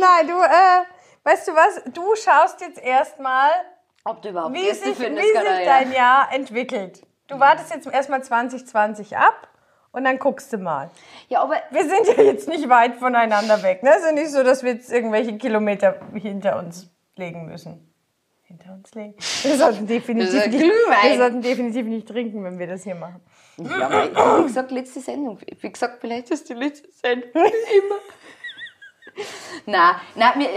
Nein, 0.00 0.26
du, 0.26 0.34
äh, 0.42 0.84
weißt 1.24 1.48
du 1.48 1.52
was? 1.54 1.82
Du 1.92 2.14
schaust 2.16 2.60
jetzt 2.60 2.82
erstmal, 2.82 3.50
du 4.04 4.52
wie 4.52 4.70
sich, 4.72 4.98
wie 4.98 5.16
sich 5.16 5.64
dein 5.64 5.92
Jahr 5.92 6.32
entwickelt. 6.32 7.02
Du 7.28 7.38
wartest 7.38 7.72
jetzt 7.74 7.86
erstmal 7.86 8.22
2020 8.22 9.16
ab 9.16 9.48
und 9.92 10.04
dann 10.04 10.18
guckst 10.18 10.52
du 10.52 10.58
mal. 10.58 10.90
Ja, 11.28 11.40
aber 11.42 11.54
Wir 11.70 11.88
sind 11.88 12.06
ja 12.16 12.22
jetzt 12.24 12.48
nicht 12.48 12.68
weit 12.68 12.96
voneinander 12.96 13.62
weg. 13.62 13.82
Ne? 13.82 13.90
Es 13.90 13.98
ist 13.98 14.06
ja 14.06 14.12
nicht 14.12 14.30
so, 14.30 14.42
dass 14.42 14.62
wir 14.62 14.72
jetzt 14.72 14.92
irgendwelche 14.92 15.38
Kilometer 15.38 15.96
hinter 16.14 16.58
uns 16.58 16.90
legen 17.16 17.46
müssen. 17.46 17.91
Hinter 18.52 18.74
uns 18.74 18.94
legen. 18.94 19.14
Wir 19.42 19.56
sollten 19.56 19.86
definitiv, 19.86 20.46
nicht, 20.46 20.60
wir 20.60 21.16
sollten 21.16 21.40
definitiv 21.40 21.86
nicht 21.86 22.06
trinken, 22.06 22.44
wenn 22.44 22.58
wir 22.58 22.66
das 22.66 22.84
hier 22.84 22.94
machen. 22.94 23.22
Ja, 23.56 23.86
aber 24.14 24.40
wie 24.40 24.42
gesagt, 24.42 24.70
letzte 24.70 25.00
Sendung. 25.00 25.38
Wie 25.60 25.72
gesagt, 25.72 25.98
vielleicht 26.02 26.30
ist 26.30 26.50
die 26.50 26.54
letzte 26.54 26.90
Sendung. 26.92 27.30
Immer. 27.34 27.96
Nein, 29.64 29.94
nein, 30.16 30.38
mir, 30.38 30.48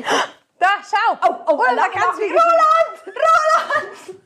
Da, 0.60 0.67
schau! 0.84 1.17
Oh, 1.25 1.36
oh, 1.47 1.55
Roland, 1.55 1.93
ganz 1.93 2.19
wie 2.19 2.27
gemacht. 2.27 3.05
Roland! 3.05 4.21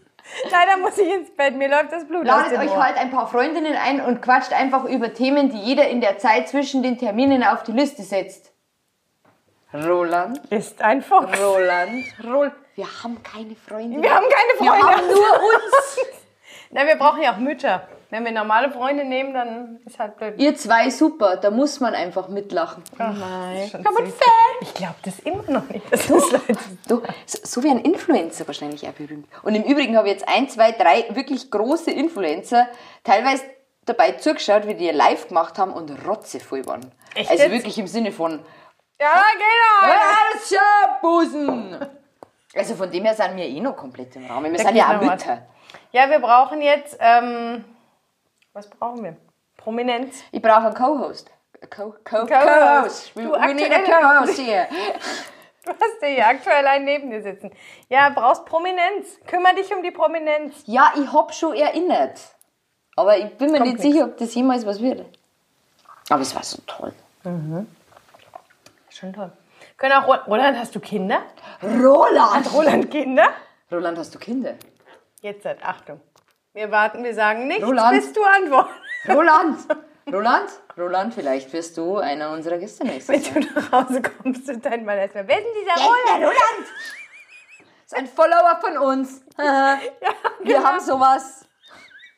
Leider 0.51 0.77
muss 0.77 0.97
ich 0.97 1.11
ins 1.13 1.35
Bett, 1.35 1.55
mir 1.55 1.69
läuft 1.69 1.91
das 1.91 2.07
Blut 2.07 2.21
aus 2.21 2.27
ladet 2.27 2.53
dem 2.53 2.61
euch 2.61 2.71
Ohr. 2.71 2.83
halt 2.83 2.97
ein 2.97 3.11
paar 3.11 3.27
Freundinnen 3.27 3.75
ein 3.75 4.01
und 4.01 4.21
quatscht 4.21 4.53
einfach 4.53 4.85
über 4.85 5.13
Themen, 5.13 5.49
die 5.51 5.57
jeder 5.59 5.87
in 5.89 6.01
der 6.01 6.17
Zeit 6.17 6.49
zwischen 6.49 6.81
den 6.81 6.97
Terminen 6.97 7.43
auf 7.43 7.61
die 7.63 7.71
Liste 7.71 8.01
setzt. 8.01 8.51
Roland, 9.73 10.39
Ist 10.51 10.81
ein 10.81 11.03
Fuchs. 11.03 11.39
Roland, 11.39 12.05
Roland. 12.23 12.53
Wir 12.79 12.87
haben 13.03 13.21
keine 13.23 13.57
Freunde. 13.57 14.01
Wir 14.01 14.15
haben 14.15 14.25
keine 14.29 14.53
Wir 14.57 14.71
Freunde. 14.71 14.87
haben 14.87 15.07
nur 15.07 15.33
uns. 15.43 15.97
Na, 16.71 16.87
wir 16.87 16.95
brauchen 16.95 17.21
ja 17.21 17.33
auch 17.33 17.37
Mütter. 17.37 17.89
Wenn 18.09 18.23
wir 18.23 18.31
normale 18.31 18.71
Freunde 18.71 19.03
nehmen, 19.03 19.33
dann 19.33 19.81
ist 19.85 19.99
halt 19.99 20.15
blöd. 20.15 20.35
Ihr 20.37 20.55
zwei 20.55 20.89
super, 20.89 21.35
da 21.35 21.51
muss 21.51 21.81
man 21.81 21.93
einfach 21.93 22.29
mitlachen. 22.29 22.81
Nein. 22.97 23.69
Kann 23.69 23.93
man 23.93 24.07
Fan? 24.07 24.55
Ich 24.61 24.73
glaube 24.75 24.95
das 25.03 25.19
immer 25.19 25.43
noch 25.49 25.67
nicht. 25.67 25.91
Das 25.91 26.09
ist 26.09 26.31
leid. 26.31 26.41
Du, 26.87 27.01
so, 27.25 27.39
so 27.43 27.63
wie 27.63 27.69
ein 27.69 27.79
Influencer 27.79 28.47
wahrscheinlich 28.47 28.87
auch 28.87 28.93
berühmt. 28.93 29.27
Und 29.43 29.55
im 29.55 29.63
Übrigen 29.63 29.97
habe 29.97 30.07
ich 30.07 30.13
jetzt 30.13 30.29
ein, 30.29 30.47
zwei, 30.47 30.71
drei 30.71 31.05
wirklich 31.09 31.51
große 31.51 31.91
Influencer 31.91 32.69
teilweise 33.03 33.43
dabei 33.83 34.13
zugeschaut, 34.13 34.67
wie 34.67 34.75
die 34.75 34.85
ihr 34.85 34.93
live 34.93 35.27
gemacht 35.27 35.57
haben 35.57 35.73
und 35.73 35.91
rotzevoll 36.07 36.65
waren. 36.65 36.93
Echt 37.13 37.29
also 37.29 37.43
jetzt? 37.43 37.51
wirklich 37.51 37.77
im 37.77 37.87
Sinne 37.87 38.13
von 38.13 38.39
Ja, 39.01 39.21
genau. 39.33 39.93
Busen. 41.01 41.98
Also 42.55 42.75
von 42.75 42.89
dem 42.91 43.05
her 43.05 43.13
sind 43.15 43.35
wir 43.35 43.45
eh 43.45 43.59
noch 43.59 43.75
komplett 43.77 44.15
im 44.15 44.25
Rahmen. 44.25 44.51
Wir 44.51 44.57
Da 44.57 44.65
sind 44.65 44.75
ja 44.75 44.97
auch. 44.97 45.01
Mütter. 45.01 45.45
Ja, 45.91 46.09
wir 46.09 46.19
brauchen 46.19 46.61
jetzt, 46.61 46.97
ähm, 46.99 47.63
was 48.53 48.69
brauchen 48.69 49.03
wir? 49.03 49.17
Prominenz. 49.57 50.23
Ich 50.31 50.41
brauche 50.41 50.65
einen 50.67 50.73
Co-Host. 50.73 51.29
Co- 51.69 51.93
Co- 52.03 52.25
Co-Host. 52.25 52.29
Co-Host. 52.29 53.15
We, 53.15 53.23
we 53.29 53.53
need 53.53 53.71
a 53.71 53.79
Co-Host 53.81 54.39
hier. 54.39 54.67
Du 55.65 55.71
hast 55.73 56.01
ja 56.01 56.07
hier 56.07 56.25
aktuell 56.27 56.65
einen 56.65 56.85
neben 56.85 57.11
dir 57.11 57.21
sitzen. 57.21 57.51
Ja, 57.89 58.09
brauchst 58.09 58.45
Prominenz. 58.45 59.19
Kümmer 59.27 59.53
dich 59.53 59.71
um 59.75 59.83
die 59.83 59.91
Prominenz. 59.91 60.63
Ja, 60.65 60.93
ich 60.95 61.11
hab 61.11 61.33
schon 61.35 61.53
erinnert. 61.53 62.19
Aber 62.95 63.17
ich 63.17 63.37
bin 63.37 63.51
mir 63.51 63.59
Kommt 63.59 63.73
nicht 63.73 63.83
nix. 63.83 63.93
sicher, 63.93 64.05
ob 64.05 64.17
das 64.17 64.33
jemals 64.33 64.65
was 64.65 64.79
wird. 64.81 65.05
Aber 66.09 66.21
es 66.21 66.33
war 66.33 66.43
so 66.43 66.59
toll. 66.65 66.93
Schon 68.89 69.13
toll. 69.13 69.31
Können 69.79 69.93
auch, 69.93 70.07
Ro- 70.07 70.23
Roland, 70.27 70.57
hast 70.57 70.75
du 70.75 70.79
Kinder? 70.79 71.23
Roland! 71.63 72.53
Roland, 72.53 72.91
Kinder? 72.91 73.29
Roland, 73.71 73.97
hast 73.97 74.13
du 74.13 74.19
Kinder? 74.19 74.55
Jetzt 75.21 75.43
seid 75.43 75.63
Achtung. 75.63 76.01
Wir 76.53 76.69
warten, 76.71 77.03
wir 77.03 77.13
sagen 77.13 77.47
nichts, 77.47 77.63
Roland. 77.65 77.95
bis 78.01 78.11
du 78.13 78.23
antwortest. 78.23 78.75
Roland! 79.07 79.59
Roland? 80.11 80.49
Roland, 80.77 81.13
vielleicht 81.13 81.53
wirst 81.53 81.77
du 81.77 81.97
einer 81.97 82.31
unserer 82.31 82.57
Gäste 82.57 82.83
nächstes 82.83 83.33
Wenn 83.35 83.41
du 83.43 83.53
nach 83.53 83.71
Hause 83.71 84.01
kommst 84.01 84.49
und 84.49 84.65
dann 84.65 84.83
mal 84.83 84.97
erstmal, 84.97 85.27
wer 85.27 85.37
ist 85.37 85.45
denn 85.45 85.53
dieser 85.61 85.79
Ja, 85.79 85.85
Roland? 85.87 86.23
Roland! 86.23 86.67
ist 87.85 87.95
ein 87.95 88.07
Follower 88.07 88.59
von 88.59 88.77
uns. 88.77 89.21
Ja, 89.37 89.79
Wir 90.41 90.55
genau. 90.55 90.67
haben 90.67 90.79
sowas. 90.79 91.45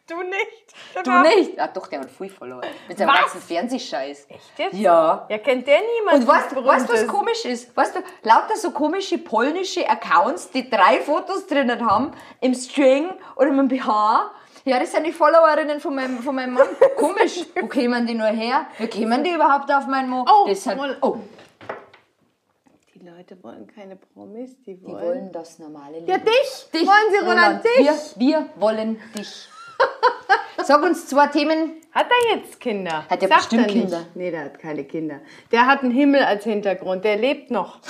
Du 0.07 0.21
nicht. 0.23 0.60
Du 1.03 1.11
nicht? 1.21 1.59
Ah, 1.59 1.67
doch, 1.67 1.87
der 1.87 2.01
hat 2.01 2.11
viel 2.11 2.29
Follower. 2.29 2.61
Mit 2.87 2.97
seinem 2.97 3.09
Was? 3.09 3.19
ganzen 3.21 3.41
Fernsehscheiß. 3.41 4.25
Echt 4.29 4.41
jetzt? 4.59 4.73
Ja. 4.75 5.25
Ja, 5.29 5.37
kennt 5.37 5.67
der 5.67 5.79
niemand? 5.99 6.19
Und 6.19 6.27
weißt, 6.27 6.51
du, 6.51 6.65
was 6.65 6.85
Berühmtes? 6.85 7.07
komisch 7.07 7.45
ist? 7.45 7.75
Weißt 7.75 7.95
du, 7.95 7.99
lauter 8.23 8.55
so 8.55 8.71
komische 8.71 9.17
polnische 9.17 9.87
Accounts, 9.89 10.49
die 10.51 10.69
drei 10.69 10.99
Fotos 11.01 11.47
drinnen 11.47 11.85
haben, 11.89 12.11
im 12.41 12.53
String 12.53 13.09
oder 13.35 13.47
im 13.47 13.67
BH. 13.67 14.31
Ja, 14.65 14.79
das 14.79 14.91
sind 14.91 15.05
die 15.07 15.11
Followerinnen 15.11 15.79
von 15.79 15.95
meinem, 15.95 16.19
von 16.19 16.35
meinem 16.35 16.53
Mann. 16.53 16.67
Komisch. 16.97 17.45
Wo 17.59 17.67
kämen 17.67 18.05
die 18.05 18.13
nur 18.13 18.27
her? 18.27 18.67
Wie 18.77 18.87
kämen 18.87 19.23
die 19.23 19.31
überhaupt 19.31 19.71
auf 19.73 19.87
meinen 19.87 20.09
Mo? 20.09 20.23
Oh, 20.29 20.47
das 20.47 20.67
Roll- 20.67 20.97
oh, 21.01 21.17
Die 22.93 22.99
Leute 23.07 23.41
wollen 23.43 23.65
keine 23.65 23.95
Promis, 23.95 24.61
die 24.61 24.75
die 24.75 24.83
wollen... 24.85 25.03
wollen 25.03 25.31
das 25.31 25.57
normale 25.57 25.93
Leben. 25.99 26.07
Ja, 26.07 26.17
dich. 26.19 26.69
Dich, 26.73 26.87
Wollen 26.87 27.11
sie, 27.11 27.25
Roland, 27.25 27.63
dich? 27.63 27.79
Wir, 28.17 28.39
wir 28.39 28.49
wollen 28.57 29.01
dich. 29.17 29.47
Sag 30.63 30.81
uns 30.83 31.07
zwei 31.07 31.27
Themen. 31.27 31.81
Hat 31.91 32.07
er 32.09 32.35
jetzt 32.37 32.59
Kinder? 32.59 33.05
Hat 33.09 33.21
er 33.21 33.27
Sagt 33.27 33.41
bestimmt 33.41 33.61
er 33.61 33.67
nicht. 33.73 33.81
Kinder. 33.81 34.05
Nee, 34.13 34.31
der 34.31 34.43
hat 34.45 34.59
keine 34.59 34.83
Kinder. 34.85 35.19
Der 35.51 35.65
hat 35.65 35.81
einen 35.81 35.91
Himmel 35.91 36.23
als 36.23 36.43
Hintergrund. 36.43 37.03
Der 37.03 37.15
lebt 37.17 37.51
noch. 37.51 37.79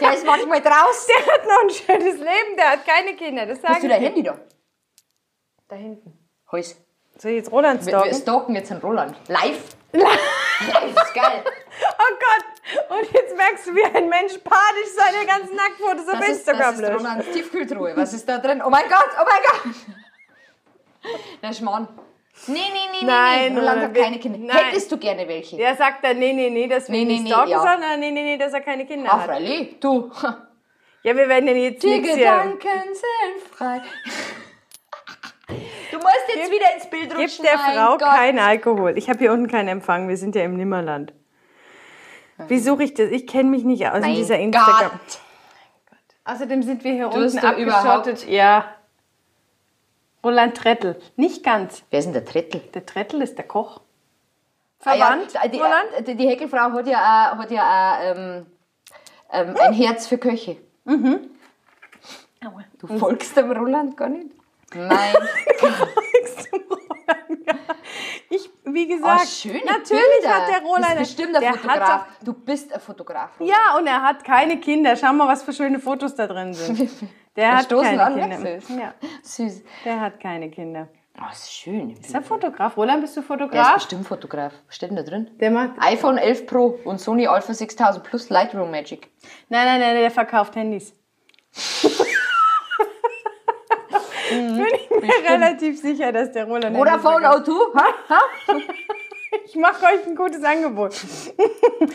Der 0.00 0.14
ist 0.14 0.26
manchmal 0.26 0.60
draußen. 0.60 1.12
Der 1.16 1.34
hat 1.34 1.44
noch 1.46 1.62
ein 1.62 1.70
schönes 1.70 2.18
Leben. 2.18 2.56
Der 2.56 2.70
hat 2.72 2.86
keine 2.86 3.14
Kinder. 3.16 3.46
Das 3.46 3.60
sage 3.60 3.74
Hast 3.74 3.84
du 3.84 3.88
dein. 3.88 4.02
Handy 4.02 4.22
da? 4.22 4.38
Da 5.68 5.76
hinten. 5.76 6.18
Heus. 6.50 6.76
Soll 7.18 7.30
ich 7.32 7.36
jetzt 7.38 7.52
Roland 7.52 7.80
Wir, 7.86 7.92
wir 7.92 7.98
stalken? 8.00 8.20
stalken 8.20 8.54
jetzt 8.56 8.70
einen 8.72 8.80
Roland. 8.80 9.16
Live. 9.28 9.76
Live 9.92 10.96
ist 10.96 11.14
geil. 11.14 11.44
Oh 11.44 12.14
Gott! 12.18 12.98
Und 12.98 13.12
jetzt 13.12 13.36
merkst 13.36 13.66
du, 13.66 13.74
wie 13.74 13.84
ein 13.84 14.08
Mensch 14.08 14.38
panisch 14.42 14.90
seine 14.96 15.26
ganzen 15.26 15.54
Nacktfotos 15.56 16.08
auf 16.08 16.18
Das 16.20 16.28
ist, 16.28 16.36
Instagram 16.38 16.60
das 16.60 16.74
ist 16.74 16.80
löscht. 16.80 17.00
Rolands 17.00 17.30
Tiefkühltruhe. 17.32 17.92
Was 17.96 18.12
ist 18.14 18.28
da 18.28 18.38
drin? 18.38 18.62
Oh 18.64 18.70
mein 18.70 18.88
Gott, 18.88 19.08
oh 19.20 19.24
mein 19.24 19.42
Gott. 19.72 19.74
Na, 21.42 21.52
Schmarrn. 21.52 21.88
Nee, 22.46 22.54
nee, 22.54 22.60
nee, 23.00 23.06
Nein, 23.06 23.40
nee, 23.42 23.50
nee. 23.50 23.58
Roland 23.60 23.82
hat 23.82 23.94
keine 23.94 24.18
Kinder. 24.18 24.38
nein. 24.38 24.56
Hättest 24.66 24.90
du 24.90 24.96
gerne 24.96 25.28
welche? 25.28 25.56
Der 25.58 25.76
sagt 25.76 26.02
dann, 26.04 26.18
nee, 26.18 26.32
nee, 26.32 26.48
nee, 26.50 26.66
dass 26.66 26.88
wir 26.88 26.96
Nee, 26.98 27.04
nicht 27.04 27.24
nee, 27.24 27.30
stalken, 27.30 27.50
ja. 27.50 27.58
sondern 27.58 28.00
nee, 28.00 28.10
nee, 28.10 28.22
nee, 28.22 28.38
dass 28.38 28.52
er 28.54 28.60
keine 28.62 28.86
Kinder 28.86 29.12
Ah, 29.12 29.18
hat. 29.20 29.26
freilich. 29.26 29.78
Du. 29.80 30.10
Ja, 31.02 31.16
wir 31.16 31.28
werden 31.28 31.46
den 31.46 31.56
jetzt 31.58 31.82
Die. 31.82 32.00
Gedanken 32.00 32.60
sind 32.94 33.48
frei. 33.54 33.82
Du 35.90 35.98
musst 35.98 36.24
jetzt 36.34 36.50
wieder 36.50 36.74
ins 36.74 36.88
Bild 36.88 37.10
rutschen. 37.14 37.26
Gib 37.26 37.42
der 37.42 37.58
Frau 37.58 37.98
Gott. 37.98 38.08
keinen 38.08 38.38
Alkohol. 38.38 38.96
Ich 38.96 39.10
habe 39.10 39.18
hier 39.18 39.32
unten 39.32 39.48
keinen 39.48 39.68
Empfang. 39.68 40.08
Wir 40.08 40.16
sind 40.16 40.34
ja 40.34 40.42
im 40.42 40.56
Nimmerland. 40.56 41.12
Wie 42.48 42.58
suche 42.58 42.84
ich 42.84 42.94
das? 42.94 43.10
Ich 43.10 43.26
kenne 43.26 43.50
mich 43.50 43.62
nicht 43.64 43.86
aus 43.86 43.96
in 43.96 44.00
Mein 44.02 44.14
dieser 44.14 44.38
Instagram. 44.38 44.90
Gott. 44.90 45.20
Außerdem 46.24 46.62
sind 46.62 46.82
wir 46.82 46.92
hier 46.92 47.08
Du 47.08 47.18
unten 47.18 47.38
abgeschottet. 47.38 48.26
Ja. 48.26 48.64
Roland 50.24 50.56
Trettel. 50.56 51.00
Nicht 51.16 51.42
ganz. 51.44 51.82
Wer 51.90 51.98
ist 51.98 52.06
denn 52.06 52.12
der 52.12 52.24
Trettel? 52.24 52.60
Der 52.74 52.86
Trettel 52.86 53.22
ist 53.22 53.36
der 53.36 53.46
Koch. 53.46 53.80
Ah, 54.84 54.94
Verwandt, 54.94 55.32
ja, 55.32 55.48
die, 55.48 55.58
Roland? 55.58 56.08
die, 56.08 56.14
die 56.16 56.28
Heckelfrau 56.28 56.72
hat 56.72 56.86
ja 56.88 57.32
auch, 57.32 57.38
hat 57.38 57.50
ja 57.50 57.62
auch 57.62 58.16
ähm, 58.16 58.46
ähm, 59.32 59.56
ein 59.60 59.72
Herz 59.72 60.06
für 60.06 60.18
Köche. 60.18 60.56
Du 62.78 62.98
folgst 62.98 63.36
dem 63.36 63.52
Roland 63.52 63.96
gar 63.96 64.08
nicht? 64.08 64.30
Nein. 64.74 65.14
Ich, 66.24 66.81
wie 68.72 68.86
gesagt, 68.86 69.22
Oh, 69.22 69.26
schöne 69.26 69.64
natürlich 69.64 70.02
Bilder. 70.20 70.34
hat 70.34 70.48
der 70.48 70.62
Roland. 70.62 70.98
bist 70.98 71.16
bestimmt 71.16 71.36
ein 71.36 71.42
der 71.42 71.54
Fotograf. 71.54 71.88
Hat 71.90 72.06
du 72.24 72.32
bist 72.32 72.72
ein 72.72 72.80
Fotograf. 72.80 73.30
doch, 73.38 73.46
ja, 73.46 73.76
und 73.78 73.86
er 73.86 74.02
hat 74.02 74.24
keine 74.24 74.58
Kinder. 74.60 74.96
Schau 74.96 75.12
mal, 75.12 75.28
was 75.28 75.42
für 75.42 75.52
schöne 75.52 75.78
Fotos 75.78 76.14
da 76.14 76.26
drin 76.26 76.52
sind. 76.54 76.90
Der 77.36 77.56
hat 77.56 77.68
keine 77.68 78.02
an, 78.02 78.14
Kinder. 78.14 78.58
Ja, 78.78 78.94
Süß. 79.22 79.62
der 79.84 80.00
hat 80.00 80.20
keine 80.20 80.50
Kinder. 80.50 80.88
Oh, 81.18 81.24
ist 81.30 81.52
schön. 81.52 81.90
Ist 81.90 82.14
er 82.14 82.22
Fotograf? 82.22 82.76
Roland, 82.76 83.02
bist 83.02 83.16
du 83.16 83.20
Er 83.20 83.22
ist 83.22 83.28
Fotograf? 83.28 83.74
bestimmt 83.74 84.06
Fotograf. 84.06 84.52
Was 84.66 84.76
steht 84.76 84.90
denn 84.90 84.96
da 84.96 85.02
drin? 85.02 85.30
Der 85.40 85.50
macht. 85.50 85.72
iPhone 85.78 86.16
11 86.18 86.46
Pro 86.46 86.78
und 86.84 87.00
Sony 87.00 87.26
Alpha 87.26 87.52
6000 87.52 88.02
plus 88.04 88.30
Lightroom 88.30 88.70
Magic. 88.70 89.10
Nein, 89.48 89.66
nein, 89.66 89.80
nein, 89.80 89.96
der 89.96 90.10
verkauft 90.10 90.56
Handys. 90.56 90.94
Bin 94.32 94.66
ich 94.74 94.90
mir 94.90 95.30
relativ 95.30 95.80
sicher, 95.80 96.12
dass 96.12 96.32
der 96.32 96.44
Roland. 96.46 96.76
Vodafone 96.76 97.20
verkauft. 97.20 97.48
O2? 97.48 97.74
Ha? 97.74 97.86
Ha? 98.08 98.54
Ich 99.46 99.56
mache 99.56 99.86
euch 99.86 100.06
ein 100.06 100.14
gutes 100.14 100.44
Angebot. 100.44 100.94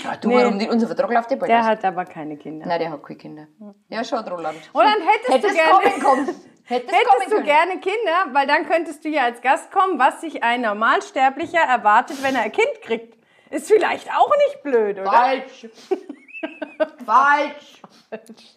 Ja, 0.04 0.16
du, 0.16 0.28
Nee. 0.28 0.38
warum 0.38 0.58
nicht? 0.58 0.72
Unser 0.72 0.88
Vertrag 0.88 1.12
läuft 1.12 1.30
ja 1.30 1.38
bald 1.38 1.50
Der 1.52 1.64
hat 1.66 1.86
aber 1.86 2.04
keine 2.06 2.36
Kinder. 2.36 2.66
Nein, 2.66 2.80
der 2.80 2.90
hat 2.90 3.04
keine 3.04 3.18
Kinder. 3.20 3.48
Ja, 3.90 4.04
schon, 4.04 4.28
Roland. 4.28 4.58
Roland, 4.74 4.96
hättest, 5.06 5.34
Hättest 5.34 5.54
du 5.54 5.56
gerne, 5.56 6.04
kommen. 6.04 6.28
Hättest, 6.64 6.90
kommen 6.92 7.00
hättest 7.00 7.28
du 7.32 7.36
können. 7.36 7.46
gerne 7.46 7.72
Kinder, 7.80 8.34
weil 8.34 8.48
dann 8.48 8.66
könntest 8.68 9.06
du 9.06 9.10
ja 9.10 9.26
als 9.26 9.40
Gast 9.42 9.72
kommen, 9.72 10.00
was 10.00 10.20
sich 10.22 10.42
ein 10.44 10.62
Normalsterblicher 10.62 11.60
erwartet, 11.60 12.24
wenn 12.24 12.36
er 12.36 12.42
ein 12.42 12.52
Kind 12.52 12.82
kriegt. 12.82 13.16
Ist 13.52 13.68
vielleicht 13.68 14.10
auch 14.10 14.32
nicht 14.48 14.64
blöd, 14.64 14.98
oder? 15.00 15.12
Falsch. 15.12 15.68
Falsch. 17.06 17.82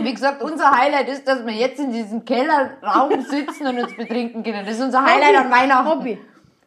Wie 0.00 0.12
gesagt, 0.12 0.42
unser 0.42 0.70
Highlight 0.70 1.08
ist, 1.08 1.26
dass 1.28 1.44
wir 1.46 1.52
jetzt 1.52 1.78
in 1.78 1.92
diesem 1.92 2.24
Kellerraum 2.24 3.20
sitzen 3.28 3.66
und 3.68 3.78
uns 3.78 3.96
betrinken 3.96 4.42
können. 4.42 4.64
Das 4.66 4.76
ist 4.76 4.82
unser 4.82 5.04
Highlight 5.04 5.36
an 5.36 5.50
Weihnachten. 5.50 5.88
Hobby. 5.88 6.18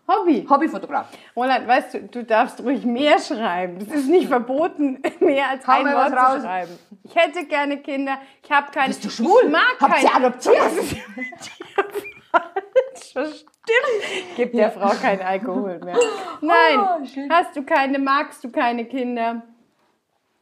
Hobby. 0.07 0.47
Hobbyfotograf. 0.49 1.07
Roland, 1.35 1.67
weißt 1.67 1.93
du, 1.95 1.99
du 2.03 2.23
darfst 2.23 2.61
ruhig 2.63 2.85
mehr 2.85 3.19
schreiben. 3.19 3.77
Es 3.81 3.93
ist 3.93 4.07
nicht 4.07 4.29
verboten, 4.29 5.01
mehr 5.19 5.49
als 5.49 5.67
Hau 5.67 5.73
ein 5.73 5.85
Wort 5.85 6.13
raus. 6.13 6.35
zu 6.35 6.41
schreiben. 6.41 6.79
Ich 7.03 7.13
hätte 7.15 7.45
gerne 7.45 7.77
Kinder. 7.79 8.17
Ich 8.41 8.49
habe 8.51 8.71
keine. 8.71 8.87
Bist 8.87 9.03
du 9.03 9.09
schwul? 9.09 9.41
Ich 9.43 9.51
mag 9.51 9.75
Habt 9.81 9.93
keine. 9.95 10.05
ihr 10.07 10.15
adoptiert? 10.15 10.55
Das 10.55 10.73
ist 10.77 10.95
falsch. 12.31 13.45
Stimmt. 13.67 14.35
Gib 14.37 14.53
der 14.53 14.71
Frau 14.71 14.91
keinen 14.91 15.21
Alkohol 15.21 15.79
mehr. 15.83 15.97
Nein. 16.39 16.79
Oh, 16.79 17.29
hast 17.29 17.55
du 17.57 17.63
keine, 17.63 17.99
magst 17.99 18.41
du 18.45 18.49
keine 18.49 18.85
Kinder? 18.85 19.41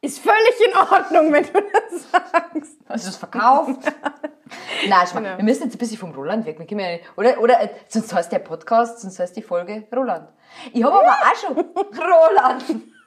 Ist 0.06 0.20
völlig 0.20 0.68
in 0.68 0.76
Ordnung, 0.78 1.34
wenn 1.34 1.43
du 1.43 1.51
das 1.53 2.12
sagst. 2.12 2.78
Hast 2.88 3.06
du 3.06 3.10
es 3.10 3.16
verkauft? 3.16 3.80
Nein, 4.88 5.08
schau 5.08 5.16
mal, 5.16 5.24
Genau. 5.24 5.38
wir 5.38 5.43
müssen 5.43 5.64
jetzt 5.64 5.74
ein 5.74 5.80
bisschen 5.80 5.97
vom 5.97 6.12
Roland 6.12 6.45
weg. 6.45 6.60
Wir 6.60 6.68
können 6.68 6.82
ja 6.82 6.91
nicht, 6.91 7.06
oder, 7.16 7.39
oder, 7.39 7.60
äh, 7.60 7.70
sonst 7.88 8.14
heißt 8.14 8.32
der 8.32 8.38
Podcast, 8.39 8.99
sonst 9.01 9.18
heißt 9.18 9.36
die 9.36 9.41
Folge 9.41 9.86
Roland. 9.95 10.30
Ich 10.74 10.84
habe 10.84 10.93
aber 10.93 11.10
auch 11.12 11.36
schon 11.36 11.56
Roland. 11.58 12.64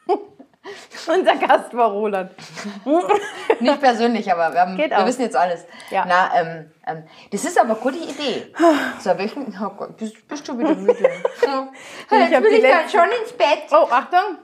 Unser 1.06 1.36
Gast 1.36 1.72
war 1.72 1.92
Roland. 1.92 2.32
Nicht 3.60 3.80
persönlich, 3.80 4.30
aber 4.32 4.52
wir, 4.52 4.60
haben, 4.60 4.76
wir 4.76 5.06
wissen 5.06 5.22
jetzt 5.22 5.36
alles. 5.36 5.64
Ja. 5.90 6.04
Na, 6.06 6.30
ähm, 6.34 6.72
ähm, 6.84 7.04
das 7.30 7.44
ist 7.44 7.58
aber 7.58 7.70
eine 7.74 7.78
gute 7.80 7.98
Idee. 7.98 8.52
So, 8.98 9.16
welchen, 9.16 9.56
oh 9.64 9.70
Gott, 9.70 9.96
bist, 9.96 10.26
bist 10.26 10.48
du 10.48 10.58
wieder 10.58 10.74
müde? 10.74 11.08
Ja. 11.46 11.68
Jetzt 12.10 12.42
will 12.42 12.50
die 12.50 12.56
ich 12.56 12.62
dann 12.62 12.88
schon 12.88 13.08
ins 13.22 13.32
Bett. 13.34 13.68
Oh, 13.70 13.86
Achtung. 13.88 14.38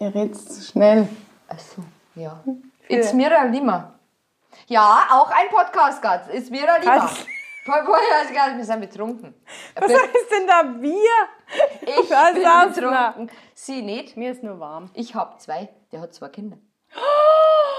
Ihr 0.00 0.14
redet 0.14 0.34
zu 0.34 0.62
schnell. 0.62 1.06
Achso, 1.46 1.82
ja. 2.14 2.42
It's 2.88 3.12
Mira 3.12 3.44
Lima. 3.44 3.92
Ja, 4.66 5.06
auch 5.10 5.30
ein 5.30 5.50
Podcast-Gast. 5.50 6.30
It's 6.32 6.48
Mira 6.48 6.78
Lima. 6.78 7.04
Was? 7.04 7.26
Wir 8.56 8.64
sind 8.64 8.80
betrunken. 8.80 9.34
Was 9.78 9.92
heißt 9.92 10.30
denn 10.32 10.46
da 10.46 10.64
wir? 10.80 10.90
Ich 11.82 12.10
Was 12.10 12.32
bin 12.32 12.82
betrunken. 12.82 13.30
Sie 13.54 13.82
nicht. 13.82 14.16
Mir 14.16 14.32
ist 14.32 14.42
nur 14.42 14.58
warm. 14.58 14.88
Ich 14.94 15.14
habe 15.14 15.36
zwei. 15.36 15.68
Der 15.92 16.00
hat 16.00 16.14
zwei 16.14 16.30
Kinder. 16.30 16.56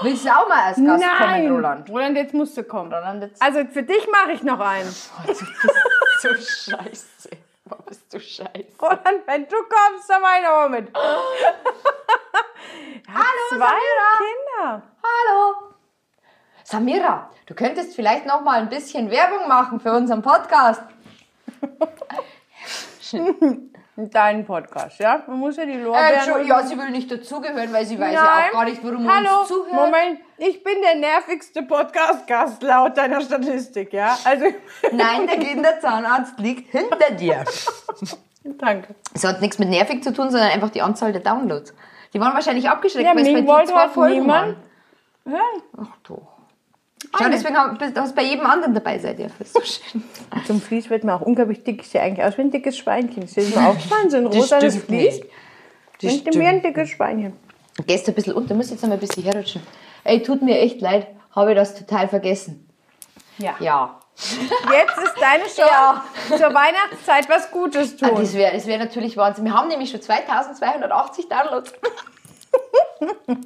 Willst 0.02 0.24
du 0.24 0.30
auch 0.30 0.48
mal 0.48 0.60
als 0.66 0.76
Gast 0.78 1.04
kommen, 1.18 1.50
Roland? 1.50 1.90
Roland, 1.90 2.16
jetzt 2.16 2.34
musst 2.34 2.56
du 2.56 2.62
kommen. 2.62 2.92
Roland, 2.92 3.24
jetzt. 3.24 3.42
Also 3.42 3.64
für 3.64 3.82
dich 3.82 4.06
mache 4.06 4.32
ich 4.32 4.44
noch 4.44 4.60
einen. 4.60 4.94
Du 6.22 6.28
bist 6.28 6.62
so 6.62 6.70
scheiße. 6.70 7.30
Warum 7.72 7.86
bist 7.86 8.12
du 8.12 8.20
scheiße? 8.20 8.66
Roland, 8.82 9.22
wenn 9.24 9.48
du 9.48 9.56
kommst, 9.56 10.10
dann 10.10 10.20
meine 10.20 10.50
auch 10.50 10.68
mit. 10.68 10.92
Hallo, 10.94 11.22
zwei 13.48 13.56
Samira. 13.56 14.18
Kinder. 14.18 14.82
Hallo. 15.02 15.54
Samira, 16.64 17.30
du 17.46 17.54
könntest 17.54 17.96
vielleicht 17.96 18.26
noch 18.26 18.42
mal 18.42 18.60
ein 18.60 18.68
bisschen 18.68 19.10
Werbung 19.10 19.48
machen 19.48 19.80
für 19.80 19.92
unseren 19.92 20.20
Podcast. 20.20 20.82
Deinen 24.10 24.44
Podcast, 24.44 24.98
ja? 25.00 25.22
Man 25.26 25.38
muss 25.38 25.56
ja 25.56 25.64
die 25.66 25.72
Äh, 25.72 25.82
Lorbeeren... 25.82 26.14
Entschuldigung, 26.14 26.48
ja, 26.48 26.62
sie 26.66 26.78
will 26.78 26.90
nicht 26.90 27.10
dazugehören, 27.10 27.72
weil 27.72 27.84
sie 27.86 27.98
weiß 27.98 28.12
ja 28.14 28.22
Nein. 28.24 28.44
auch 28.48 28.52
gar 28.52 28.64
nicht, 28.64 28.82
warum 28.84 29.10
Hallo, 29.12 29.40
uns 29.40 29.48
zuhört. 29.48 29.72
Moment, 29.72 30.20
ich 30.38 30.62
bin 30.64 30.74
der 30.82 30.96
nervigste 30.96 31.62
Podcast-Gast 31.62 32.62
laut 32.62 32.96
deiner 32.96 33.20
Statistik, 33.20 33.92
ja? 33.92 34.16
Also, 34.24 34.46
Nein, 34.92 35.26
der 35.26 35.38
Kinderzahnarzt 35.38 36.38
liegt 36.38 36.70
hinter 36.70 37.10
dir. 37.12 37.44
danke. 38.58 38.94
Es 39.14 39.24
hat 39.24 39.40
nichts 39.40 39.58
mit 39.58 39.68
nervig 39.68 40.02
zu 40.02 40.12
tun, 40.12 40.30
sondern 40.30 40.50
einfach 40.50 40.70
die 40.70 40.82
Anzahl 40.82 41.12
der 41.12 41.22
Downloads. 41.22 41.74
Die 42.12 42.20
waren 42.20 42.34
wahrscheinlich 42.34 42.68
abgeschreckt, 42.68 43.06
Ja, 43.06 43.14
weil 43.14 43.26
es 43.26 43.32
bei 43.32 43.40
dir 43.40 43.64
zwei 43.66 43.78
halt 43.80 43.90
Folgen 43.92 44.20
niemand 44.20 44.56
waren. 45.24 45.34
hören. 45.34 45.62
Ach 45.80 45.96
doch. 46.02 46.31
Schau, 47.18 47.28
deswegen 47.28 47.56
hast 47.56 48.10
du 48.12 48.14
bei 48.14 48.22
jedem 48.22 48.46
anderen 48.46 48.72
dabei 48.74 48.98
seid 48.98 49.18
ihr. 49.18 49.30
Das 49.38 49.48
ist 49.48 49.54
so 49.54 49.60
schön. 49.90 50.02
Zum 50.46 50.60
Vlies 50.62 50.88
wird 50.90 51.04
mir 51.04 51.14
auch 51.14 51.20
unglaublich 51.20 51.62
dick. 51.62 51.82
Ich 51.82 51.88
sehe 51.88 52.00
eigentlich 52.00 52.24
aus 52.26 52.38
wie 52.38 52.42
ein 52.42 52.50
dickes 52.50 52.78
Schweinchen. 52.78 53.26
Sehe 53.26 53.44
mir 53.48 53.68
aufgefallen, 53.68 54.08
so 54.10 54.16
ein 54.16 54.26
rosanes 54.26 54.76
Vlies. 54.76 55.20
Das 56.00 56.10
Könnte 56.24 56.38
mir 56.38 56.48
ein 56.48 56.58
stimmt. 56.60 56.76
dickes 56.76 56.88
Schweinchen. 56.90 57.32
Gehst 57.86 58.08
ein 58.08 58.14
bisschen 58.14 58.32
unter, 58.34 58.54
muss 58.54 58.70
jetzt 58.70 58.82
noch 58.82 58.88
mal 58.88 58.94
ein 58.94 59.00
bisschen 59.00 59.22
herrutschen. 59.24 59.62
Ey, 60.04 60.22
tut 60.22 60.42
mir 60.42 60.58
echt 60.58 60.80
leid, 60.80 61.06
habe 61.34 61.52
ich 61.52 61.56
das 61.56 61.74
total 61.74 62.08
vergessen. 62.08 62.68
Ja. 63.38 63.54
Ja. 63.60 63.98
Jetzt 64.16 64.98
ist 64.98 65.14
deine 65.20 65.44
Chance, 65.44 65.62
Ja. 65.70 66.04
zur 66.28 66.54
Weihnachtszeit 66.54 67.28
was 67.30 67.50
Gutes 67.50 67.94
Ah, 68.02 68.08
tun. 68.08 68.16
das 68.20 68.34
wäre 68.34 68.52
das 68.54 68.66
wär 68.66 68.78
natürlich 68.78 69.16
Wahnsinn. 69.16 69.44
Wir 69.44 69.54
haben 69.54 69.68
nämlich 69.68 69.90
schon 69.90 70.02
2280 70.02 71.28
Downloads. 71.28 71.72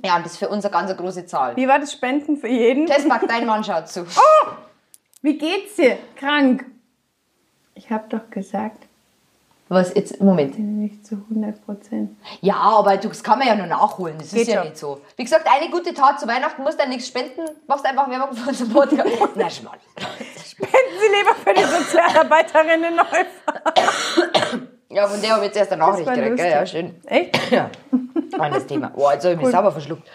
ja, 0.04 0.16
und 0.16 0.24
das 0.24 0.32
ist 0.32 0.38
für 0.38 0.48
uns 0.48 0.64
eine 0.64 0.72
ganz 0.72 0.96
große 0.96 1.26
Zahl. 1.26 1.56
Wie 1.56 1.68
war 1.68 1.78
das 1.78 1.92
Spenden 1.92 2.36
für 2.36 2.48
jeden? 2.48 2.86
Testmark, 2.86 3.26
dein 3.28 3.46
Mann 3.46 3.62
schaut 3.64 3.88
zu. 3.88 4.06
Wie 5.22 5.36
geht's 5.38 5.76
dir? 5.76 5.98
Krank. 6.16 6.64
Ich 7.74 7.90
habe 7.90 8.04
doch 8.08 8.30
gesagt, 8.30 8.84
Was 9.68 9.92
jetzt, 9.94 10.20
Moment. 10.20 10.58
nicht 10.58 11.04
zu 11.06 11.16
100 11.28 11.64
Prozent. 11.64 12.16
Ja, 12.40 12.54
aber 12.54 12.96
das 12.96 13.22
kann 13.22 13.38
man 13.38 13.48
ja 13.48 13.54
nur 13.56 13.66
nachholen. 13.66 14.16
Das 14.18 14.30
Geht 14.30 14.42
ist 14.42 14.48
ja 14.48 14.58
schon. 14.60 14.64
nicht 14.68 14.78
so. 14.78 15.00
Wie 15.16 15.24
gesagt, 15.24 15.46
eine 15.50 15.70
gute 15.70 15.92
Tat 15.92 16.20
zu 16.20 16.26
Weihnachten 16.28 16.62
musst 16.62 16.80
du 16.80 16.88
nichts 16.88 17.08
spenden, 17.08 17.42
machst 17.66 17.84
einfach 17.84 18.08
Werbung 18.08 18.34
für 18.36 18.48
unseren 18.48 18.70
Podcast. 18.72 19.10
Na, 19.34 19.50
Schmarrn. 19.50 19.78
Spenden 19.98 20.96
Sie 21.00 21.08
lieber 21.18 21.34
für 21.34 21.54
die 21.54 21.64
Sozialarbeiterinnen 21.64 22.94
Neufahr. 22.96 23.74
Ja, 24.88 25.06
von 25.06 25.20
der 25.20 25.30
habe 25.30 25.40
ich 25.40 25.46
jetzt 25.48 25.56
erst 25.56 25.72
eine 25.72 25.82
Nachricht 25.82 26.08
gekriegt. 26.08 26.36
gell? 26.36 26.50
Ja, 26.50 26.66
schön. 26.66 27.00
Echt? 27.06 27.36
Ja. 27.50 27.70
Anderes 28.38 28.66
Thema. 28.66 28.92
Oh, 28.94 29.10
jetzt 29.10 29.24
habe 29.24 29.34
ich 29.34 29.40
mich 29.40 29.50
sauber 29.50 29.72
verschluckt. 29.72 30.06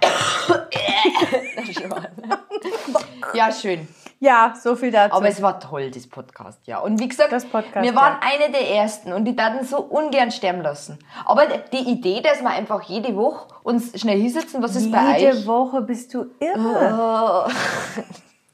ja, 3.34 3.52
schön. 3.52 3.86
Ja, 4.20 4.52
so 4.60 4.74
viel 4.74 4.90
dazu. 4.90 5.14
Aber 5.14 5.28
es 5.28 5.40
war 5.40 5.60
toll, 5.60 5.92
das 5.92 6.08
Podcast, 6.08 6.66
ja. 6.66 6.80
Und 6.80 6.98
wie 6.98 7.06
gesagt, 7.06 7.30
Podcast, 7.52 7.86
wir 7.86 7.94
waren 7.94 8.18
ja. 8.20 8.22
eine 8.34 8.52
der 8.52 8.68
ersten 8.74 9.12
und 9.12 9.24
die 9.24 9.36
taten 9.36 9.64
so 9.64 9.78
ungern 9.78 10.32
sterben 10.32 10.60
lassen. 10.60 10.98
Aber 11.24 11.46
die 11.46 11.88
Idee, 11.88 12.20
dass 12.20 12.40
wir 12.40 12.50
einfach 12.50 12.82
jede 12.82 13.14
Woche 13.14 13.46
uns 13.62 13.98
schnell 14.00 14.20
hinsetzen, 14.20 14.60
was 14.60 14.74
ist 14.74 14.90
bei 14.90 15.20
Jede 15.20 15.38
euch? 15.38 15.46
Woche 15.46 15.82
bist 15.82 16.12
du 16.14 16.26
irre. 16.40 17.46
Oh. 17.46 17.50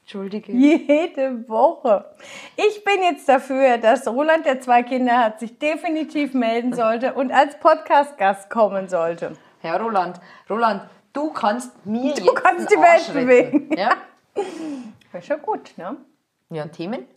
Entschuldige. 0.09 0.51
Jede 0.51 1.49
Woche. 1.49 2.05
Ich 2.55 2.83
bin 2.83 3.01
jetzt 3.01 3.27
dafür, 3.27 3.79
dass 3.79 4.07
Roland, 4.07 4.45
der 4.45 4.61
zwei 4.61 4.83
Kinder 4.83 5.17
hat, 5.17 5.39
sich 5.39 5.57
definitiv 5.57 6.35
melden 6.35 6.73
sollte 6.73 7.15
und 7.15 7.31
als 7.31 7.57
Podcast-Gast 7.59 8.51
kommen 8.51 8.87
sollte. 8.87 9.33
Herr 9.61 9.81
Roland, 9.81 10.21
Roland, 10.47 10.83
du 11.11 11.31
kannst 11.33 11.71
mir 11.87 12.13
du 12.13 12.21
jetzt 12.23 12.35
kannst 12.35 12.69
die 12.71 12.75
Welt 12.75 13.11
bewegen. 13.15 13.75
Ja? 13.75 13.95
Wäre 15.11 15.23
schon 15.23 15.41
gut, 15.41 15.73
ne? 15.75 15.97
Ja, 16.51 16.61
und 16.63 16.73
Themen? 16.73 17.07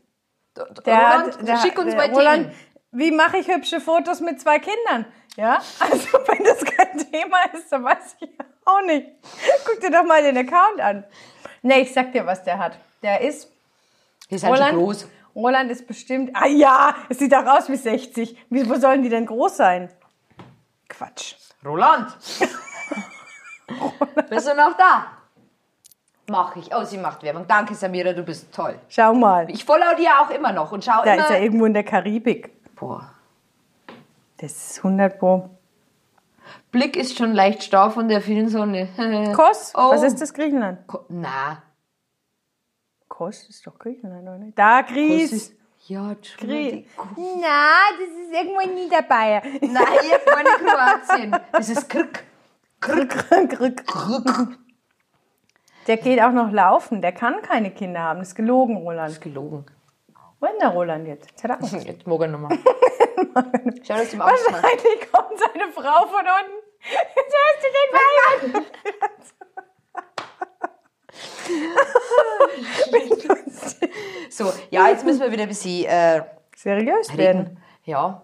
Der 0.56 0.66
Roland, 0.96 1.46
der- 1.46 1.56
schick 1.58 1.78
uns 1.78 1.90
der 1.94 2.08
mal 2.08 2.16
Roland, 2.16 2.44
Themen. 2.46 2.56
Wie 2.92 3.10
mache 3.10 3.36
ich 3.36 3.48
hübsche 3.48 3.82
Fotos 3.82 4.20
mit 4.22 4.40
zwei 4.40 4.58
Kindern? 4.60 5.04
Ja, 5.36 5.58
also 5.78 6.18
wenn 6.26 6.42
das 6.42 6.64
kein 6.64 6.96
Thema 7.12 7.36
ist, 7.52 7.70
dann 7.70 7.84
weiß 7.84 8.16
ich 8.20 8.30
auch 8.64 8.80
nicht. 8.86 9.08
Guck 9.66 9.78
dir 9.80 9.90
doch 9.90 10.04
mal 10.04 10.22
den 10.22 10.38
Account 10.38 10.80
an. 10.80 11.04
Nee, 11.62 11.80
ich 11.80 11.92
sag 11.92 12.12
dir, 12.12 12.24
was 12.26 12.42
der 12.44 12.58
hat. 12.58 12.78
Der 13.02 13.20
ist 13.20 13.50
Die 14.30 14.38
sind 14.38 14.48
schon 14.48 14.56
Roland. 14.58 14.76
groß. 14.78 15.08
Roland 15.34 15.70
ist 15.70 15.86
bestimmt. 15.86 16.30
Ah 16.34 16.46
ja, 16.48 16.94
es 17.08 17.18
sieht 17.18 17.34
auch 17.34 17.46
aus 17.46 17.68
wie 17.68 17.76
60. 17.76 18.36
Wie, 18.50 18.68
wo 18.68 18.74
sollen 18.76 19.02
die 19.02 19.08
denn 19.08 19.26
groß 19.26 19.56
sein? 19.56 19.88
Quatsch. 20.88 21.34
Roland! 21.64 22.16
Bist 24.30 24.48
du 24.48 24.54
noch 24.54 24.76
da? 24.76 25.06
Mach 26.30 26.56
ich. 26.56 26.74
Oh, 26.74 26.84
sie 26.84 26.98
macht 26.98 27.22
Werbung. 27.22 27.46
Danke, 27.46 27.74
Samira, 27.74 28.12
du 28.12 28.22
bist 28.22 28.52
toll. 28.52 28.78
Schau 28.88 29.14
mal. 29.14 29.48
Ich 29.50 29.64
follow 29.64 29.94
dir 29.96 30.10
auch 30.20 30.30
immer 30.30 30.52
noch 30.52 30.72
und 30.72 30.84
schau 30.84 31.02
Da 31.04 31.14
immer. 31.14 31.24
ist 31.24 31.30
er 31.30 31.40
irgendwo 31.42 31.64
in 31.66 31.72
der 31.74 31.84
Karibik. 31.84 32.50
Boah. 32.74 33.10
Das 34.38 34.52
ist 34.52 34.78
100 34.78 35.18
Pro. 35.18 35.50
Blick 36.70 36.96
ist 36.96 37.16
schon 37.18 37.32
leicht 37.32 37.62
starr 37.62 37.90
von 37.90 38.08
der 38.08 38.20
vielen 38.20 38.48
Sonne. 38.48 38.88
Kos? 39.36 39.72
Oh. 39.74 39.90
Was 39.90 40.02
ist 40.02 40.20
das 40.20 40.32
Griechenland? 40.34 40.86
Ko- 40.86 41.04
Na, 41.08 41.62
Kos 43.08 43.48
ist 43.48 43.66
doch 43.66 43.78
Griechenland, 43.78 44.22
oder 44.22 44.38
nicht? 44.38 44.58
Da, 44.58 44.82
Gries. 44.82 45.32
ist. 45.32 45.54
Ja. 45.86 46.12
Entschuldigung. 46.12 46.84
Na, 47.40 47.72
das 47.98 48.08
ist 48.08 48.32
irgendwo 48.32 48.60
in 48.60 48.74
Niederbayern. 48.74 49.42
Nein, 49.60 49.86
hier 50.02 50.18
vorne 50.20 50.50
Kroatien. 50.58 51.36
Das 51.52 51.68
ist 51.68 51.88
Krk. 51.88 52.24
Der 55.86 55.96
geht 55.96 56.20
auch 56.20 56.32
noch 56.32 56.52
laufen. 56.52 57.00
Der 57.00 57.12
kann 57.12 57.40
keine 57.42 57.70
Kinder 57.70 58.00
haben. 58.00 58.18
Das 58.18 58.28
ist 58.28 58.34
gelogen, 58.34 58.76
Roland. 58.76 59.20
Gelogen. 59.20 59.64
Wo 60.40 60.46
ist 60.46 60.52
denn 60.52 60.60
der 60.60 60.68
Roland 60.68 61.06
jetzt? 61.08 61.30
Jetzt 61.84 62.06
mag 62.06 62.20
er 62.20 62.28
nochmal. 62.28 62.58
Schau, 63.86 63.94
dass 63.94 64.10
du 64.10 64.20
Angst 64.20 64.50
machst. 64.50 64.52
Wahrscheinlich 64.52 65.12
kommt 65.12 65.38
seine 65.38 65.72
Frau 65.72 66.06
von 66.06 66.20
unten. 66.20 66.58
Jetzt 66.90 67.34
hörst 67.34 67.62
du 67.62 67.68
den 67.78 68.54
Wein. 68.54 68.64
So, 74.30 74.52
ja, 74.70 74.88
jetzt 74.88 75.04
müssen 75.04 75.20
wir 75.20 75.32
wieder 75.32 75.42
ein 75.42 75.48
bisschen 75.48 75.84
äh, 75.84 76.22
Seriös 76.54 77.16
werden. 77.16 77.42
reden. 77.42 77.62
Ja. 77.84 78.22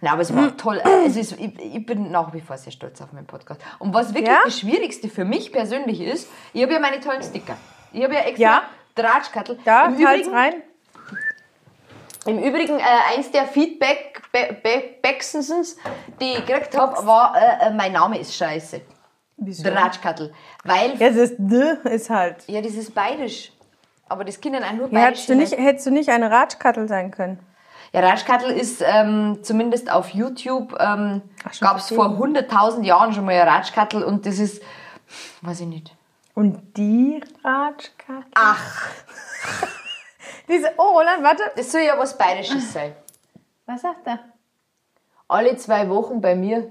Nein, 0.00 0.12
aber 0.12 0.22
es 0.22 0.34
war 0.34 0.56
toll. 0.56 0.80
Es 1.06 1.16
ist, 1.16 1.32
ich, 1.32 1.58
ich 1.60 1.86
bin 1.86 2.10
nach 2.10 2.32
wie 2.32 2.40
vor 2.40 2.56
sehr 2.56 2.72
stolz 2.72 3.00
auf 3.02 3.12
meinen 3.12 3.26
Podcast. 3.26 3.60
Und 3.78 3.92
was 3.92 4.14
wirklich 4.14 4.28
Ja? 4.28 4.40
das 4.44 4.58
Schwierigste 4.60 5.08
für 5.08 5.24
mich 5.24 5.52
persönlich 5.52 6.00
ist, 6.00 6.28
ich 6.52 6.62
habe 6.62 6.72
ja 6.72 6.78
meine 6.78 7.00
tollen 7.00 7.22
Sticker. 7.22 7.56
Ich 7.92 8.02
habe 8.02 8.14
ja 8.14 8.20
extra 8.20 8.42
Ja. 8.42 8.62
Da, 9.64 9.86
Im 9.86 9.94
Übrigen, 9.94 10.34
rein. 10.34 10.62
Im 12.26 12.38
Übrigen, 12.38 12.78
äh, 12.78 13.14
eins 13.14 13.30
der 13.30 13.46
Feedback, 13.46 14.22
Be 14.32 14.56
Be 14.62 14.82
die 16.20 16.32
ich 16.32 16.46
gekriegt 16.46 16.76
habe, 16.76 17.06
war, 17.06 17.34
äh, 17.36 17.66
äh, 17.66 17.70
mein 17.74 17.92
Name 17.92 18.18
ist 18.18 18.34
scheiße. 18.34 18.80
Wieso? 19.36 19.64
Drahtschkattel. 19.64 20.32
Weil, 20.64 20.96
Ja, 20.98 21.10
das 21.10 21.32
D 21.36 21.76
ist 21.84 22.10
halt. 22.10 22.36
ja, 22.46 22.60
das 22.60 22.74
ist 22.74 22.94
bayerisch. 22.94 23.52
Aber 24.08 24.24
das 24.24 24.40
können 24.40 24.62
auch 24.62 24.72
nur 24.72 24.92
Ja, 24.92 25.00
hättest, 25.06 25.28
du 25.28 25.34
nicht, 25.34 25.56
hättest 25.56 25.86
du 25.86 25.90
nicht 25.90 26.10
eine 26.10 26.30
Ratschkattel 26.30 26.88
sein 26.88 27.10
können? 27.10 27.38
Ja, 27.92 28.00
Ratschkattel 28.00 28.50
ist 28.50 28.82
ähm, 28.84 29.38
zumindest 29.42 29.90
auf 29.90 30.10
YouTube, 30.10 30.76
ähm, 30.80 31.22
gab 31.60 31.78
es 31.78 31.88
vor 31.88 32.06
100.000 32.06 32.82
Jahren 32.82 33.12
schon 33.12 33.24
mal 33.24 33.34
ein 33.34 33.48
Ratschkattel 33.48 34.02
und 34.02 34.26
das 34.26 34.38
ist, 34.38 34.62
weiß 35.42 35.60
ich 35.60 35.66
nicht. 35.66 35.96
Und 36.34 36.76
die 36.76 37.22
Ratschkattel? 37.44 38.24
Ach, 38.34 38.88
Diese, 40.48 40.72
oh, 40.76 40.82
Roland, 40.98 41.22
warte. 41.22 41.42
das 41.56 41.72
soll 41.72 41.82
ja 41.82 41.98
was 41.98 42.16
Bayerisches 42.16 42.72
sein. 42.72 42.94
Was 43.66 43.82
sagt 43.82 44.06
er? 44.06 44.18
Alle 45.28 45.56
zwei 45.56 45.88
Wochen 45.88 46.20
bei 46.20 46.34
mir. 46.34 46.70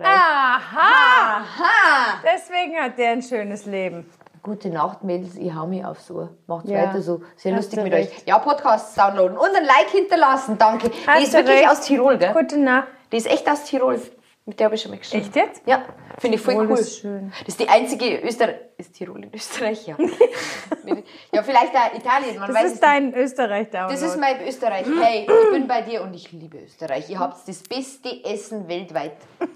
Aha! 0.00 1.40
Ha! 1.58 2.20
Deswegen 2.24 2.76
hat 2.76 2.96
der 2.98 3.10
ein 3.10 3.22
schönes 3.22 3.66
Leben. 3.66 4.10
Gute 4.42 4.70
Nacht, 4.70 5.04
Mädels, 5.04 5.36
ich 5.36 5.54
hau 5.54 5.66
mich 5.66 5.84
aufs 5.84 6.10
Ohr. 6.10 6.30
Macht 6.46 6.66
Ja, 6.66 6.82
weiter 6.88 7.02
so. 7.02 7.22
Sehr 7.36 7.52
hast 7.54 7.64
lustig 7.64 7.82
mit 7.84 7.92
recht. 7.92 8.12
euch. 8.12 8.22
Ja, 8.26 8.38
Podcasts 8.38 8.94
downloaden 8.94 9.36
und 9.36 9.54
ein 9.54 9.64
Like 9.64 9.90
hinterlassen, 9.90 10.58
danke. 10.58 10.88
Die 10.88 11.06
Hast 11.06 11.22
ist 11.22 11.32
du 11.34 11.38
wirklich 11.38 11.58
recht. 11.58 11.68
aus 11.68 11.80
Tirol, 11.82 12.18
gell? 12.18 12.32
Gute 12.32 12.58
Nacht. 12.58 12.88
Die 13.12 13.18
ist 13.18 13.26
echt 13.26 13.48
aus 13.48 13.64
Tirol. 13.64 14.00
Mit 14.44 14.58
der 14.58 14.64
habe 14.66 14.74
ich 14.74 14.82
schon 14.82 14.90
mal 14.90 14.98
geschrieben. 14.98 15.24
Echt 15.24 15.36
jetzt? 15.36 15.62
Ja, 15.66 15.84
finde 16.18 16.36
ich 16.36 16.42
voll 16.42 16.56
cool. 16.56 16.68
das 16.68 16.80
ist 16.80 16.98
schön. 16.98 17.32
Das 17.40 17.48
ist 17.48 17.60
die 17.60 17.68
einzige 17.68 18.18
Österreich. 18.22 18.56
Ist 18.76 18.94
Tirol 18.94 19.22
in 19.22 19.32
Österreich, 19.32 19.86
ja. 19.86 19.96
ja, 21.32 21.42
vielleicht 21.44 21.76
auch 21.76 21.94
Italien, 21.94 22.40
man 22.40 22.48
Das 22.48 22.56
weiß 22.56 22.66
ist 22.66 22.74
es 22.74 22.80
dein 22.80 23.14
Österreich-Download. 23.14 23.94
Das 23.94 24.02
ist 24.02 24.18
mein 24.18 24.44
Österreich. 24.44 24.86
Hey, 25.00 25.28
ich 25.28 25.52
bin 25.52 25.68
bei 25.68 25.82
dir 25.82 26.02
und 26.02 26.12
ich 26.14 26.32
liebe 26.32 26.58
Österreich. 26.58 27.08
Ihr 27.08 27.20
habt 27.20 27.46
das 27.46 27.62
beste 27.62 28.24
Essen 28.24 28.66
weltweit. 28.66 29.16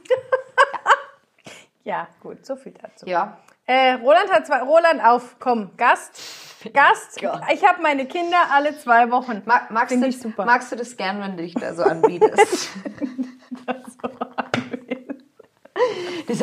Ja, 1.87 2.09
gut, 2.21 2.45
so 2.45 2.57
viel 2.57 2.73
dazu. 2.73 3.07
Ja. 3.07 3.39
Äh, 3.65 3.93
Roland 3.93 4.33
hat 4.33 4.45
zwei. 4.45 4.61
Roland, 4.61 5.01
auf, 5.05 5.37
komm, 5.39 5.71
Gast. 5.77 6.21
Gast. 6.73 7.21
Gott. 7.21 7.41
Ich 7.55 7.65
habe 7.65 7.81
meine 7.81 8.07
Kinder 8.07 8.39
alle 8.53 8.77
zwei 8.77 9.09
Wochen. 9.13 9.43
Mag, 9.45 9.71
magst, 9.71 9.93
Finde 9.93 10.09
du, 10.09 10.11
ich 10.11 10.21
super. 10.21 10.45
magst 10.45 10.73
du 10.73 10.77
das 10.77 10.97
gern, 10.97 11.21
wenn 11.21 11.37
du 11.37 11.45
dich 11.45 11.55
da 11.55 11.75
so 11.75 11.85
anbietest? 11.85 12.71
Das 13.67 13.97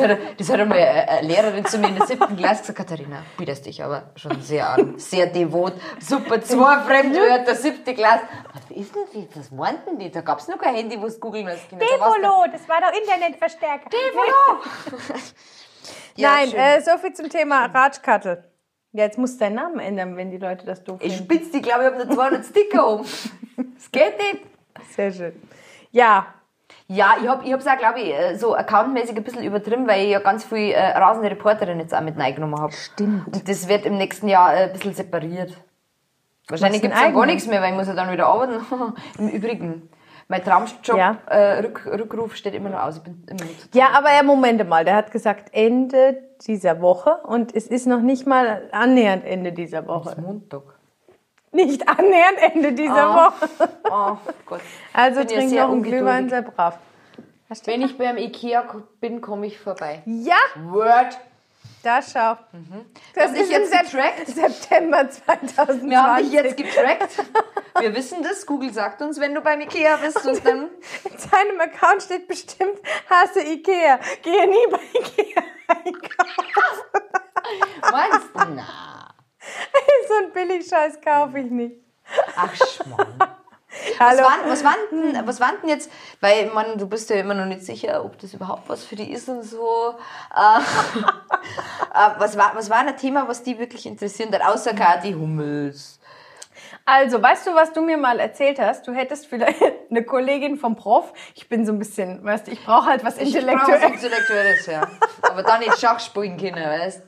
hat, 0.00 0.18
das 0.38 0.48
hat 0.50 0.60
einmal 0.60 0.78
eine 0.78 1.26
Lehrerin 1.26 1.64
zu 1.66 1.78
mir 1.78 1.88
in 1.88 1.96
der 1.96 2.06
siebten 2.06 2.36
Klasse 2.36 2.60
gesagt, 2.62 2.78
Katharina, 2.78 3.22
bietest 3.36 3.66
dich 3.66 3.82
aber 3.82 4.10
schon 4.16 4.40
sehr 4.40 4.68
an, 4.70 4.98
sehr 4.98 5.26
devot, 5.26 5.74
super, 6.00 6.40
zwei 6.42 6.78
Fremdwörter, 6.80 7.54
siebte 7.54 7.94
Klasse. 7.94 8.24
Was 8.52 8.76
ist 8.76 8.94
denn 8.94 9.26
das, 9.28 9.38
was 9.38 9.50
meinten 9.50 9.98
die? 9.98 10.10
Da 10.10 10.20
gab 10.20 10.38
es 10.38 10.48
noch 10.48 10.58
kein 10.58 10.74
Handy, 10.74 11.00
wo 11.00 11.06
es 11.06 11.18
googeln 11.20 11.46
war's 11.46 11.60
Devolo, 11.70 12.44
das 12.50 12.68
war 12.68 12.80
doch 12.80 12.98
Internetverstärker. 12.98 13.90
da- 13.90 13.96
Ja, 16.16 16.34
Nein, 16.36 16.52
äh, 16.54 16.80
so 16.80 16.96
viel 16.98 17.12
zum 17.12 17.28
Thema 17.28 17.66
Ratschkattel. 17.66 18.44
Ja, 18.92 19.04
jetzt 19.04 19.18
musst 19.18 19.34
du 19.40 19.44
deinen 19.44 19.56
Namen 19.56 19.80
ändern, 19.80 20.16
wenn 20.16 20.30
die 20.30 20.38
Leute 20.38 20.64
das 20.64 20.84
doof 20.84 21.00
Ich 21.02 21.16
finden. 21.16 21.32
spitz 21.34 21.50
die, 21.50 21.60
glaube 21.60 21.80
ich, 21.82 21.86
habe 21.92 22.06
nur 22.06 22.14
200 22.14 22.44
Sticker 22.46 22.86
um. 22.86 23.04
Das 23.56 23.90
geht 23.92 24.16
nicht. 24.18 24.44
Sehr 24.96 25.12
schön. 25.12 25.42
Ja, 25.90 26.26
Ja, 26.86 27.14
ich 27.20 27.26
habe 27.28 27.44
ich 27.46 27.52
hab's 27.52 27.66
auch, 27.66 27.78
glaube 27.78 28.00
ich, 28.00 28.12
äh, 28.12 28.34
so 28.36 28.54
accountmäßig 28.54 29.16
ein 29.16 29.24
bisschen 29.24 29.42
übertrieben, 29.42 29.88
weil 29.88 30.04
ich 30.04 30.10
ja 30.10 30.18
ganz 30.18 30.44
viel 30.44 30.70
äh, 30.72 30.80
rasende 30.98 31.30
Reporterin 31.30 31.80
jetzt 31.80 31.94
auch 31.94 32.02
mit 32.02 32.18
reingenommen 32.18 32.60
habe. 32.60 32.72
Stimmt. 32.72 33.26
Und 33.26 33.48
das 33.48 33.68
wird 33.68 33.86
im 33.86 33.96
nächsten 33.96 34.28
Jahr 34.28 34.54
äh, 34.54 34.64
ein 34.64 34.72
bisschen 34.72 34.92
separiert. 34.92 35.56
Wahrscheinlich 36.48 36.82
Was, 36.82 36.88
gibt 36.90 36.94
einen 36.94 37.14
es 37.14 37.16
gar 37.18 37.26
nichts 37.26 37.46
mehr, 37.46 37.62
weil 37.62 37.70
ich 37.70 37.76
muss 37.78 37.86
ja 37.86 37.94
dann 37.94 38.12
wieder 38.12 38.26
arbeiten. 38.26 38.60
Im 39.18 39.28
Übrigen, 39.28 39.88
mein 40.28 40.44
Traumjob, 40.44 40.96
Ja. 40.98 41.16
äh, 41.26 41.60
Rück, 41.60 41.86
Rückruf 41.86 42.36
steht 42.36 42.54
immer 42.54 42.68
noch 42.68 42.82
aus. 42.82 42.98
Ich 42.98 43.02
bin 43.02 43.24
immer 43.30 43.44
noch 43.44 43.50
Ja, 43.72 43.88
aber 43.94 44.12
ja, 44.14 44.22
Moment 44.22 44.68
mal, 44.68 44.84
der 44.84 44.96
hat 44.96 45.10
gesagt 45.10 45.48
Ende 45.52 46.18
dieser 46.46 46.82
Woche 46.82 47.16
und 47.24 47.54
es 47.56 47.66
ist 47.66 47.86
noch 47.86 48.00
nicht 48.02 48.26
mal 48.26 48.68
annähernd 48.72 49.24
Ende 49.24 49.52
dieser 49.52 49.86
Woche. 49.86 50.20
Montag. 50.20 50.62
Nicht 51.54 51.88
annähernd 51.88 52.38
Ende 52.40 52.72
dieser 52.72 52.94
Ah. 53.06 53.32
Woche. 53.32 53.48
Oh 53.90 54.16
Gott. 54.46 54.60
Also 54.92 55.20
bin 55.20 55.28
trink 55.28 55.52
noch 55.52 55.70
einen. 55.70 55.82
Glühwein, 55.82 56.28
sei 56.28 56.40
brav. 56.42 56.78
Wenn 57.64 57.82
ich 57.82 57.96
beim 57.96 58.16
Ikea 58.18 58.64
bin, 59.00 59.20
komme 59.20 59.46
ich 59.46 59.58
vorbei. 59.60 60.02
Ja, 60.06 60.36
Word. 60.64 61.16
da 61.84 62.02
schau. 62.02 62.36
Das 63.14 63.28
Hab 63.28 63.34
ich 63.36 63.42
ist 63.42 63.50
jetzt 63.52 63.70
Sep 63.70 63.82
getrackt? 63.84 64.26
September 64.26 65.08
2020. 65.08 65.88
Wir 65.90 66.02
haben 66.02 66.16
dich 66.24 66.32
jetzt 66.32 66.56
getrackt. 66.56 67.10
Wir 67.78 67.94
wissen 67.94 68.22
das. 68.24 68.44
Google 68.46 68.72
sagt 68.72 69.02
uns, 69.02 69.20
wenn 69.20 69.34
du 69.34 69.40
beim 69.40 69.60
Ikea 69.60 69.96
bist 69.96 70.24
und 70.26 70.44
dann... 70.44 70.62
In 71.04 71.18
seinem 71.18 71.60
Account 71.60 72.02
steht 72.02 72.26
bestimmt, 72.26 72.78
hasse 73.08 73.40
Ikea. 73.42 73.98
Gehe 74.22 74.48
nie 74.48 74.66
bei 74.70 74.80
Ikea 74.98 75.42
einkaufen. 75.68 77.02
Meinst 77.92 78.28
du? 78.34 78.54
Na. 78.54 79.13
so 80.08 80.14
ein 80.24 80.32
Billigscheiß 80.32 81.00
kaufe 81.00 81.38
ich 81.38 81.50
nicht. 81.50 81.76
Ach, 82.36 82.54
Schmarrn. 82.54 83.14
Was 83.98 83.98
Hallo. 83.98 84.22
waren, 84.22 84.40
was, 84.46 84.62
waren 84.62 84.78
denn, 84.92 85.26
was 85.26 85.40
waren 85.40 85.56
denn 85.60 85.68
jetzt, 85.68 85.90
weil 86.20 86.46
man, 86.46 86.78
du 86.78 86.88
bist 86.88 87.10
ja 87.10 87.16
immer 87.16 87.34
noch 87.34 87.46
nicht 87.46 87.64
sicher, 87.64 88.04
ob 88.04 88.16
das 88.18 88.32
überhaupt 88.32 88.68
was 88.68 88.84
für 88.84 88.94
die 88.94 89.10
ist 89.10 89.28
und 89.28 89.42
so. 89.42 89.96
Äh, 90.34 90.58
äh, 90.60 92.10
was, 92.18 92.38
war, 92.38 92.52
was 92.54 92.70
war 92.70 92.78
ein 92.78 92.96
Thema, 92.96 93.26
was 93.26 93.42
die 93.42 93.58
wirklich 93.58 93.86
interessieren 93.86 94.32
hat, 94.32 94.44
außer 94.44 94.74
Kati 94.74 95.12
Hummels? 95.12 95.98
Also, 96.84 97.20
weißt 97.20 97.46
du, 97.46 97.54
was 97.54 97.72
du 97.72 97.82
mir 97.82 97.96
mal 97.96 98.20
erzählt 98.20 98.60
hast? 98.60 98.86
Du 98.86 98.92
hättest 98.92 99.26
vielleicht 99.26 99.60
eine 99.90 100.04
Kollegin 100.04 100.56
vom 100.56 100.76
Prof. 100.76 101.12
Ich 101.34 101.48
bin 101.48 101.64
so 101.64 101.72
ein 101.72 101.78
bisschen, 101.78 102.22
weißt 102.22 102.46
du, 102.46 102.52
ich 102.52 102.64
brauche 102.64 102.86
halt 102.86 103.04
was 103.04 103.16
Ich 103.18 103.32
brauche 103.32 103.46
was 103.46 103.68
Intellektuelles. 103.68 104.04
Intellektuelles, 104.04 104.66
ja. 104.66 104.88
Aber 105.22 105.42
dann 105.42 105.60
nicht 105.60 105.80
Schach 105.80 105.98
spielen 105.98 106.36
können, 106.36 106.62
weißt 106.62 107.02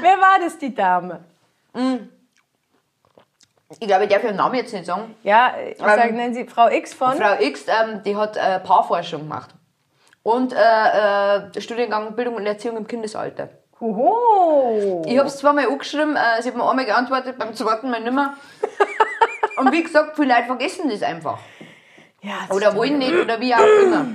Wer 0.00 0.16
war 0.18 0.38
das, 0.42 0.58
die 0.58 0.74
Dame? 0.74 1.20
Ich 3.70 3.86
glaube, 3.86 4.04
ich 4.04 4.10
darf 4.10 4.24
ihren 4.24 4.36
Namen 4.36 4.54
jetzt 4.54 4.72
nicht 4.72 4.86
sagen. 4.86 5.14
Ja, 5.22 5.54
ich 5.58 5.78
Ähm, 5.78 5.86
sag, 5.86 6.12
nennen 6.12 6.34
Sie 6.34 6.44
Frau 6.46 6.68
X 6.68 6.94
von. 6.94 7.12
Frau 7.16 7.34
X, 7.40 7.66
ähm, 7.68 8.02
die 8.02 8.16
hat 8.16 8.36
äh, 8.36 8.60
Paarforschung 8.60 9.22
gemacht. 9.22 9.50
Und 10.22 10.52
äh, 10.52 10.56
äh, 11.56 11.60
Studiengang 11.60 12.14
Bildung 12.16 12.34
und 12.36 12.46
Erziehung 12.46 12.76
im 12.78 12.86
Kindesalter. 12.86 13.50
Hoho. 13.80 15.02
Ich 15.06 15.16
habe 15.18 15.28
es 15.28 15.36
zweimal 15.38 15.66
angeschrieben, 15.68 16.16
äh, 16.16 16.42
sie 16.42 16.48
hat 16.48 16.56
mir 16.56 16.68
einmal 16.68 16.84
geantwortet, 16.84 17.38
beim 17.38 17.54
zweiten 17.54 17.90
Mal 17.90 18.00
nicht 18.00 18.12
mehr. 18.12 18.34
Und 19.56 19.72
wie 19.72 19.82
gesagt, 19.82 20.16
viele 20.16 20.32
Leute 20.34 20.46
vergessen 20.46 20.88
das 20.88 21.02
einfach. 21.02 21.38
Ja, 22.22 22.32
das 22.48 22.56
Oder 22.56 22.66
stimmt. 22.66 22.76
wollen 22.78 22.98
nicht 22.98 23.12
oder 23.14 23.40
wie 23.40 23.54
auch 23.54 23.82
immer. 23.82 24.06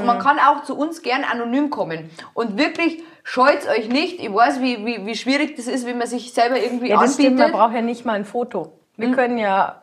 Und 0.00 0.06
man 0.06 0.18
kann 0.18 0.38
auch 0.38 0.62
zu 0.62 0.76
uns 0.76 1.02
gern 1.02 1.24
anonym 1.24 1.70
kommen. 1.70 2.10
Und 2.34 2.58
wirklich, 2.58 3.02
scheut 3.22 3.68
euch 3.68 3.88
nicht. 3.88 4.20
Ich 4.20 4.32
weiß, 4.32 4.60
wie, 4.60 4.84
wie, 4.84 5.04
wie 5.06 5.14
schwierig 5.14 5.56
das 5.56 5.66
ist, 5.66 5.86
wenn 5.86 5.98
man 5.98 6.06
sich 6.06 6.32
selber 6.32 6.58
irgendwie 6.58 6.88
ja, 6.88 7.00
das 7.00 7.14
stimmt, 7.14 7.36
man 7.36 7.46
anbietet. 7.46 7.60
braucht 7.60 7.74
ja 7.74 7.82
nicht 7.82 8.04
mal 8.04 8.12
ein 8.14 8.24
Foto. 8.24 8.72
Wir 8.96 9.12
können 9.12 9.36
ja, 9.36 9.82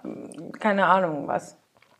keine 0.59 0.85
Ahnung, 0.87 1.27
was. 1.27 1.55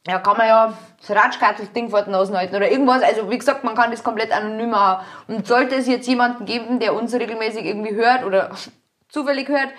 Ja, 0.08 0.20
kann 0.20 0.36
man 0.36 0.48
ja 0.48 0.74
das 1.00 1.16
Ratschkattel-Ding 1.16 1.90
vor 1.90 2.02
den 2.02 2.16
halten 2.16 2.56
oder 2.56 2.70
irgendwas. 2.70 3.02
Also, 3.04 3.30
wie 3.30 3.38
gesagt, 3.38 3.64
man 3.64 3.76
kann 3.76 3.92
das 3.92 4.04
komplett 4.04 4.32
anonym 4.32 4.72
machen. 4.72 5.06
Und 5.28 5.48
sollte 5.48 5.76
es 5.76 5.88
jetzt 5.88 6.08
jemanden 6.08 6.46
geben, 6.46 6.80
der 6.80 6.94
uns 6.94 7.14
regelmäßig 7.14 7.66
irgendwie 7.66 7.96
hört 7.96 8.26
oder 8.26 8.52
zufällig 9.10 9.48
hört, 9.48 9.70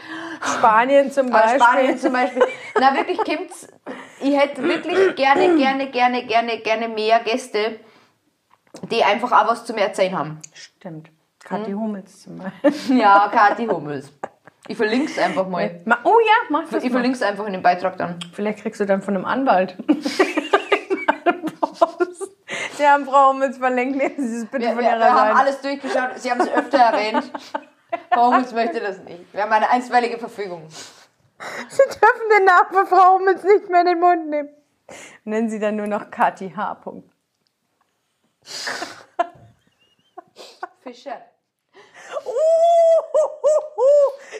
Spanien 0.40 1.10
zum 1.10 1.26
Aus 1.26 1.32
Beispiel. 1.32 1.60
Spanien 1.60 1.98
zum 1.98 2.12
Beispiel. 2.12 2.42
Na, 2.80 2.94
wirklich 2.94 3.18
kommt's. 3.18 3.68
Ich 4.20 4.34
hätte 4.34 4.62
wirklich 4.62 5.16
gerne, 5.16 5.56
gerne, 5.56 5.90
gerne, 5.90 6.24
gerne, 6.24 6.58
gerne 6.58 6.88
mehr 6.88 7.20
Gäste, 7.20 7.80
die 8.90 9.02
einfach 9.04 9.32
auch 9.32 9.48
was 9.48 9.64
zum 9.64 9.76
Erzählen 9.76 10.16
haben. 10.18 10.38
Stimmt. 10.52 11.10
Kathi 11.44 11.72
Hummels 11.72 12.22
zum 12.22 12.38
Beispiel. 12.38 12.96
Ja, 13.00 13.28
Kathi 13.32 13.66
Hummels. 13.66 14.10
Ich 14.66 14.76
verlinke 14.78 15.10
es 15.10 15.18
einfach 15.18 15.46
mal. 15.46 15.80
Ma- 15.84 15.98
Oh 16.04 16.18
ja, 16.24 16.32
mach 16.48 16.66
das 16.70 16.82
Ich 16.82 16.90
verlinke 16.90 17.16
es 17.16 17.22
einfach 17.22 17.44
in 17.46 17.52
dem 17.52 17.62
Beitrag 17.62 17.98
dann. 17.98 18.18
Vielleicht 18.32 18.60
kriegst 18.60 18.80
du 18.80 18.86
dann 18.86 19.02
von 19.02 19.14
einem 19.14 19.26
Anwalt. 19.26 19.76
Sie 22.76 22.86
haben 22.88 23.04
Frau 23.06 23.30
Hummels 23.30 23.58
verlinkt. 23.58 23.96
Nehmen 23.96 24.14
Sie 24.28 24.36
es 24.38 24.46
bitte 24.46 24.64
Wir, 24.66 24.72
von 24.74 24.78
wir, 24.82 24.90
Ihrer 24.90 24.98
wir 24.98 25.12
haben 25.12 25.28
Seite. 25.28 25.38
alles 25.38 25.60
durchgeschaut. 25.60 26.10
Sie 26.16 26.30
haben 26.30 26.40
es 26.40 26.48
öfter 26.50 26.78
erwähnt. 26.78 27.30
Frau 28.12 28.26
Hummels 28.28 28.52
möchte 28.52 28.80
das 28.80 28.98
nicht. 29.04 29.32
Wir 29.32 29.42
haben 29.42 29.52
eine 29.52 29.70
einstweilige 29.70 30.18
Verfügung. 30.18 30.62
Sie 30.68 31.82
dürfen 31.82 32.28
den 32.36 32.44
Namen 32.44 32.68
von 32.72 32.86
Frau 32.86 33.14
Hummels 33.18 33.44
nicht 33.44 33.68
mehr 33.70 33.80
in 33.82 33.86
den 33.86 34.00
Mund 34.00 34.28
nehmen. 34.28 34.48
Nennen 35.24 35.48
Sie 35.50 35.58
dann 35.60 35.76
nur 35.76 35.86
noch 35.86 36.10
Kathi 36.10 36.50
H. 36.56 36.74
Punkt. 36.76 37.10
Fischer. 40.82 41.20
Uh, 42.26 42.30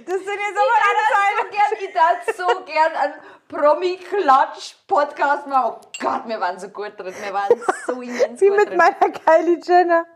das 0.07 0.16
sind 0.16 0.26
jetzt 0.26 0.59
aber 0.59 0.76
Ich 0.76 0.84
keine 1.14 1.40
so 1.40 1.48
gern 1.50 1.92
darf 1.94 2.18
so 2.36 2.46
gern 2.64 2.92
einen 2.94 3.14
Promi-Klatsch-Podcast 3.48 5.46
machen. 5.46 5.76
Oh 5.80 5.88
Gott, 6.00 6.22
wir 6.26 6.40
waren 6.40 6.59
so 6.59 6.68
gut 6.68 6.92
drin. 6.98 7.14
Wir 7.22 7.32
waren 7.32 7.48
so 7.86 8.00
immens 8.02 8.40
Wie 8.40 8.48
gut 8.48 8.57
mit 8.59 8.68
drin. 8.70 8.76
meiner 8.78 9.11
Kylie 9.11 9.61
Jenner. 9.64 10.07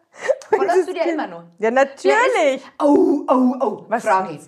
Folgst 0.48 0.88
du 0.88 0.92
dir 0.94 1.04
immer 1.04 1.26
noch? 1.26 1.44
Ja, 1.58 1.70
natürlich. 1.70 2.56
ist- 2.56 2.64
Oh, 2.80 3.24
oh, 3.28 3.54
oh. 3.60 3.84
Was 3.88 4.02
Frage. 4.04 4.38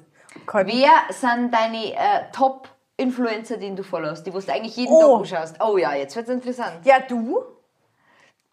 Gott. 0.46 0.66
Wer 0.66 0.92
sind 1.10 1.52
deine 1.54 1.94
äh, 1.94 2.30
Top-Influencer, 2.32 3.56
den 3.56 3.76
du 3.76 3.82
followst, 3.82 4.26
die 4.26 4.34
wo 4.34 4.38
du 4.40 4.52
eigentlich 4.52 4.76
jeden 4.76 4.92
Oh. 4.92 5.00
Tag 5.00 5.20
anschaust? 5.20 5.56
Oh 5.60 5.76
ja, 5.78 5.94
jetzt 5.94 6.16
wird's 6.16 6.28
interessant. 6.30 6.84
Ja, 6.84 7.00
du? 7.00 7.42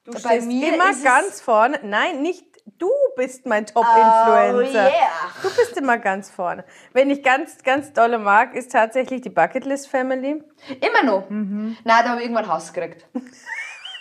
Du 0.08 0.14
Bei 0.14 0.20
stehst 0.20 0.50
immer 0.50 0.94
ganz 1.04 1.42
vorne. 1.42 1.82
Nein, 1.84 2.22
nicht 2.22 2.46
du 2.78 2.90
bist 3.18 3.46
mein 3.46 3.66
Top-Influencer. 3.66 4.56
Oh 4.56 4.62
yeah. 4.62 5.10
Du 5.42 5.50
bist 5.50 5.76
immer 5.76 5.98
ganz 5.98 6.30
vorne. 6.30 6.64
Wenn 6.94 7.10
ich 7.10 7.22
ganz, 7.24 7.62
ganz 7.62 7.92
dolle 7.92 8.18
mag, 8.18 8.56
ist 8.56 8.72
tatsächlich 8.72 9.20
die 9.20 9.30
Bucketlist 9.30 9.90
Family. 9.90 10.42
Immer 10.80 11.04
noch? 11.04 11.30
Mhm. 11.30 11.76
Nein, 11.84 12.04
da 12.04 12.10
habe 12.12 12.20
ich 12.22 12.26
irgendwann 12.26 12.48
Hass 12.48 12.72
gekriegt. 12.72 13.06
Nein, 13.14 13.24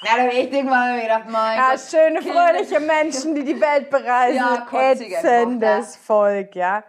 da 0.02 0.22
habe 0.22 0.28
ich 0.28 0.38
echt 0.38 0.52
irgendwann 0.52 1.00
gedacht, 1.00 1.24
mein 1.28 1.58
Ja, 1.58 1.70
Gott. 1.70 1.80
schöne, 1.90 2.22
fröhliche 2.22 2.78
Menschen, 2.78 3.34
die 3.34 3.44
die 3.44 3.60
Welt 3.60 3.90
bereisen. 3.90 4.36
Ja, 4.36 4.66
Ätzendes 4.72 5.96
Volk, 5.96 6.54
ja. 6.54 6.84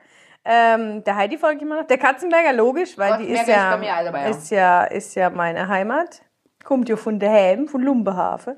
Ähm, 0.45 1.03
der 1.03 1.15
Heidi 1.15 1.39
folge 1.39 1.57
ich 1.57 1.61
immer 1.63 1.81
noch. 1.81 1.87
Der 1.87 1.97
Katzenberger, 1.97 2.53
logisch, 2.53 2.95
weil 2.99 3.13
Gott, 3.13 3.19
die 3.21 3.29
ist 3.29 3.47
ja, 3.47 3.71
dabei, 3.71 4.21
ja. 4.21 4.27
ist, 4.27 4.51
ja, 4.51 4.83
ist 4.83 5.15
ja 5.15 5.31
meine 5.31 5.67
Heimat. 5.67 6.21
Kommt 6.63 6.87
ja 6.87 6.97
von 6.97 7.19
daheim, 7.19 7.67
von 7.67 7.81
Lumbehafen. 7.81 8.57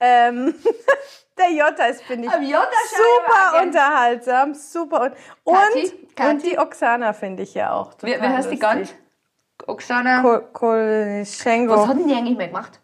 Ähm, 0.00 0.54
der 1.38 1.50
Jota 1.52 1.86
ist, 1.86 2.02
finde 2.02 2.28
ich, 2.28 2.32
super 2.32 3.62
unterhaltsam, 3.62 4.54
super. 4.54 5.12
Und, 5.44 5.54
Kathi? 5.54 5.80
und, 5.80 6.16
Kathi? 6.16 6.30
und 6.30 6.42
die 6.44 6.58
Oksana 6.58 7.12
finde 7.12 7.42
ich 7.42 7.54
ja 7.54 7.72
auch 7.72 7.94
total 7.94 8.20
wie 8.20 8.26
heißt 8.26 8.50
die 8.50 8.58
ganz? 8.58 8.94
Oksana. 9.66 10.22
Kol 10.22 10.48
Kolschenko. 10.52 11.74
Was 11.74 11.88
hat 11.88 11.98
denn 11.98 12.08
die 12.08 12.14
eigentlich 12.14 12.36
mal 12.36 12.48
gemacht? 12.48 12.80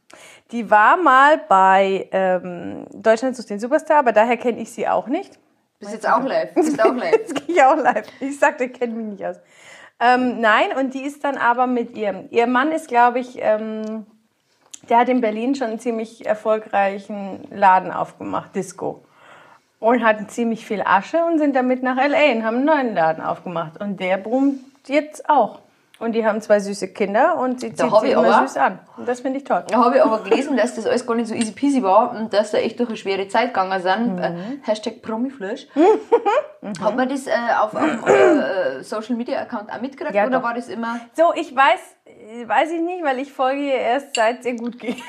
Die 0.50 0.70
war 0.70 0.96
mal 0.96 1.38
bei 1.48 2.08
ähm, 2.12 2.86
Deutschland 2.92 3.36
sucht 3.36 3.50
den 3.50 3.60
Superstar, 3.60 3.98
aber 3.98 4.12
daher 4.12 4.36
kenne 4.36 4.60
ich 4.60 4.70
sie 4.70 4.86
auch 4.86 5.06
nicht. 5.06 5.38
Bist 5.78 5.94
jetzt 5.94 6.08
auch 6.08 6.22
live. 6.22 6.54
Bist 6.54 6.80
auch 6.80 6.94
live. 6.94 7.12
Jetzt 7.12 7.34
gehe 7.34 7.56
ich 7.56 7.62
auch 7.62 7.76
live. 7.76 8.06
Ich 8.20 8.38
sagte, 8.38 8.64
ich 8.64 8.72
kenne 8.72 8.94
mich 8.94 9.06
nicht 9.06 9.26
aus. 9.26 9.36
Ähm, 9.98 10.40
nein, 10.40 10.76
und 10.76 10.94
die 10.94 11.02
ist 11.02 11.24
dann 11.24 11.36
aber 11.36 11.66
mit 11.66 11.96
ihrem. 11.96 12.28
Ihr 12.30 12.46
Mann 12.46 12.70
ist, 12.70 12.88
glaube 12.88 13.18
ich, 13.18 13.38
ähm, 13.40 14.06
der 14.88 14.98
hat 14.98 15.08
in 15.08 15.20
Berlin 15.20 15.54
schon 15.54 15.68
einen 15.68 15.78
ziemlich 15.78 16.26
erfolgreichen 16.26 17.46
Laden 17.50 17.90
aufgemacht, 17.90 18.54
Disco. 18.54 19.02
Und 19.78 20.04
hatten 20.04 20.28
ziemlich 20.28 20.64
viel 20.64 20.82
Asche 20.82 21.24
und 21.24 21.38
sind 21.38 21.56
damit 21.56 21.82
nach 21.82 21.96
L.A. 21.96 22.32
und 22.32 22.44
haben 22.44 22.56
einen 22.56 22.64
neuen 22.64 22.94
Laden 22.94 23.22
aufgemacht. 23.22 23.80
Und 23.80 23.98
der 23.98 24.16
brummt 24.16 24.60
jetzt 24.86 25.28
auch. 25.28 25.60
Und 26.02 26.12
die 26.12 26.26
haben 26.26 26.40
zwei 26.40 26.58
süße 26.58 26.88
Kinder 26.88 27.38
und 27.38 27.60
sie 27.60 27.72
Da 27.72 27.84
zieht 27.88 28.00
sie 28.00 28.10
immer 28.10 28.26
aber- 28.36 28.46
süß 28.48 28.56
an. 28.56 28.80
Und 28.96 29.06
das 29.08 29.20
finde 29.20 29.38
ich 29.38 29.44
toll. 29.44 29.64
Da 29.68 29.76
habe 29.84 29.96
ich 29.96 30.02
aber 30.02 30.18
gelesen, 30.24 30.56
dass 30.56 30.74
das 30.74 30.84
alles 30.86 31.06
gar 31.06 31.14
nicht 31.14 31.28
so 31.28 31.34
easy 31.34 31.52
peasy 31.52 31.82
war 31.82 32.10
und 32.10 32.32
dass 32.34 32.50
da 32.50 32.58
echt 32.58 32.78
durch 32.80 32.88
eine 32.88 32.96
schwere 32.98 33.28
Zeit 33.28 33.54
gegangen 33.54 33.80
sind. 33.80 34.18
Äh, 34.18 34.34
Hashtag 34.62 35.00
Promiflash. 35.00 35.68
Hat 36.80 36.96
man 36.96 37.08
das 37.08 37.26
äh, 37.26 37.32
auf 37.60 37.74
einem 37.76 38.02
äh, 38.04 38.82
Social 38.82 39.14
Media 39.16 39.40
Account 39.42 39.70
auch 39.72 39.80
mitgekriegt 39.80 40.14
Ja, 40.14 40.26
oder 40.26 40.38
doch. 40.38 40.42
war 40.44 40.54
das 40.54 40.68
immer. 40.68 40.98
So, 41.14 41.32
ich 41.34 41.54
weiß, 41.54 41.80
weiß 42.46 42.70
ich 42.72 42.80
nicht, 42.80 43.04
weil 43.04 43.18
ich 43.20 43.32
folge 43.32 43.62
ihr 43.62 43.74
erst 43.78 44.14
seit 44.16 44.40
es 44.40 44.46
ihr 44.46 44.56
gut 44.56 44.78
geht. 44.78 44.96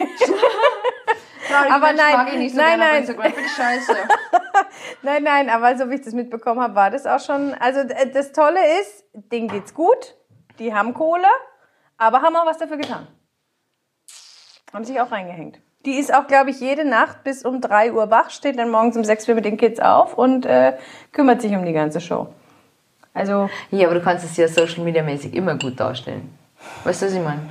Aber 1.70 1.88
Mensch 1.88 2.02
nein, 2.02 2.14
mag 2.16 2.28
ich 2.34 2.40
nicht 2.40 2.56
so 2.56 2.62
nein, 2.62 2.80
nein. 2.80 2.98
Instagram. 3.02 3.26
Ich 3.46 3.52
scheiße. 3.52 3.96
Nein, 5.02 5.24
nein, 5.24 5.50
aber 5.50 5.78
so 5.78 5.90
wie 5.90 5.96
ich 5.96 6.02
das 6.02 6.14
mitbekommen 6.14 6.62
habe, 6.62 6.76
war 6.76 6.90
das 6.90 7.06
auch 7.06 7.20
schon. 7.20 7.54
Also 7.60 7.82
das 8.14 8.32
Tolle 8.32 8.60
ist, 8.82 9.04
denen 9.14 9.50
geht's 9.50 9.74
gut, 9.74 10.16
die 10.60 10.74
haben 10.74 10.94
Kohle, 10.94 11.28
aber 11.98 12.22
haben 12.22 12.36
auch 12.36 12.46
was 12.46 12.58
dafür 12.58 12.78
getan. 12.78 13.08
Haben 14.74 14.86
sich 14.86 15.00
auch 15.00 15.12
reingehängt. 15.12 15.60
Die 15.86 15.96
ist 15.96 16.14
auch, 16.14 16.28
glaube 16.28 16.50
ich, 16.50 16.60
jede 16.62 16.86
Nacht 16.86 17.24
bis 17.24 17.44
um 17.44 17.60
3 17.60 17.94
Uhr 17.94 18.10
wach, 18.10 18.30
steht 18.30 18.58
dann 18.58 18.72
morgens 18.72 18.96
um 18.96 19.04
6 19.04 19.28
Uhr 19.28 19.36
mit 19.36 19.46
den 19.46 19.58
Kids 19.58 19.80
auf 19.80 20.18
und 20.18 20.46
äh, 20.46 20.78
kümmert 21.12 21.42
sich 21.42 21.54
um 21.54 21.66
die 21.66 21.74
ganze 21.74 22.00
Show. 22.00 22.28
Also 23.14 23.50
Ja, 23.70 23.88
aber 23.88 23.96
du 23.96 24.04
kannst 24.04 24.26
es 24.26 24.38
ja 24.38 24.48
Social 24.48 24.84
Media 24.84 25.04
mäßig 25.04 25.34
immer 25.34 25.56
gut 25.56 25.80
darstellen. 25.80 26.38
Weißt 26.84 27.02
du, 27.02 27.06
was 27.08 27.14
ich 27.14 27.22
meine? 27.22 27.42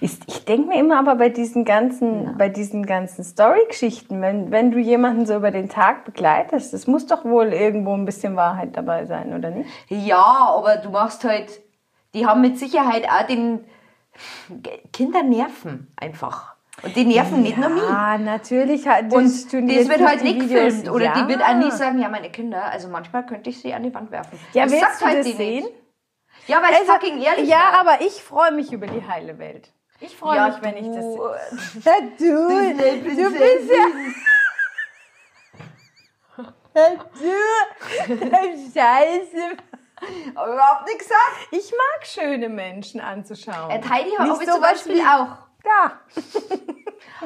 ist, 0.00 0.22
ich 0.26 0.44
denke 0.44 0.68
mir 0.68 0.78
immer 0.78 0.98
aber 0.98 1.16
bei 1.16 1.28
diesen 1.28 1.64
ganzen, 1.64 2.36
bei 2.38 2.48
diesen 2.48 2.86
ganzen 2.86 3.24
Story-Geschichten, 3.24 4.20
wenn, 4.20 4.50
wenn 4.50 4.70
du 4.70 4.78
jemanden 4.78 5.26
so 5.26 5.34
über 5.34 5.50
den 5.50 5.68
Tag 5.68 6.04
begleitest, 6.04 6.72
das 6.72 6.86
muss 6.86 7.06
doch 7.06 7.24
wohl 7.24 7.52
irgendwo 7.52 7.94
ein 7.94 8.04
bisschen 8.04 8.36
Wahrheit 8.36 8.76
dabei 8.76 9.06
sein, 9.06 9.34
oder 9.34 9.50
nicht? 9.50 9.68
Ja, 9.88 10.54
aber 10.56 10.76
du 10.76 10.90
machst 10.90 11.24
halt. 11.24 11.60
Die 12.14 12.26
haben 12.26 12.40
mit 12.40 12.58
Sicherheit 12.58 13.08
auch 13.08 13.26
den. 13.26 13.64
Kinder 14.92 15.22
nerven 15.24 15.92
einfach. 15.96 16.54
Und 16.82 16.94
die 16.96 17.04
nerven 17.04 17.42
nicht 17.42 17.56
nur 17.58 17.68
mich. 17.68 17.82
Ja, 17.82 18.16
natürlich. 18.18 18.86
hat- 18.86 19.12
Und 19.12 19.24
das 19.24 19.42
das 19.46 19.52
wird 19.52 20.06
halt 20.06 20.22
nicht 20.22 20.40
gefilmt. 20.40 20.88
Oder 20.90 21.06
ja. 21.06 21.12
die 21.22 21.28
wird 21.28 21.42
auch 21.42 21.54
nie 21.54 21.70
sagen, 21.70 21.98
ja, 22.00 22.08
meine 22.08 22.30
Kinder, 22.30 22.64
also 22.64 22.88
manchmal 22.88 23.26
könnte 23.26 23.50
ich 23.50 23.60
sie 23.60 23.74
an 23.74 23.82
die 23.82 23.92
Wand 23.94 24.10
werfen. 24.12 24.38
Ja, 24.52 24.64
das 24.64 24.72
willst 24.72 24.84
sagt 24.84 25.00
du 25.00 25.06
halt 25.06 25.18
das 25.26 25.36
sehen? 25.36 25.64
Nicht. 25.64 25.74
Ja, 26.46 26.62
weil 26.62 26.74
Also, 26.74 26.92
fucking 26.92 27.20
ehrlich 27.22 27.48
Ja, 27.48 27.58
war. 27.72 27.80
aber 27.80 28.00
ich 28.04 28.22
freue 28.22 28.52
mich 28.52 28.72
über 28.72 28.86
die 28.86 29.06
heile 29.06 29.38
Welt. 29.38 29.72
Ich 30.00 30.16
freue 30.16 30.36
Ja, 30.36 30.48
mich, 30.48 30.62
wenn 30.62 30.76
ich 30.76 30.86
das 30.88 31.04
sehe. 31.04 31.82
Ja, 31.84 31.92
du, 32.18 32.24
du 33.22 33.30
bist 33.32 33.70
ja... 33.70 33.84
Du, 36.74 37.30
Scheiße. 38.74 39.56
Aber 40.34 40.52
überhaupt 40.52 40.86
nichts 40.86 41.04
gesagt. 41.04 41.48
Ich 41.50 41.72
mag 41.72 42.06
schöne 42.06 42.48
Menschen 42.48 43.00
anzuschauen. 43.00 43.70
Äh, 43.70 43.82
Heidi 43.88 44.10
habe 44.16 44.42
ich 44.42 44.48
zum 44.50 44.60
Beispiel 44.60 45.00
auch. 45.00 45.36
Ja. 45.64 46.00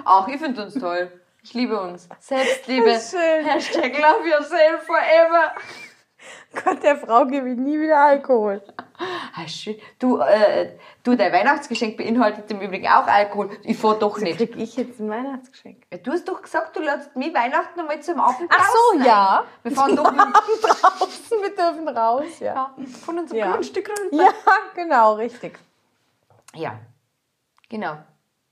Ach, 0.05 0.29
ich 0.29 0.41
finde 0.41 0.64
uns 0.64 0.75
toll. 0.75 1.11
Ich 1.43 1.55
liebe 1.55 1.81
uns. 1.81 2.09
Selbstliebe. 2.21 2.91
Schön. 3.11 3.45
Hashtag 3.45 3.99
love 3.99 4.29
yourself 4.29 4.83
forever. 4.85 5.53
Gott, 6.64 6.83
der 6.83 6.97
Frau 6.97 7.25
gebe 7.27 7.51
ich 7.51 7.57
nie 7.57 7.81
wieder 7.81 7.99
Alkohol. 7.99 8.62
Ah, 8.99 9.46
schön. 9.46 9.76
Du, 9.99 10.18
äh, 10.18 10.72
du, 11.05 11.14
dein 11.14 11.32
Weihnachtsgeschenk 11.32 11.96
beinhaltet 11.96 12.51
im 12.51 12.61
Übrigen 12.61 12.88
auch 12.88 13.07
Alkohol. 13.07 13.51
Ich 13.62 13.78
fahr 13.78 13.96
doch 13.99 14.18
nicht. 14.18 14.36
Krieg 14.38 14.57
ich 14.57 14.76
jetzt 14.76 14.99
ein 14.99 15.09
Weihnachtsgeschenk? 15.09 15.84
Ja, 15.92 15.99
Du 15.99 16.11
hast 16.12 16.28
doch 16.28 16.42
gesagt, 16.42 16.74
du 16.76 16.80
lädst 16.80 17.14
mich 17.14 17.32
Weihnachten 17.32 17.78
einmal 17.78 18.01
zum 18.01 18.18
Abend 18.20 18.51
Ach 18.51 18.68
so, 18.68 18.99
ja. 18.99 19.40
ein. 19.40 19.46
Wir 19.62 19.72
fahren 19.76 19.94
doch 19.96 20.11
mit, 20.12 20.20
Draußen, 20.20 21.42
wir 21.42 21.55
dürfen 21.55 21.88
raus, 21.88 22.24
ja. 22.40 22.46
ja, 22.55 22.74
von 23.05 23.18
unserem 23.18 23.38
Ja. 23.38 23.53
Grundstück 23.53 23.88
runter. 23.88 24.24
Ja, 24.24 24.32
genau, 24.74 25.14
richtig. 25.14 25.59
Ja, 26.55 26.78
genau. 27.68 27.99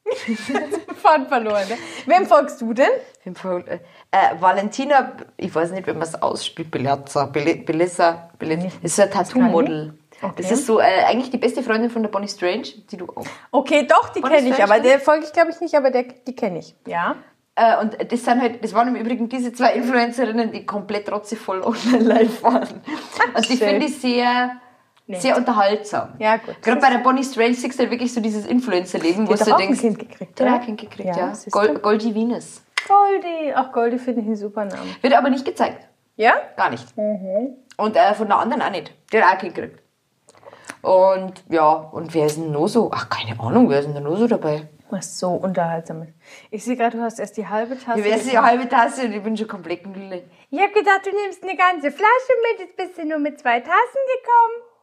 Faden 1.03 1.27
verloren. 1.27 1.69
Ne? 1.69 1.77
Wem 2.07 2.27
folgst 2.27 2.61
du 2.61 2.73
denn? 2.73 2.91
Äh, 3.25 3.79
äh, 4.13 4.41
Valentina, 4.41 5.13
ich 5.37 5.53
weiß 5.53 5.73
nicht, 5.73 5.87
wie 5.89 5.93
man 5.93 6.03
es 6.03 6.21
ausspricht, 6.23 6.71
Belazza, 6.71 7.27
Belissa, 7.27 8.31
Belissa, 8.39 8.67
das 8.67 8.75
ist 8.83 8.97
so 8.97 9.03
ein 9.03 9.11
Tattoo-Model. 9.11 9.99
Okay. 10.23 10.35
Das 10.43 10.51
ist 10.51 10.67
so 10.67 10.81
äh, 10.81 10.85
eigentlich 11.07 11.31
die 11.31 11.37
beste 11.39 11.63
Freundin 11.63 11.91
von 11.91 12.03
der 12.03 12.09
Bonnie 12.09 12.29
Strange, 12.29 12.63
die 12.91 12.97
du 12.97 13.07
auch. 13.07 13.27
Okay, 13.51 13.87
doch, 13.87 14.09
die 14.11 14.23
kenne 14.23 14.49
ich, 14.49 14.63
aber 14.63 14.81
der 14.81 14.99
folge 14.99 15.27
ich 15.27 15.33
glaube 15.33 15.51
ich 15.51 15.61
nicht, 15.61 15.75
aber 15.75 15.91
der, 15.91 16.05
die 16.05 16.35
kenne 16.35 16.59
ich. 16.61 16.75
Ja. 16.87 17.17
Äh, 17.55 17.79
und 17.81 17.97
das 18.13 18.25
sind 18.25 18.41
halt, 18.41 18.63
das 18.63 18.73
waren 18.75 18.89
im 18.89 18.97
Übrigen 18.97 19.29
diese 19.29 19.53
zwei 19.53 19.73
Influencerinnen, 19.75 20.53
die 20.53 20.65
komplett 20.67 21.09
trotzevoll 21.09 21.61
online 21.65 22.05
live 22.05 22.43
waren. 22.43 22.83
Und 23.35 23.49
die 23.49 23.57
Schön. 23.57 23.69
finde 23.69 23.87
ich 23.87 23.99
sehr, 23.99 24.53
sehr 25.09 25.37
unterhaltsam. 25.37 26.15
Ja, 26.19 26.37
gut. 26.39 26.61
Gerade 26.63 26.81
bei 26.81 26.91
der 26.91 26.99
Bonnie 26.99 27.25
Strange 27.25 27.55
siehst 27.55 27.75
du 27.79 27.83
halt 27.83 27.91
wirklich 27.91 28.13
so 28.13 28.21
dieses 28.21 28.47
Influencer-Leben, 28.47 29.27
wo 29.29 29.33
Die 29.35 29.39
du 29.45 29.51
auch 29.53 29.59
ein 29.59 29.67
denkst, 29.67 29.81
Kind 29.81 29.99
gekriegt, 29.99 30.39
der 30.39 30.47
oder? 30.47 30.55
ein 30.57 30.63
Kind 30.63 30.81
gekriegt, 30.81 31.09
Ja, 31.17 31.29
ja. 31.29 31.33
Gold, 31.51 31.83
Goldie 31.83 32.15
Venus. 32.15 32.63
Goldie. 32.89 33.53
Ach, 33.55 33.73
Goldie 33.73 33.99
finde 33.99 34.21
ich 34.23 34.27
einen 34.27 34.37
super 34.37 34.65
Namen. 34.65 34.95
Wird 35.01 35.15
aber 35.15 35.31
nicht 35.31 35.45
gezeigt. 35.45 35.87
Ja? 36.17 36.33
Gar 36.57 36.71
nicht. 36.71 36.97
Mhm. 36.97 37.55
Und 37.77 37.97
äh, 37.97 38.15
von 38.15 38.29
der 38.29 38.39
anderen 38.39 38.63
auch 38.63 38.71
nicht. 38.71 38.93
Die 39.13 39.19
hat 39.19 39.25
auch 39.25 39.33
ein 39.33 39.39
Kind 39.39 39.55
gekriegt. 39.55 39.81
Und 40.83 41.45
ja, 41.49 41.69
und 41.71 42.15
wer 42.15 42.27
ist 42.27 42.37
denn 42.37 42.53
noch 42.53 42.69
so? 42.69 42.91
Ach, 42.93 43.09
keine 43.09 43.39
Ahnung, 43.41 43.69
wer 43.69 43.81
ist 43.81 43.89
denn 43.89 44.03
noch 44.03 44.17
so 44.17 44.27
dabei? 44.27 44.69
Was 44.91 45.19
so 45.19 45.31
unterhaltsam 45.31 46.03
ist. 46.03 46.13
Ich 46.51 46.65
sehe 46.65 46.77
gerade, 46.77 46.97
du 46.97 47.03
hast 47.03 47.19
erst 47.19 47.37
die 47.37 47.49
halbe 47.49 47.77
Tasse. 47.77 48.01
Ich 48.01 48.13
weiß 48.13 48.25
die 48.25 48.39
halbe 48.39 48.69
Tasse 48.69 49.07
und 49.07 49.13
ich 49.13 49.23
bin 49.23 49.37
schon 49.37 49.49
komplett 49.49 49.85
müde. 49.85 50.23
Ich 50.51 50.61
habe 50.61 50.73
gedacht, 50.73 51.05
du 51.05 51.11
nimmst 51.11 51.43
eine 51.43 51.57
ganze 51.57 51.91
Flasche 51.91 52.33
mit. 52.53 52.61
Jetzt 52.61 52.77
bist 52.77 52.99
du 52.99 53.05
nur 53.05 53.19
mit 53.19 53.41
zwei 53.41 53.59
Tassen 53.59 53.73
gekommen. 53.73 54.77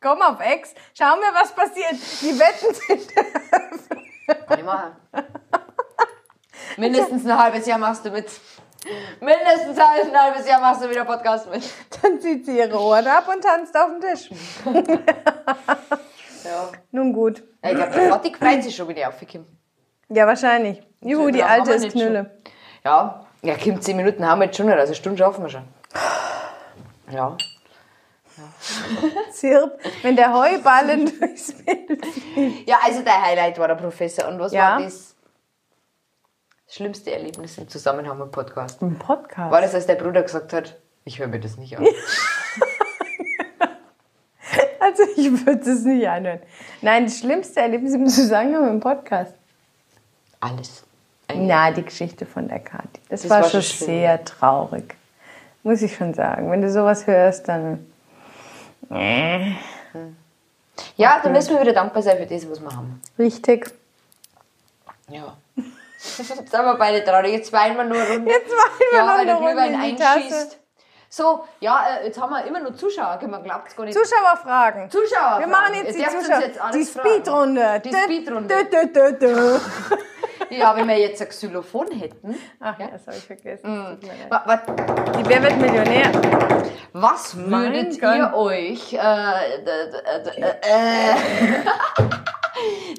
Komm 0.00 0.22
auf 0.22 0.40
Ex. 0.40 0.74
Schau 0.96 1.16
mir, 1.16 1.34
was 1.34 1.52
passiert. 1.52 1.92
Die 2.22 2.38
Wetten 2.38 2.74
sind. 2.74 4.46
Kann 4.46 4.58
ich 4.58 4.64
machen. 4.64 4.96
Mindestens 6.76 7.26
ein 7.26 7.38
halbes 7.38 7.66
Jahr 7.66 7.78
machst 7.78 8.04
du 8.04 8.10
mit. 8.10 8.30
Mindestens 9.20 9.78
ein 9.78 10.16
halbes 10.16 10.46
Jahr 10.48 10.60
machst 10.60 10.82
du 10.82 10.88
wieder 10.90 11.04
Podcast 11.04 11.50
mit. 11.50 11.62
Dann 12.02 12.20
zieht 12.20 12.46
sie 12.46 12.58
ihre 12.58 12.78
Ohren 12.80 13.06
ab 13.06 13.28
und 13.28 13.42
tanzt 13.42 13.76
auf 13.76 13.90
den 13.90 14.00
Tisch. 14.00 14.30
Ja. 16.44 16.68
Nun 16.92 17.12
gut. 17.12 17.42
Ich 17.62 17.74
glaube, 17.74 17.90
der 17.92 18.10
Vati 18.10 18.32
freut 18.34 18.62
sich 18.62 18.74
schon, 18.74 18.88
wenn 18.88 18.96
ich 18.96 19.04
aufgekommen 19.06 19.46
Ja, 20.08 20.26
wahrscheinlich. 20.26 20.80
Juhu, 21.02 21.30
die 21.30 21.40
Ja, 21.40 21.46
alte 21.46 21.72
ist 21.72 21.90
Knülle. 21.92 22.30
Ja, 22.84 23.26
ja, 23.42 23.54
Kim, 23.56 23.80
zehn 23.82 23.96
Minuten 23.96 24.26
haben 24.26 24.38
wir 24.40 24.46
jetzt 24.46 24.56
schon 24.56 24.66
nicht, 24.66 24.76
also 24.76 24.86
eine 24.86 24.94
Stunde 24.96 25.18
schaffen 25.18 25.42
wir 25.44 25.50
schon. 25.50 25.64
Ja. 27.10 27.36
Zirp, 29.32 29.78
wenn 30.02 30.16
der 30.16 30.32
Heuballen 30.32 31.12
durchs 31.18 31.52
Bild 31.52 32.02
Ja, 32.66 32.78
also 32.84 33.02
dein 33.02 33.20
Highlight 33.22 33.58
war 33.58 33.68
der 33.68 33.74
Professor. 33.74 34.28
Und 34.28 34.38
was 34.38 34.52
Ja. 34.52 34.76
war 34.76 34.82
das 34.82 35.16
schlimmste 36.68 37.12
Erlebnis 37.12 37.58
im 37.58 37.68
Zusammenhang 37.68 38.18
mit 38.18 38.26
dem 38.28 38.30
Podcast? 38.30 38.82
im 38.82 38.98
Podcast. 38.98 39.50
War 39.50 39.60
das, 39.60 39.74
als 39.74 39.86
der 39.86 39.94
Bruder 39.96 40.22
gesagt 40.22 40.52
hat, 40.52 40.76
ich 41.04 41.18
höre 41.18 41.28
mir 41.28 41.40
das 41.40 41.56
nicht 41.56 41.76
an? 41.78 41.86
Also 44.80 45.02
ich 45.16 45.44
würde 45.44 45.70
es 45.70 45.84
nicht 45.84 46.08
anhören. 46.08 46.40
Nein, 46.80 47.04
das 47.04 47.18
schlimmste 47.18 47.60
Erlebnis 47.60 47.92
im 47.92 48.06
Zusammenhang 48.06 48.62
mit 48.62 48.70
dem 48.70 48.80
Podcast. 48.80 49.34
Alles. 50.40 50.82
Eigentlich. 51.26 51.46
Na, 51.48 51.70
die 51.70 51.82
Geschichte 51.84 52.24
von 52.24 52.48
der 52.48 52.60
Kathi. 52.60 52.88
Das, 53.10 53.20
Das 53.22 53.30
war, 53.30 53.42
war 53.42 53.50
schon 53.50 53.60
schon 53.62 53.76
schlimm, 53.76 53.86
sehr 53.88 54.24
traurig. 54.24 54.96
Muss 55.62 55.82
ich 55.82 55.94
schon 55.94 56.14
sagen. 56.14 56.50
Wenn 56.50 56.62
du 56.62 56.70
sowas 56.70 57.06
hörst, 57.06 57.48
dann. 57.48 57.84
Ja, 60.96 61.20
dann 61.22 61.32
müssen 61.32 61.50
wir 61.54 61.60
wieder 61.60 61.74
dankbar 61.74 62.02
sein 62.02 62.16
für 62.16 62.26
das, 62.26 62.48
was 62.48 62.60
wir 62.60 62.74
haben. 62.74 63.02
Richtig. 63.18 63.70
Ja. 65.10 65.36
Jetzt 65.98 66.28
sind 66.28 66.52
wir 66.52 66.74
beide 66.76 67.04
traurig. 67.04 67.32
Jetzt 67.32 67.52
weinen 67.52 67.76
wir 67.76 67.84
nur 67.84 68.00
runter. 68.02 68.30
Jetzt 68.30 68.50
weinen 68.50 68.90
wir 68.90 68.98
ja, 68.98 69.04
noch 69.06 69.18
weil 69.18 69.26
der 69.26 69.36
Glühwein 69.36 69.74
einschießt. 69.80 70.58
So, 71.10 71.44
ja, 71.60 71.86
äh, 72.02 72.06
jetzt 72.06 72.20
haben 72.20 72.30
wir 72.30 72.44
immer 72.44 72.60
nur 72.60 72.74
Zuschauer. 72.76 73.18
Man 73.26 73.42
glaubt 73.42 73.68
es 73.68 73.74
gar 73.76 73.84
nicht. 73.84 73.98
Zuschauerfragen. 73.98 74.90
Zuschauer. 74.90 75.40
Wir 75.40 75.46
machen 75.46 75.74
jetzt 75.74 75.98
die 75.98 76.04
Zuschauer. 76.04 76.70
Die 76.72 76.84
Speedrunde. 76.84 77.80
Die 77.84 77.92
Speedrunde. 77.94 78.54
Ja, 80.50 80.74
wenn 80.74 80.88
wir 80.88 80.96
jetzt 80.98 81.20
ein 81.20 81.28
Xylophon 81.28 81.90
hätten. 81.90 82.34
Ach 82.58 82.78
ja, 82.78 82.86
das 82.86 83.06
habe 83.06 83.18
ich 83.18 83.26
vergessen. 83.26 83.98
Wa- 84.30 84.62
Die 85.18 85.28
Wer 85.28 85.42
wird 85.42 85.58
Millionär? 85.58 86.10
Was 86.94 87.36
würdet 87.36 88.00
ihr 88.00 88.32
euch. 88.34 88.98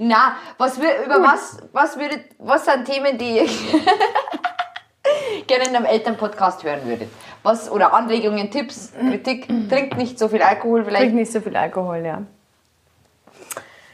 Na, 0.10 0.38
was 0.58 0.82
wir, 0.82 1.06
über 1.06 1.22
was, 1.22 1.60
was 1.72 2.00
würdet. 2.00 2.26
Was 2.40 2.66
sind 2.66 2.86
Themen, 2.86 3.20
die 3.20 3.38
ihr 3.38 3.46
gerne 5.46 5.66
in 5.66 5.76
einem 5.76 5.86
Elternpodcast 5.86 6.64
hören 6.64 6.84
würdet? 6.86 7.10
Was, 7.44 7.70
oder 7.70 7.94
Anregungen, 7.94 8.50
Tipps, 8.50 8.92
Kritik? 8.94 9.48
Trinkt 9.70 9.98
nicht 9.98 10.18
so 10.18 10.28
viel 10.28 10.42
Alkohol 10.42 10.82
Trink 10.82 10.98
vielleicht. 10.98 11.14
nicht 11.14 11.32
so 11.32 11.42
viel 11.42 11.56
Alkohol, 11.56 12.04
ja. 12.04 12.24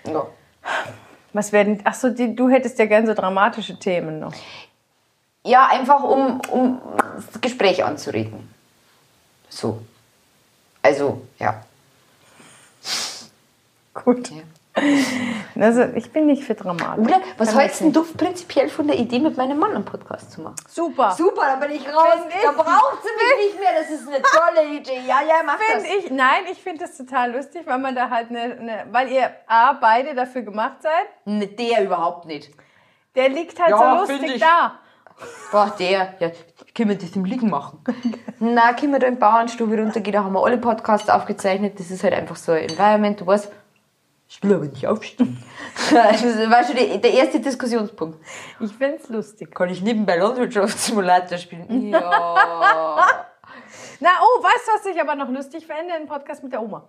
Ja. 0.05 0.27
Was 1.33 1.51
werden. 1.51 1.81
Ach 1.83 1.93
so, 1.93 2.09
die, 2.09 2.33
du 2.33 2.47
hättest 2.47 2.79
ja 2.79 2.85
gern 2.85 3.05
so 3.05 3.13
dramatische 3.13 3.77
Themen 3.77 4.21
noch. 4.21 4.33
Ja, 5.43 5.67
einfach 5.67 6.01
um, 6.01 6.39
um 6.49 6.79
das 7.15 7.41
Gespräch 7.41 7.83
anzuregen. 7.83 8.49
So. 9.49 9.81
Also, 10.81 11.23
ja. 11.39 11.61
Gut. 13.93 14.29
ja. 14.29 14.43
Also, 15.57 15.83
ich 15.95 16.11
bin 16.11 16.25
nicht 16.25 16.43
für 16.43 16.53
Dramatik. 16.53 17.05
Oder 17.05 17.21
was 17.37 17.51
Kann 17.51 17.59
hältst 17.59 17.79
denn 17.81 17.93
du 17.93 18.03
prinzipiell 18.03 18.67
von 18.67 18.87
der 18.87 18.97
Idee, 18.97 19.19
mit 19.19 19.37
meinem 19.37 19.57
Mann 19.57 19.73
einen 19.73 19.85
Podcast 19.85 20.31
zu 20.33 20.41
machen? 20.41 20.55
Super. 20.67 21.11
Super, 21.11 21.43
dann 21.45 21.59
bin 21.61 21.71
ich 21.71 21.87
raus. 21.87 22.07
Find 22.21 22.33
Da 22.43 22.51
braucht 22.51 22.97
sie 23.01 23.09
mich 23.39 23.47
nicht 23.53 23.59
mehr. 23.59 23.69
Das 23.79 23.89
ist 23.89 24.07
eine 24.07 24.21
tolle 24.21 24.75
Idee. 24.75 24.99
Ja, 25.07 25.21
ja, 25.21 25.35
mach 25.45 25.57
das. 25.57 25.83
Finde 25.83 25.97
ich, 26.05 26.11
nein, 26.11 26.43
ich 26.51 26.61
finde 26.61 26.79
das 26.85 26.97
total 26.97 27.33
lustig, 27.33 27.61
weil 27.65 27.79
man 27.79 27.95
da 27.95 28.09
halt 28.09 28.29
eine, 28.29 28.41
eine, 28.41 28.85
weil 28.91 29.09
ihr 29.11 29.31
A, 29.47 29.73
beide 29.73 30.13
dafür 30.13 30.41
gemacht 30.41 30.81
seid. 30.81 31.05
Ne, 31.25 31.47
der 31.47 31.85
überhaupt 31.85 32.25
nicht. 32.25 32.51
Der 33.15 33.29
liegt 33.29 33.57
halt 33.59 33.69
Ja, 33.69 33.99
so 33.99 34.05
find 34.07 34.19
lustig 34.21 34.35
ich. 34.35 34.41
da. 34.41 34.79
Boah, 35.51 35.73
der. 35.79 36.15
Ja, 36.19 36.31
können 36.75 36.89
wir 36.89 36.97
das 36.97 37.15
im 37.15 37.23
Liegen 37.23 37.49
machen? 37.49 37.81
Na, 38.39 38.73
können 38.73 38.91
wir 38.91 38.99
da 38.99 39.07
in 39.07 39.13
die 39.13 39.19
Bauernstube 39.21 39.77
runtergehen, 39.77 40.11
da 40.13 40.25
haben 40.25 40.33
wir 40.33 40.43
alle 40.43 40.57
Podcasts 40.57 41.09
aufgezeichnet. 41.09 41.79
Das 41.79 41.89
ist 41.91 42.03
halt 42.03 42.13
einfach 42.13 42.35
so 42.35 42.51
ein 42.51 42.63
Environment, 42.69 43.21
du 43.21 43.25
weißt. 43.25 43.49
Ich 44.27 44.41
will 44.43 44.53
aber 44.55 44.65
nicht 44.65 44.85
aufstehen. 44.87 45.37
das 45.91 46.23
war 46.23 46.63
schon 46.63 46.75
die, 46.75 46.99
der 46.99 47.13
erste 47.13 47.39
Diskussionspunkt. 47.39 48.19
Ich 48.59 48.71
finde 48.71 48.97
es 48.97 49.09
lustig. 49.09 49.53
Kann 49.53 49.69
ich 49.69 49.81
nebenbei 49.81 50.17
Landwirtschaftssimulator 50.17 51.37
spielen? 51.37 51.65
Ja. 51.91 53.07
Na, 53.99 54.09
oh, 54.21 54.43
weißt 54.43 54.67
du, 54.67 54.71
was 54.73 54.85
ich 54.93 54.99
aber 55.01 55.15
noch 55.15 55.29
lustig 55.29 55.65
fände? 55.65 55.93
Ein 55.93 56.05
Podcast 56.07 56.43
mit 56.43 56.51
der 56.51 56.61
Oma. 56.61 56.87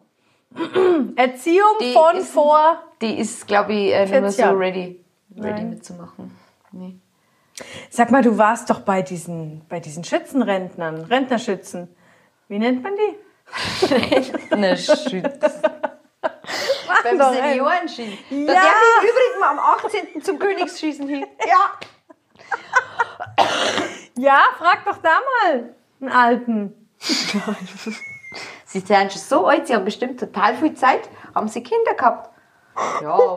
Erziehung 1.17 1.77
Die 1.81 1.93
von 1.93 2.17
ist- 2.17 2.33
vor. 2.33 2.81
Die 3.01 3.19
ist, 3.19 3.47
glaube 3.47 3.73
ich, 3.75 3.93
äh, 3.93 4.01
nicht 4.03 4.11
mehr 4.13 4.23
40 4.23 4.45
so 4.45 4.51
ready, 4.53 5.05
ready 5.37 5.51
Nein. 5.53 5.71
mitzumachen. 5.71 6.37
Nee. 6.73 6.97
Sag 7.91 8.11
mal, 8.11 8.23
du 8.23 8.37
warst 8.37 8.69
doch 8.71 8.81
bei 8.81 9.03
diesen, 9.03 9.65
bei 9.69 9.81
diesen 9.81 10.05
Schützenrentnern, 10.05 11.03
Rentnerschützen. 11.03 11.89
Wie 12.49 12.59
nennt 12.59 12.83
man 12.83 12.93
die? 12.97 13.17
Schütz. 14.77 15.61
Beim 17.03 17.19
Seniorenski. 17.21 18.19
Da 18.31 18.37
Ja. 18.53 18.63
darf 18.63 18.75
ich 19.03 19.03
im 19.03 19.09
Übrigen 19.11 19.43
am 19.45 19.59
18. 19.59 20.23
zum 20.23 20.39
Königsschießen 20.39 21.09
hin. 21.09 21.27
Ja. 21.47 21.73
Ja, 24.17 24.43
frag 24.59 24.85
doch 24.85 24.99
da 24.99 25.21
mal 25.45 25.75
einen 26.01 26.11
Alten. 26.13 26.89
Sie 28.65 28.81
sind 28.81 29.13
schon 29.13 29.21
so 29.23 29.47
alt, 29.47 29.67
sie 29.67 29.75
haben 29.75 29.85
bestimmt 29.85 30.19
total 30.21 30.55
viel 30.57 30.75
Zeit. 30.75 31.09
Haben 31.35 31.49
sie 31.49 31.63
Kinder 31.63 31.95
gehabt? 31.95 32.31
Ja. 33.03 33.37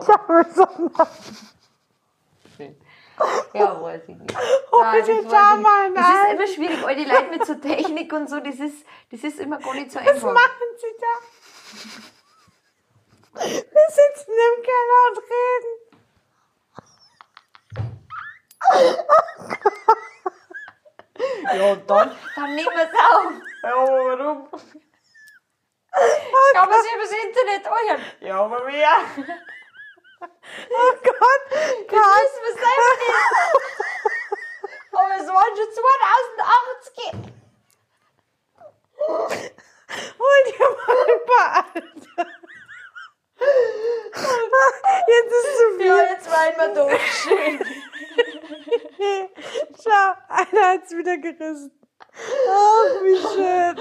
Ja, 3.52 3.82
weiß 3.82 4.02
ich 4.08 4.16
nicht. 4.16 4.32
Nein, 4.80 5.04
das 5.06 5.30
da 5.30 5.54
ich 5.54 5.60
mal. 5.60 5.92
Das 5.94 6.06
ist 6.08 6.32
immer 6.32 6.46
schwierig, 6.46 6.86
all 6.86 6.96
die 6.96 7.04
Leute 7.04 7.26
mit 7.30 7.44
so 7.44 7.54
Technik 7.54 8.12
und 8.14 8.30
so, 8.30 8.40
das 8.40 8.54
ist, 8.54 8.86
das 9.10 9.20
ist 9.24 9.38
immer 9.40 9.58
gar 9.58 9.74
nicht 9.74 9.92
so 9.92 10.00
Was 10.00 10.08
einfach. 10.08 10.32
machen 10.32 10.68
Sie 10.78 10.86
da? 10.98 12.10
Wir 13.32 13.90
sitzen 13.90 14.32
im 14.32 14.62
Keller 14.62 15.00
und 15.08 15.18
reden. 15.30 15.72
Ja, 21.54 21.64
und 21.72 21.90
dann? 21.90 22.16
Dann 22.34 22.54
nehmen 22.54 22.74
wir 22.74 22.84
es 22.84 22.94
auf. 22.94 23.32
Ja, 23.62 23.70
warum? 23.76 24.48
Das 24.50 24.68
kann 26.52 26.82
sich 26.82 26.94
übers 26.94 27.12
Internet 27.12 27.66
anhören. 27.66 28.04
Ja, 28.20 28.36
aber 28.44 28.66
wer? 28.66 28.94
Oh 30.22 30.92
Gott, 31.02 31.44
Gott. 31.88 32.20
wissen 32.20 32.42
wir 32.42 32.54
selber 32.54 32.92
nicht. 33.00 33.20
Aber 34.92 35.14
es 35.18 35.28
waren 35.28 35.54
schon 35.56 35.70
2080. 35.72 37.30
Hol 40.18 40.38
dir 40.46 40.68
mal 40.68 40.98
ein 41.08 41.22
paar 41.26 41.50
Alte. 41.74 42.10
Jetzt 45.06 45.32
ist 45.32 45.58
zu 45.58 45.78
viel. 45.78 45.86
Ja, 45.86 46.02
jetzt 46.10 46.30
weinen 46.30 46.56
wir 46.56 46.82
durch. 46.82 47.12
Schön. 47.12 47.60
Schau, 49.82 50.14
einer 50.28 50.68
hat's 50.68 50.92
wieder 50.92 51.16
gerissen. 51.18 51.79
Ach, 52.52 53.02
wie 53.02 53.16
schön. 53.16 53.76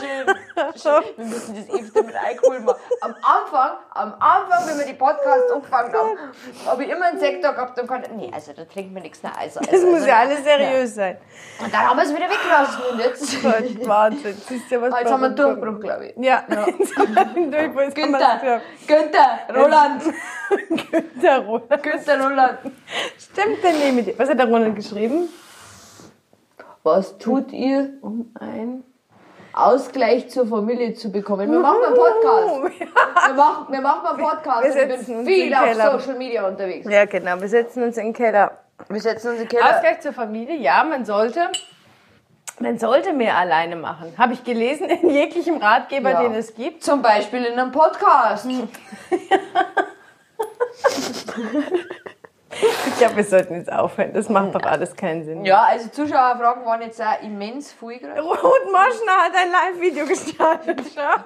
Schön. 0.00 0.36
Schön. 0.80 1.02
Wir 1.16 1.24
müssen 1.26 1.54
das 1.54 1.80
öfter 1.80 2.02
mit 2.02 2.14
Alkohol 2.14 2.60
machen. 2.60 2.80
Am 3.00 3.14
Anfang, 3.22 3.70
am 3.90 4.14
Anfang, 4.18 4.68
wenn 4.68 4.78
wir 4.78 4.86
die 4.86 4.94
Podcasts 4.94 5.50
angefangen 5.52 5.92
haben, 5.94 6.18
habe 6.66 6.84
ich 6.84 6.90
immer 6.90 7.06
einen 7.06 7.20
Sektor 7.20 7.52
gehabt 7.52 7.78
und 7.80 7.86
konnte, 7.86 8.12
nee, 8.14 8.30
also 8.32 8.52
da 8.52 8.64
trinkt 8.64 8.92
man 8.92 9.02
nichts 9.02 9.22
mehr. 9.22 9.32
Also, 9.38 9.60
Das 9.60 9.82
muss 9.82 10.06
ja 10.06 10.18
alles 10.20 10.42
seriös 10.44 10.94
sein. 10.94 11.18
Und 11.62 11.72
dann 11.72 11.88
haben 11.88 11.96
wir 11.96 12.04
es 12.04 12.14
wieder 12.14 12.28
weggelassen 12.28 12.82
und 12.90 12.98
jetzt, 12.98 13.42
Gott, 13.42 13.88
Wahnsinn. 13.88 14.36
Siehst 14.48 14.70
du, 14.70 14.80
was 14.80 14.98
jetzt 15.00 15.10
haben 15.10 15.20
wir 15.20 15.26
einen? 15.26 15.36
Durchbruch, 15.36 15.80
glaube 15.80 16.06
ich. 16.06 16.16
Ja, 16.24 16.44
jetzt 16.78 16.96
haben 16.96 17.14
wir 17.14 17.22
einen 17.22 17.50
Durchbruch. 17.50 17.80
Jetzt 17.82 17.96
kann 17.96 18.10
man's 18.10 18.24
Günther. 18.40 18.60
Günther, 18.86 19.38
Roland, 19.54 20.02
Günther 20.90 21.38
Roland. 21.46 21.82
Günther, 21.82 22.20
Roland. 22.22 22.58
Stimmt 23.18 23.62
denn 23.62 23.78
nicht 23.78 23.94
mit 23.94 24.06
dir? 24.06 24.18
Was 24.18 24.28
hat 24.28 24.38
der 24.38 24.46
Roland 24.46 24.76
geschrieben? 24.76 25.28
Was 26.82 27.18
tut 27.18 27.52
ihr, 27.52 27.90
um 28.00 28.32
einen 28.40 28.84
Ausgleich 29.52 30.30
zur 30.30 30.46
Familie 30.46 30.94
zu 30.94 31.10
bekommen? 31.12 31.50
Wir 31.50 31.58
machen 31.58 31.84
einen 31.84 31.94
Podcast. 31.94 32.78
Wir 33.26 33.34
machen, 33.34 33.66
wir 33.72 33.80
machen 33.82 34.06
einen 34.06 34.18
Podcast. 34.18 34.64
Wir 34.64 34.72
setzen 34.72 35.16
uns 35.18 35.28
viel 35.28 35.54
auf. 35.54 35.74
Social 36.02 36.16
Media 36.16 36.46
unterwegs. 36.48 36.86
Ja, 36.90 37.04
genau. 37.04 37.38
Wir 37.40 37.48
setzen 37.48 37.82
uns 37.82 37.96
in 37.98 38.04
den 38.06 38.12
Keller. 38.14 38.58
Wir 38.88 39.00
setzen 39.00 39.32
uns 39.32 39.40
in 39.40 39.46
den 39.46 39.58
Keller. 39.58 39.74
Ausgleich 39.76 40.00
zur 40.00 40.12
Familie, 40.14 40.56
ja, 40.56 40.82
man 40.84 41.04
sollte, 41.04 41.50
man 42.60 42.78
sollte 42.78 43.12
mehr 43.12 43.36
alleine 43.36 43.76
machen. 43.76 44.14
Habe 44.16 44.32
ich 44.32 44.42
gelesen 44.42 44.88
in 44.88 45.10
jeglichem 45.10 45.58
Ratgeber, 45.58 46.12
Ja. 46.12 46.22
den 46.22 46.34
es 46.34 46.54
gibt. 46.54 46.82
Zum 46.82 47.02
Beispiel 47.02 47.44
in 47.44 47.58
einem 47.58 47.72
Podcast. 47.72 48.46
Ich 52.52 52.98
glaube, 52.98 53.16
wir 53.16 53.24
sollten 53.24 53.54
jetzt 53.54 53.72
aufhören. 53.72 54.12
Das 54.12 54.28
macht 54.28 54.54
doch 54.54 54.62
alles 54.64 54.94
keinen 54.96 55.24
Sinn. 55.24 55.44
Ja, 55.44 55.62
also 55.64 55.88
Zuschauerfragen 55.88 56.64
waren 56.64 56.82
jetzt 56.82 57.00
auch 57.00 57.20
immens 57.22 57.72
viel 57.72 57.98
gerade. 57.98 58.20
Ruth 58.20 58.38
Moschner 58.66 59.16
hat 59.22 59.32
ein 59.36 59.50
Live-Video 59.52 60.04
gestartet. 60.06 60.80
Schau. 60.94 61.22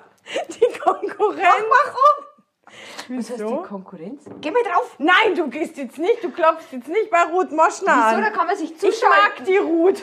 Die 0.48 0.78
Konkurrenz. 0.78 1.44
Warum? 1.46 3.16
Was 3.18 3.30
heißt 3.30 3.40
die 3.40 3.68
Konkurrenz? 3.68 4.24
Geh 4.40 4.50
mal 4.50 4.62
drauf. 4.62 4.94
Nein, 4.98 5.34
du 5.36 5.48
gehst 5.48 5.76
jetzt 5.76 5.98
nicht, 5.98 6.22
du 6.24 6.30
klopfst 6.30 6.72
jetzt 6.72 6.88
nicht 6.88 7.10
bei 7.10 7.22
Ruth 7.30 7.52
Moschner 7.52 7.70
Wieso? 8.10 8.20
Da 8.20 8.26
an. 8.26 8.32
kann 8.32 8.46
man 8.46 8.56
sich 8.56 8.72
Ich 8.72 8.78
zuschauen. 8.78 9.10
mag 9.10 9.44
die 9.46 9.56
Ruth. 9.58 10.02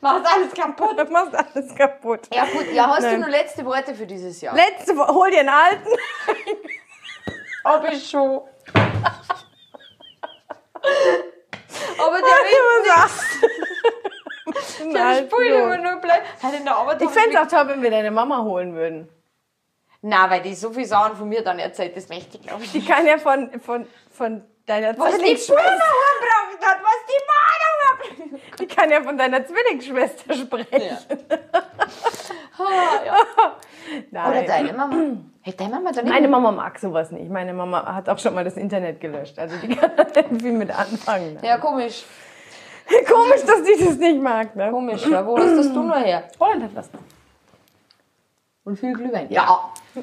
Macht 0.00 0.26
alles 0.26 0.52
kaputt. 0.54 0.96
Du 1.06 1.12
machst 1.12 1.34
alles 1.34 1.74
kaputt. 1.74 2.28
Ja 2.34 2.44
gut, 2.46 2.72
ja, 2.72 2.86
hast 2.88 3.02
Nein. 3.02 3.14
du 3.14 3.20
nur 3.22 3.30
letzte 3.30 3.64
Worte 3.64 3.94
für 3.94 4.06
dieses 4.06 4.40
Jahr? 4.40 4.54
Letzte 4.54 4.96
Woche, 4.96 5.12
hol 5.12 5.30
dir 5.30 5.40
einen 5.40 5.48
alten. 5.50 5.88
Hab 7.64 7.92
ich 7.92 8.08
schon. 8.08 8.40
Aber 11.98 12.16
der 12.18 12.26
Was 12.26 13.12
will 14.78 14.88
du? 14.88 14.92
der 14.92 15.16
Spul 15.26 15.44
immer 15.44 15.78
nur 15.78 15.96
bleiben. 16.00 16.24
Hat 16.42 16.54
in 16.54 16.64
der 16.64 16.76
Arbeit 16.76 17.02
Ich 17.02 17.10
fände 17.10 17.36
es 17.36 17.36
auch 17.36 17.48
toll, 17.48 17.68
wenn 17.68 17.82
wir 17.82 17.90
deine 17.90 18.10
Mama 18.10 18.42
holen 18.42 18.74
würden. 18.74 19.08
Nein, 20.02 20.30
weil 20.30 20.42
die 20.42 20.54
so 20.54 20.70
viel 20.72 20.84
Sachen 20.84 21.16
von 21.16 21.28
mir 21.28 21.42
dann 21.44 21.58
erzählt, 21.60 21.96
das 21.96 22.08
möchte 22.08 22.36
ich 22.36 22.42
glaube 22.42 22.64
ich 22.64 22.72
Die 22.72 22.84
kann 22.84 23.06
ja 23.06 23.18
von, 23.18 23.60
von, 23.60 23.86
von 24.10 24.42
deiner 24.66 24.98
Was 24.98 25.12
die 25.12 25.18
Zwillingsschwester. 25.20 25.62
Bruder 25.62 25.78
braucht 26.20 26.66
hat, 26.66 26.78
was 26.82 27.00
die 27.06 27.22
Mama 27.28 28.38
braucht. 28.40 28.60
Die 28.60 28.66
kann 28.66 28.90
ja 28.90 29.02
von 29.02 29.16
deiner 29.16 29.46
Zwillingsschwester 29.46 30.34
sprechen. 30.34 30.98
Ah, 32.58 33.04
ja. 33.06 33.16
Nein. 34.10 34.30
Oder 34.30 34.42
deine 34.42 34.72
Mama. 34.72 35.16
Hey, 35.44 35.54
deine 35.56 35.70
Mama 35.74 35.90
dann 35.92 36.08
Meine 36.08 36.28
Mama 36.28 36.52
mag 36.52 36.78
sowas 36.78 37.10
nicht. 37.10 37.28
Meine 37.30 37.52
Mama 37.52 37.94
hat 37.94 38.08
auch 38.08 38.18
schon 38.18 38.34
mal 38.34 38.44
das 38.44 38.56
Internet 38.56 39.00
gelöscht. 39.00 39.38
Also 39.38 39.56
die 39.56 39.68
kann 39.76 39.90
da 39.96 40.04
nicht 40.04 40.42
viel 40.42 40.52
mit 40.52 40.70
anfangen. 40.70 41.38
Ja, 41.42 41.58
komisch. 41.58 42.04
Komisch, 43.08 43.42
dass 43.46 43.62
die 43.62 43.84
das 43.84 43.96
nicht 43.96 44.20
mag. 44.20 44.54
Ne? 44.56 44.70
Komisch, 44.70 45.06
ja. 45.06 45.24
Wo 45.24 45.38
hast 45.38 45.56
das 45.56 45.72
du 45.72 45.82
nur 45.82 45.96
her? 45.96 46.24
Holland 46.40 46.64
hat 46.64 46.70
was. 46.74 46.90
Und 48.64 48.78
viel 48.78 48.92
Glühwein. 48.92 49.30
Ja, 49.30 49.70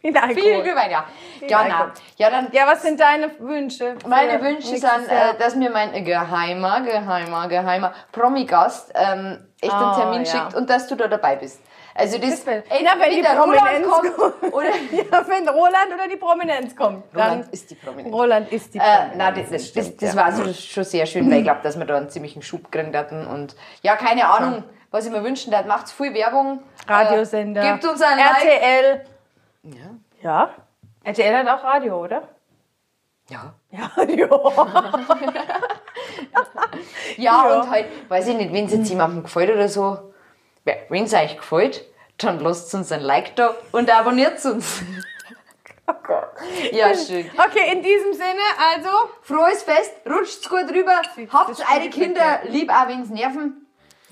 Viel 0.00 0.14
viel 0.34 0.62
Glühwein, 0.62 0.90
ja. 0.90 1.04
Ja, 1.46 1.58
Alkohol. 1.58 1.86
na. 1.88 1.92
Ja, 2.16 2.30
dann 2.30 2.48
Ja, 2.52 2.66
was 2.66 2.80
sind 2.82 2.98
deine 2.98 3.38
Wünsche? 3.38 3.96
Meine 4.06 4.40
Wünsche 4.40 4.68
sind, 4.78 5.08
äh, 5.08 5.36
dass 5.38 5.54
mir 5.54 5.70
mein 5.70 5.92
geheimer, 6.04 6.80
geheimer, 6.80 7.48
geheimer 7.48 7.92
Promi-Gast 8.12 8.92
ähm, 8.94 9.46
echt 9.60 9.72
einen 9.72 9.82
Ah, 9.82 9.94
Termin 10.00 10.24
ja. 10.24 10.30
schickt 10.30 10.54
und 10.54 10.70
dass 10.70 10.86
du 10.88 10.94
da 10.94 11.06
dabei 11.06 11.36
bist. 11.36 11.60
Also 11.94 12.18
das, 12.18 12.44
Das 12.44 12.46
ey, 12.68 12.82
Na, 12.84 12.92
wenn 13.00 13.10
die 13.10 13.20
der 13.22 13.38
Roland 13.38 13.58
Prominenz 13.84 14.16
kommt, 14.16 14.52
oder 14.54 14.68
ja, 14.92 15.28
wenn 15.28 15.48
Roland 15.48 15.88
oder 15.94 16.08
die 16.08 16.16
Prominenz 16.16 16.76
kommt. 16.76 17.04
Dann 17.14 17.22
Roland 17.30 17.52
ist 17.52 17.70
die 17.70 17.74
Prominenz. 17.74 18.14
Roland 18.14 18.52
ist 18.52 18.74
die 18.74 18.78
Äh, 18.78 18.82
Prominenz. 18.82 19.16
nein, 19.16 19.34
das, 19.34 19.50
das, 19.50 19.72
das, 19.72 19.96
das 19.96 20.14
ja. 20.14 20.20
war 20.24 20.32
so 20.32 20.52
schon 20.52 20.84
sehr 20.84 21.06
schön, 21.06 21.30
weil 21.30 21.38
ich 21.38 21.44
glaube, 21.44 21.60
dass 21.62 21.78
wir 21.78 21.84
da 21.86 21.96
einen 21.96 22.08
ziemlichen 22.10 22.42
Schub 22.42 22.70
gekriegt 22.70 22.94
hatten. 22.96 23.26
Und 23.26 23.56
ja, 23.82 23.96
keine 23.96 24.26
Ahnung, 24.28 24.62
was 24.90 25.06
ich 25.06 25.12
mir 25.12 25.22
wünschen 25.24 25.52
würde. 25.52 25.66
Macht 25.68 25.90
viel 25.90 26.14
Werbung. 26.14 26.62
Radiosender. 26.86 27.62
Äh, 27.62 27.72
gebt 27.72 27.84
uns 27.86 28.00
ein 28.02 28.18
Like. 28.18 28.44
RTL. 28.44 29.04
Ja. 29.64 29.80
Ja. 30.22 30.50
RTL 31.04 31.36
hat 31.36 31.48
auch 31.48 31.64
Radio, 31.64 32.04
oder? 32.04 32.22
Ja. 33.28 33.54
Ja, 33.70 33.90
ja. 34.08 34.28
Ja, 37.16 37.44
Ja. 37.48 37.60
und 37.60 37.70
halt, 37.70 37.86
weiß 38.08 38.28
ich 38.28 38.36
nicht, 38.36 38.52
wenn 38.52 38.66
es 38.66 38.72
jetzt 38.72 38.88
jemandem 38.88 39.22
gefällt 39.22 39.50
oder 39.50 39.68
so, 39.68 40.09
wenn 40.88 41.04
es 41.04 41.14
euch 41.14 41.36
gefällt, 41.36 41.84
dann 42.18 42.40
lasst 42.40 42.74
uns 42.74 42.92
ein 42.92 43.00
Like 43.00 43.36
da 43.36 43.54
und 43.72 43.90
abonniert 43.90 44.44
uns. 44.44 44.82
Oh. 46.08 46.14
Ja, 46.70 46.94
schön. 46.94 47.28
Okay, 47.36 47.72
in 47.72 47.82
diesem 47.82 48.12
Sinne, 48.12 48.40
also. 48.72 48.88
Frohes 49.22 49.64
Fest, 49.64 49.92
rutscht's 50.08 50.48
gut 50.48 50.70
rüber, 50.70 51.02
habt 51.32 51.50
eure 51.50 51.90
Kinder 51.90 52.42
lieb, 52.44 52.70
auch 52.70 52.86
wenn's 52.86 53.10
nerven. 53.10 53.66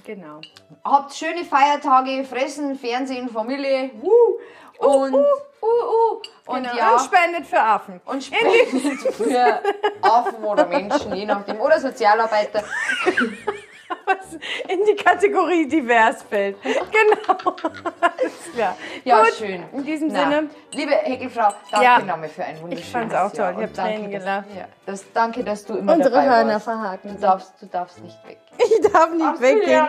Genau. 0.04 0.40
Habt 0.84 1.14
schöne 1.14 1.44
Feiertage, 1.44 2.24
Fressen, 2.24 2.76
Fernsehen, 2.76 3.28
Familie, 3.28 3.92
wuh, 4.00 4.38
und, 4.78 5.12
uh, 5.12 5.18
uh, 5.62 6.22
und 6.46 6.62
genau. 6.62 6.76
ja. 6.76 6.92
Und 6.92 7.00
spendet 7.00 7.46
für 7.46 7.61
Affen. 7.61 8.00
Und 8.04 8.22
spendet 8.22 9.14
für 9.14 9.61
Affen 10.02 10.44
oder 10.44 10.66
Menschen, 10.66 11.14
je 11.14 11.26
nachdem. 11.26 11.61
Oder 11.61 11.80
Sozialarbeiter. 11.80 12.62
Was 14.33 14.39
in 14.68 14.85
die 14.85 14.95
Kategorie 14.97 15.66
divers 15.68 16.22
fällt. 16.22 16.57
Genau. 16.62 17.53
Klar. 18.55 18.76
Ja, 19.05 19.22
Gut, 19.22 19.35
schön. 19.35 19.64
In 19.72 19.85
diesem 19.85 20.09
Na, 20.09 20.20
Sinne. 20.24 20.51
Liebe 20.72 20.93
Heckelfrau, 20.93 21.53
danke 21.70 21.85
Ja. 21.85 21.99
nochmal 22.01 22.29
für 22.29 22.45
ein 22.45 22.61
wunderschönes 22.61 22.87
Ich 22.87 22.93
fand's 22.93 23.14
auch 23.14 23.31
toll. 23.31 23.39
Jahr. 23.41 23.51
Ich 23.53 23.57
Und 23.59 23.62
hab 23.64 23.74
danke, 23.74 23.93
Tränen 23.95 24.11
gelacht. 24.11 24.45
Ja, 24.57 24.64
das, 24.87 25.12
danke, 25.12 25.45
dass 25.45 25.64
du 25.64 25.76
immer 25.76 25.95
Unsere 25.95 26.14
dabei 26.14 26.26
Hörner 26.29 26.53
warst. 26.55 26.64
verhaken. 26.64 27.14
Du 27.14 27.20
darfst, 27.20 27.53
du 27.61 27.66
darfst 27.66 28.03
nicht 28.03 28.18
weg. 28.26 28.39
Ich 28.81 28.93
darf 28.93 29.11
nicht 29.11 29.20
ja 29.20 29.41
weggehen. 29.41 29.87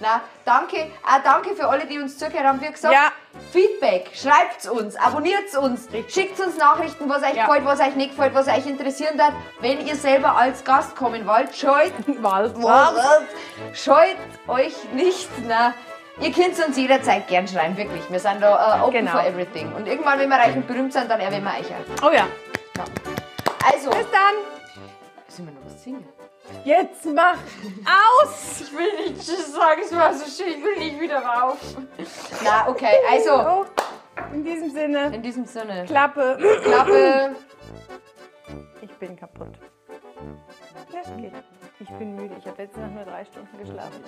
Na, 0.00 0.20
danke, 0.44 0.76
auch 1.04 1.22
danke 1.24 1.54
für 1.54 1.66
alle, 1.68 1.86
die 1.86 1.98
uns 1.98 2.18
zugehört 2.18 2.44
haben. 2.46 2.60
Wie 2.60 2.70
gesagt, 2.70 2.92
Ja. 2.94 3.10
Feedback, 3.52 4.10
schreibt's 4.14 4.68
uns, 4.68 4.96
abonniert's 4.96 5.56
uns, 5.56 5.88
schickt 6.08 6.38
uns 6.40 6.56
Nachrichten, 6.58 7.08
was 7.08 7.22
euch 7.22 7.34
Ja. 7.34 7.46
gefällt, 7.46 7.64
was 7.64 7.80
euch 7.80 7.94
nicht 7.96 8.10
gefällt, 8.10 8.34
was 8.34 8.48
euch 8.48 8.66
interessieren 8.66 9.16
darf. 9.18 9.32
Wenn 9.60 9.86
ihr 9.86 9.94
selber 9.96 10.36
als 10.36 10.64
Gast 10.64 10.94
kommen 10.96 11.26
wollt, 11.26 11.54
scheut, 11.56 11.92
Wald. 12.22 12.54
Scheut 13.74 14.16
euch 14.48 14.74
nicht. 14.94 15.28
Na, 15.46 15.74
ihr 16.20 16.32
könnt 16.32 16.58
uns 16.66 16.76
jederzeit 16.76 17.26
gern 17.28 17.46
schreiben, 17.48 17.76
wirklich. 17.76 18.02
Wir 18.10 18.20
sind 18.20 18.40
da 18.42 18.78
äh, 18.78 18.80
open 18.82 18.92
Genau. 18.92 19.10
for 19.12 19.24
everything. 19.24 19.72
Und 19.74 19.86
irgendwann, 19.86 20.18
wenn 20.18 20.28
wir 20.28 20.36
reich 20.36 20.54
und 20.56 20.66
berühmt 20.66 20.92
sind, 20.92 21.10
dann 21.10 21.20
erwähnen 21.20 21.44
wir 21.44 21.52
euch 21.52 21.66
auch. 22.02 22.08
Oh 22.08 22.12
ja. 22.12 22.26
Also, 23.72 23.90
Bis 23.90 24.06
dann. 24.10 24.34
müssen 25.26 25.46
wir 25.46 25.52
noch 25.54 25.64
was 25.66 25.82
singen? 25.82 26.06
Jetzt 26.64 27.04
mach 27.06 27.36
aus. 28.22 28.60
Ich 28.60 28.72
will 28.72 28.92
nicht 29.08 29.16
Tschüss 29.26 29.52
sagen, 29.52 29.80
es 29.84 29.94
war 29.94 30.14
so 30.14 30.24
schön, 30.26 30.58
ich 30.58 30.64
will 30.64 30.76
nicht 30.78 31.00
wieder 31.00 31.18
rauf. 31.18 31.58
Na, 32.44 32.68
okay, 32.68 32.94
also, 33.10 33.32
Oh, 33.32 33.64
in 34.32 34.44
diesem 34.44 34.70
Sinne. 34.70 35.06
in 35.14 35.22
diesem 35.22 35.44
Sinne. 35.44 35.84
Klappe. 35.86 36.38
Klappe. 36.62 37.34
Ich 38.80 38.92
bin 38.98 39.16
kaputt. 39.16 39.48
Ja, 40.92 41.00
es 41.02 41.16
geht. 41.16 41.32
Ich 41.78 41.90
bin 41.90 42.14
müde. 42.14 42.36
Ich 42.38 42.46
habe 42.46 42.62
letzte 42.62 42.80
Nacht 42.80 42.94
nur 42.94 43.04
drei 43.04 43.24
Stunden 43.24 43.58
geschlafen. 43.58 44.02